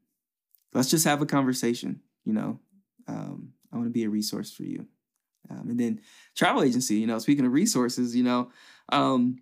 let's 0.74 0.90
just 0.90 1.06
have 1.06 1.22
a 1.22 1.26
conversation. 1.26 2.02
You 2.24 2.34
know, 2.34 2.60
um, 3.08 3.54
I 3.72 3.78
want 3.78 3.88
to 3.88 3.94
be 3.94 4.04
a 4.04 4.10
resource 4.10 4.52
for 4.52 4.64
you. 4.64 4.88
Um, 5.50 5.70
and 5.70 5.80
then 5.80 6.02
travel 6.36 6.64
agency, 6.64 6.96
you 6.96 7.08
know, 7.08 7.20
speaking 7.20 7.46
of 7.46 7.54
resources, 7.54 8.16
you 8.16 8.24
know, 8.24 8.52
um, 8.90 9.38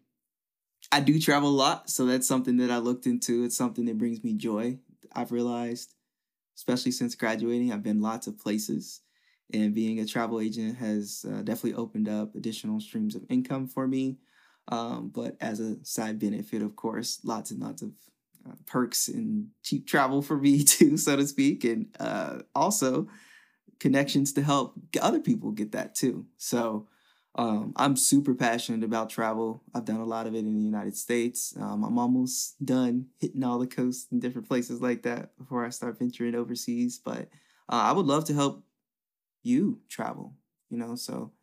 I 0.91 0.99
do 0.99 1.19
travel 1.19 1.49
a 1.49 1.51
lot. 1.51 1.89
So 1.89 2.05
that's 2.05 2.27
something 2.27 2.57
that 2.57 2.71
I 2.71 2.77
looked 2.77 3.07
into. 3.07 3.43
It's 3.43 3.57
something 3.57 3.85
that 3.85 3.97
brings 3.97 4.23
me 4.23 4.33
joy. 4.33 4.77
I've 5.13 5.31
realized, 5.31 5.95
especially 6.57 6.91
since 6.91 7.15
graduating, 7.15 7.71
I've 7.71 7.83
been 7.83 8.01
lots 8.01 8.27
of 8.27 8.37
places. 8.37 9.01
And 9.53 9.75
being 9.75 9.99
a 9.99 10.05
travel 10.05 10.39
agent 10.39 10.77
has 10.77 11.25
uh, 11.27 11.41
definitely 11.41 11.75
opened 11.75 12.09
up 12.09 12.35
additional 12.35 12.79
streams 12.79 13.15
of 13.15 13.23
income 13.29 13.67
for 13.67 13.87
me. 13.87 14.17
Um, 14.67 15.11
but 15.13 15.37
as 15.39 15.59
a 15.59 15.83
side 15.83 16.17
benefit, 16.17 16.63
of 16.63 16.75
course, 16.75 17.19
lots 17.23 17.51
and 17.51 17.61
lots 17.61 17.83
of 17.83 17.91
uh, 18.47 18.55
perks 18.65 19.07
and 19.07 19.49
cheap 19.63 19.87
travel 19.87 20.21
for 20.21 20.37
me 20.37 20.63
too, 20.63 20.97
so 20.97 21.15
to 21.15 21.27
speak. 21.27 21.63
And 21.63 21.95
uh, 21.99 22.39
also, 22.55 23.07
connections 23.85 24.33
to 24.33 24.41
help 24.41 24.73
other 24.99 25.19
people 25.19 25.51
get 25.51 25.71
that 25.73 25.93
too. 25.93 26.25
So 26.37 26.87
um, 27.35 27.71
I'm 27.75 27.95
super 27.95 28.33
passionate 28.33 28.83
about 28.83 29.11
travel. 29.11 29.61
I've 29.75 29.85
done 29.85 29.99
a 29.99 30.05
lot 30.05 30.25
of 30.25 30.33
it 30.33 30.39
in 30.39 30.55
the 30.55 30.63
United 30.63 30.97
States. 30.97 31.53
Um, 31.61 31.83
I'm 31.83 31.99
almost 31.99 32.65
done 32.65 33.05
hitting 33.19 33.43
all 33.43 33.59
the 33.59 33.67
coasts 33.67 34.07
and 34.11 34.19
different 34.19 34.47
places 34.47 34.81
like 34.81 35.03
that 35.03 35.37
before 35.37 35.63
I 35.63 35.69
start 35.69 35.99
venturing 35.99 36.33
overseas. 36.33 36.97
But 36.97 37.29
uh, 37.69 37.83
I 37.89 37.91
would 37.91 38.07
love 38.07 38.25
to 38.25 38.33
help 38.33 38.63
you 39.43 39.77
travel, 39.87 40.33
you 40.71 40.79
know. 40.79 40.95
So 40.95 41.33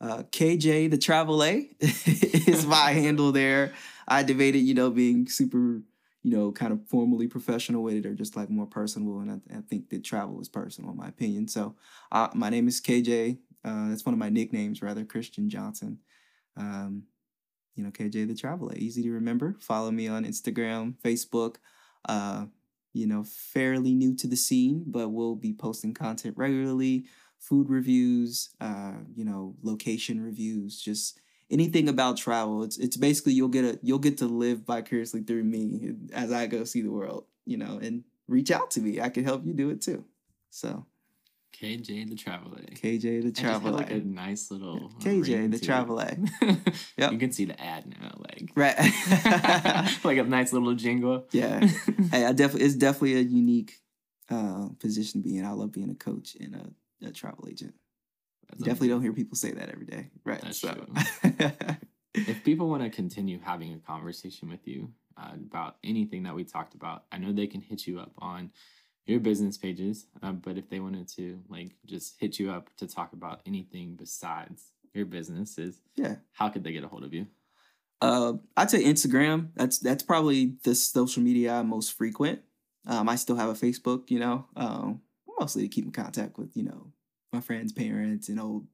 uh, 0.00 0.22
KJ 0.30 0.90
the 0.90 0.96
Travel 0.96 1.44
A 1.44 1.68
is 1.80 2.64
my 2.64 2.92
handle 3.02 3.32
there. 3.32 3.74
I 4.08 4.22
debated, 4.22 4.60
you 4.60 4.72
know, 4.72 4.88
being 4.88 5.28
super 5.28 5.82
you 6.22 6.30
know, 6.30 6.52
kind 6.52 6.72
of 6.72 6.86
formally 6.88 7.26
professional 7.26 7.82
with 7.82 7.94
it 7.94 8.06
or 8.06 8.14
just 8.14 8.36
like 8.36 8.48
more 8.48 8.66
personal. 8.66 9.18
And 9.20 9.42
I, 9.50 9.58
I 9.58 9.60
think 9.62 9.90
that 9.90 10.04
travel 10.04 10.40
is 10.40 10.48
personal, 10.48 10.90
in 10.92 10.96
my 10.96 11.08
opinion. 11.08 11.48
So 11.48 11.74
uh, 12.12 12.28
my 12.34 12.48
name 12.48 12.68
is 12.68 12.80
KJ. 12.80 13.38
Uh, 13.64 13.88
that's 13.88 14.06
one 14.06 14.12
of 14.12 14.18
my 14.18 14.28
nicknames, 14.28 14.82
rather, 14.82 15.04
Kristian 15.04 15.48
Johnson. 15.48 15.98
Um, 16.56 17.04
you 17.74 17.82
know, 17.82 17.90
KJ 17.90 18.28
the 18.28 18.34
Traveler, 18.34 18.74
easy 18.76 19.02
to 19.02 19.10
remember. 19.12 19.56
Follow 19.60 19.90
me 19.90 20.08
on 20.08 20.24
Instagram, 20.24 20.94
Facebook. 21.02 21.56
Uh, 22.04 22.46
you 22.92 23.06
know, 23.06 23.24
fairly 23.24 23.94
new 23.94 24.14
to 24.16 24.26
the 24.26 24.36
scene, 24.36 24.84
but 24.86 25.08
we'll 25.08 25.34
be 25.34 25.54
posting 25.54 25.94
content 25.94 26.36
regularly, 26.36 27.06
food 27.38 27.70
reviews, 27.70 28.50
uh, 28.60 28.92
you 29.14 29.24
know, 29.24 29.54
location 29.62 30.20
reviews, 30.20 30.80
just 30.80 31.20
anything 31.52 31.88
about 31.88 32.16
travel. 32.16 32.64
It's 32.64 32.78
it's 32.78 32.96
basically 32.96 33.34
you'll 33.34 33.48
get 33.48 33.64
a 33.64 33.78
you'll 33.82 33.98
get 33.98 34.18
to 34.18 34.26
live 34.26 34.60
vicariously 34.60 35.22
through 35.22 35.44
me 35.44 35.94
as 36.12 36.32
I 36.32 36.46
go 36.46 36.64
see 36.64 36.82
the 36.82 36.90
world, 36.90 37.26
you 37.44 37.58
know, 37.58 37.78
and 37.80 38.04
reach 38.26 38.50
out 38.50 38.70
to 38.72 38.80
me. 38.80 39.00
I 39.00 39.10
can 39.10 39.24
help 39.24 39.46
you 39.46 39.52
do 39.52 39.70
it 39.70 39.82
too. 39.82 40.04
So 40.50 40.86
KJ 41.54 42.08
the 42.08 42.16
Traveler. 42.16 42.60
KJ 42.60 43.22
the 43.22 43.32
Traveler. 43.32 43.72
Like 43.72 43.90
a 43.90 43.98
nice 43.98 44.50
little 44.50 44.90
KJ 45.00 45.50
the 45.52 45.58
Traveler. 45.58 46.16
yep. 46.96 47.12
You 47.12 47.18
can 47.18 47.30
see 47.30 47.44
the 47.44 47.60
ad 47.62 47.94
now, 48.00 48.18
like 48.18 48.50
right, 48.56 48.76
like 50.04 50.18
a 50.18 50.24
nice 50.24 50.52
little 50.52 50.74
jingle. 50.74 51.26
Yeah. 51.30 51.64
hey, 52.10 52.24
I 52.24 52.32
definitely 52.32 52.66
it's 52.66 52.74
definitely 52.74 53.16
a 53.16 53.20
unique 53.20 53.80
uh, 54.30 54.68
position 54.80 55.22
to 55.22 55.28
be 55.28 55.36
in. 55.36 55.44
I 55.44 55.50
love 55.50 55.72
being 55.72 55.90
a 55.90 55.94
coach 55.94 56.36
and 56.40 56.54
a, 56.54 57.06
a 57.08 57.12
travel 57.12 57.46
agent. 57.48 57.74
Definitely 58.58 58.88
don't 58.88 59.02
hear 59.02 59.12
people 59.12 59.36
say 59.36 59.52
that 59.52 59.68
every 59.68 59.86
day. 59.86 60.10
Right. 60.24 60.40
That's 60.40 60.60
so. 60.60 60.74
true. 60.74 61.50
if 62.14 62.44
people 62.44 62.68
want 62.68 62.82
to 62.82 62.90
continue 62.90 63.40
having 63.42 63.72
a 63.72 63.78
conversation 63.78 64.48
with 64.48 64.66
you 64.66 64.92
uh, 65.16 65.32
about 65.34 65.76
anything 65.82 66.22
that 66.24 66.34
we 66.34 66.44
talked 66.44 66.74
about, 66.74 67.04
I 67.10 67.18
know 67.18 67.32
they 67.32 67.46
can 67.46 67.60
hit 67.60 67.86
you 67.86 68.00
up 68.00 68.12
on 68.18 68.50
your 69.06 69.20
business 69.20 69.56
pages. 69.56 70.06
Uh, 70.22 70.32
but 70.32 70.58
if 70.58 70.68
they 70.68 70.80
wanted 70.80 71.08
to 71.16 71.40
like 71.48 71.72
just 71.86 72.14
hit 72.18 72.38
you 72.38 72.50
up 72.50 72.70
to 72.76 72.86
talk 72.86 73.12
about 73.12 73.40
anything 73.46 73.96
besides 73.96 74.72
your 74.94 75.06
businesses, 75.06 75.80
yeah, 75.96 76.16
how 76.32 76.48
could 76.48 76.64
they 76.64 76.72
get 76.72 76.84
a 76.84 76.88
hold 76.88 77.04
of 77.04 77.12
you? 77.14 77.26
Uh, 78.00 78.34
I'd 78.56 78.70
say 78.70 78.82
Instagram. 78.84 79.50
That's 79.54 79.78
that's 79.78 80.02
probably 80.02 80.56
the 80.64 80.74
social 80.74 81.22
media 81.22 81.54
I'm 81.54 81.68
most 81.68 81.92
frequent. 81.92 82.40
Um, 82.86 83.08
I 83.08 83.16
still 83.16 83.36
have 83.36 83.48
a 83.48 83.54
Facebook, 83.54 84.10
you 84.10 84.18
know, 84.18 84.46
um, 84.56 85.02
mostly 85.38 85.62
to 85.62 85.68
keep 85.68 85.84
in 85.84 85.92
contact 85.92 86.36
with, 86.36 86.56
you 86.56 86.64
know, 86.64 86.91
my 87.32 87.40
friends' 87.40 87.72
parents 87.72 88.28
and 88.28 88.40
old 88.40 88.66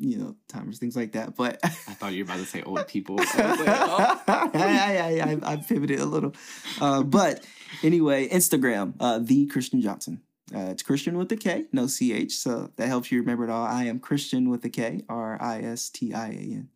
you 0.00 0.16
know, 0.16 0.34
timers, 0.48 0.78
things 0.78 0.96
like 0.96 1.12
that. 1.12 1.36
But 1.36 1.60
I 1.62 1.68
thought 1.68 2.14
you 2.14 2.24
were 2.24 2.32
about 2.32 2.40
to 2.40 2.46
say 2.46 2.62
old 2.62 2.88
people. 2.88 3.18
I, 3.20 3.22
like, 3.22 3.60
oh. 3.68 4.22
I, 4.54 4.96
I, 4.96 5.30
I, 5.30 5.52
I, 5.52 5.56
pivoted 5.56 6.00
a 6.00 6.06
little. 6.06 6.34
Uh, 6.80 7.02
but 7.02 7.44
anyway, 7.82 8.26
Instagram, 8.28 8.94
uh, 8.98 9.18
the 9.18 9.46
Kristian 9.48 9.82
Johnson. 9.82 10.22
Uh, 10.54 10.70
it's 10.70 10.82
Kristian 10.82 11.12
with 11.12 11.30
a 11.32 11.36
K, 11.36 11.66
no 11.70 11.86
CH. 11.86 12.32
So 12.32 12.70
that 12.76 12.88
helps 12.88 13.12
you 13.12 13.20
remember 13.20 13.44
it 13.44 13.50
all. 13.50 13.64
I 13.64 13.84
am 13.84 14.00
Kristian 14.00 14.48
with 14.48 14.64
a 14.64 14.70
K, 14.70 15.02
R 15.08 15.38
I 15.40 15.60
S 15.60 15.90
T 15.90 16.14
I 16.14 16.28
A 16.28 16.30
N. 16.30 16.68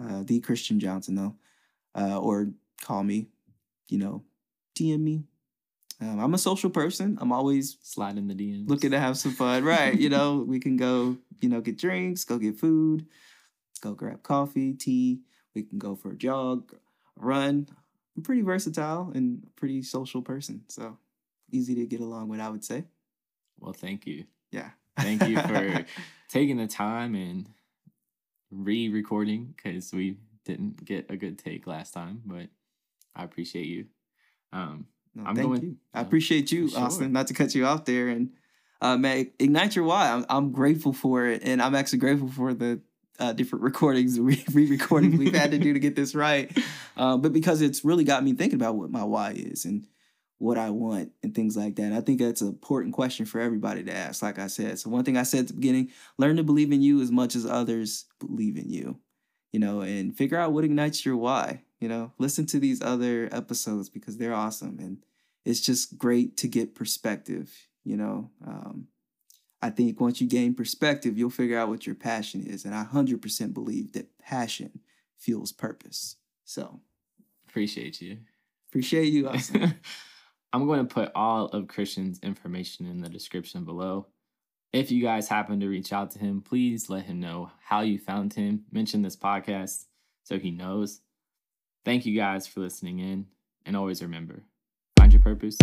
Uh, 0.00 0.22
the 0.24 0.40
Kristian 0.40 0.78
Johnson, 0.78 1.16
though. 1.16 1.34
Uh, 1.94 2.18
or 2.20 2.50
call 2.80 3.02
me, 3.02 3.26
you 3.88 3.98
know, 3.98 4.22
DM 4.78 5.00
me, 5.00 5.24
um, 6.00 6.20
I'm 6.20 6.34
a 6.34 6.38
social 6.38 6.70
person. 6.70 7.18
I'm 7.20 7.32
always 7.32 7.76
sliding 7.82 8.28
the 8.28 8.34
DMs, 8.34 8.68
looking 8.68 8.92
to 8.92 9.00
have 9.00 9.16
some 9.16 9.32
fun. 9.32 9.64
Right, 9.64 9.98
you 9.98 10.08
know, 10.08 10.44
we 10.46 10.60
can 10.60 10.76
go, 10.76 11.16
you 11.40 11.48
know, 11.48 11.60
get 11.60 11.78
drinks, 11.78 12.24
go 12.24 12.38
get 12.38 12.58
food, 12.58 13.06
go 13.80 13.94
grab 13.94 14.22
coffee, 14.22 14.74
tea. 14.74 15.20
We 15.54 15.62
can 15.64 15.78
go 15.78 15.96
for 15.96 16.12
a 16.12 16.16
jog, 16.16 16.72
run. 17.16 17.68
I'm 18.16 18.22
pretty 18.22 18.42
versatile 18.42 19.10
and 19.14 19.46
pretty 19.56 19.82
social 19.82 20.22
person, 20.22 20.62
so 20.68 20.98
easy 21.50 21.74
to 21.76 21.86
get 21.86 22.00
along 22.00 22.28
with. 22.28 22.40
I 22.40 22.48
would 22.48 22.64
say. 22.64 22.84
Well, 23.58 23.72
thank 23.72 24.06
you. 24.06 24.24
Yeah, 24.52 24.70
thank 24.98 25.26
you 25.26 25.36
for 25.36 25.84
taking 26.28 26.58
the 26.58 26.68
time 26.68 27.16
and 27.16 27.48
re-recording 28.50 29.54
because 29.56 29.92
we 29.92 30.16
didn't 30.44 30.84
get 30.84 31.10
a 31.10 31.16
good 31.16 31.38
take 31.38 31.66
last 31.66 31.92
time, 31.92 32.22
but 32.24 32.46
I 33.14 33.24
appreciate 33.24 33.66
you. 33.66 33.86
Um, 34.52 34.86
no, 35.14 35.24
I'm 35.24 35.34
thank 35.36 35.48
going, 35.48 35.62
you. 35.62 35.76
I 35.92 36.00
appreciate 36.00 36.52
you, 36.52 36.68
sure. 36.68 36.80
Austin. 36.80 37.12
Not 37.12 37.26
to 37.28 37.34
cut 37.34 37.54
you 37.54 37.66
off 37.66 37.84
there, 37.84 38.08
and 38.08 38.30
uh, 38.80 38.96
man, 38.96 39.30
ignite 39.38 39.76
your 39.76 39.84
why. 39.84 40.10
I'm, 40.10 40.26
I'm 40.28 40.52
grateful 40.52 40.92
for 40.92 41.26
it, 41.26 41.42
and 41.44 41.60
I'm 41.60 41.74
actually 41.74 41.98
grateful 41.98 42.28
for 42.28 42.54
the 42.54 42.80
uh, 43.18 43.32
different 43.32 43.64
recordings, 43.64 44.18
re-recordings 44.20 45.18
we've 45.18 45.34
had 45.34 45.50
to 45.50 45.58
do 45.58 45.72
to 45.72 45.80
get 45.80 45.96
this 45.96 46.14
right. 46.14 46.56
Uh, 46.96 47.16
but 47.16 47.32
because 47.32 47.62
it's 47.62 47.84
really 47.84 48.02
got 48.02 48.24
me 48.24 48.32
thinking 48.32 48.60
about 48.60 48.74
what 48.74 48.90
my 48.90 49.04
why 49.04 49.30
is 49.30 49.64
and 49.64 49.86
what 50.38 50.58
I 50.58 50.70
want 50.70 51.12
and 51.22 51.32
things 51.32 51.56
like 51.56 51.76
that. 51.76 51.92
I 51.92 52.00
think 52.00 52.18
that's 52.18 52.40
an 52.40 52.48
important 52.48 52.92
question 52.92 53.24
for 53.24 53.40
everybody 53.40 53.84
to 53.84 53.94
ask. 53.94 54.20
Like 54.20 54.40
I 54.40 54.48
said, 54.48 54.80
so 54.80 54.90
one 54.90 55.04
thing 55.04 55.16
I 55.16 55.22
said 55.22 55.42
at 55.42 55.46
the 55.46 55.54
beginning: 55.54 55.92
learn 56.16 56.34
to 56.38 56.42
believe 56.42 56.72
in 56.72 56.82
you 56.82 57.00
as 57.00 57.12
much 57.12 57.36
as 57.36 57.46
others 57.46 58.06
believe 58.18 58.56
in 58.56 58.68
you. 58.68 58.98
You 59.52 59.60
know, 59.60 59.82
and 59.82 60.16
figure 60.16 60.36
out 60.38 60.52
what 60.52 60.64
ignites 60.64 61.06
your 61.06 61.16
why. 61.16 61.62
You 61.80 61.88
know, 61.88 62.12
listen 62.18 62.46
to 62.46 62.58
these 62.58 62.82
other 62.82 63.28
episodes 63.30 63.88
because 63.88 64.16
they're 64.16 64.34
awesome 64.34 64.78
and 64.80 64.98
it's 65.44 65.60
just 65.60 65.96
great 65.96 66.36
to 66.38 66.48
get 66.48 66.74
perspective. 66.74 67.54
You 67.84 67.96
know, 67.96 68.30
um, 68.46 68.88
I 69.62 69.70
think 69.70 70.00
once 70.00 70.20
you 70.20 70.28
gain 70.28 70.54
perspective, 70.54 71.16
you'll 71.16 71.30
figure 71.30 71.58
out 71.58 71.68
what 71.68 71.86
your 71.86 71.94
passion 71.94 72.44
is. 72.46 72.64
And 72.64 72.74
I 72.74 72.84
100% 72.84 73.54
believe 73.54 73.92
that 73.92 74.18
passion 74.18 74.80
fuels 75.18 75.52
purpose. 75.52 76.16
So 76.44 76.80
appreciate 77.48 78.00
you. 78.00 78.18
Appreciate 78.70 79.12
you, 79.12 79.28
Austin. 79.28 79.74
I'm 80.52 80.66
going 80.66 80.86
to 80.86 80.94
put 80.94 81.12
all 81.14 81.46
of 81.46 81.66
Kristian's 81.66 82.20
information 82.20 82.86
in 82.86 83.00
the 83.00 83.08
description 83.08 83.64
below. 83.64 84.06
If 84.72 84.90
you 84.90 85.02
guys 85.02 85.28
happen 85.28 85.60
to 85.60 85.68
reach 85.68 85.92
out 85.92 86.10
to 86.12 86.18
him, 86.18 86.42
please 86.42 86.90
let 86.90 87.04
him 87.04 87.20
know 87.20 87.50
how 87.60 87.80
you 87.80 87.98
found 87.98 88.34
him. 88.34 88.64
Mention 88.70 89.02
this 89.02 89.16
podcast 89.16 89.86
so 90.24 90.38
he 90.38 90.50
knows. 90.50 91.00
Thank 91.84 92.06
you 92.06 92.16
guys 92.16 92.46
for 92.46 92.60
listening 92.60 92.98
in. 92.98 93.26
And 93.66 93.76
always 93.76 94.02
remember 94.02 94.42
find 94.96 95.12
your 95.12 95.22
purpose 95.22 95.56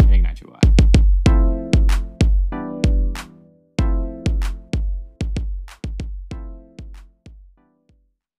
and 0.00 0.14
ignite 0.14 0.40
your 0.40 0.50
why. 0.50 1.04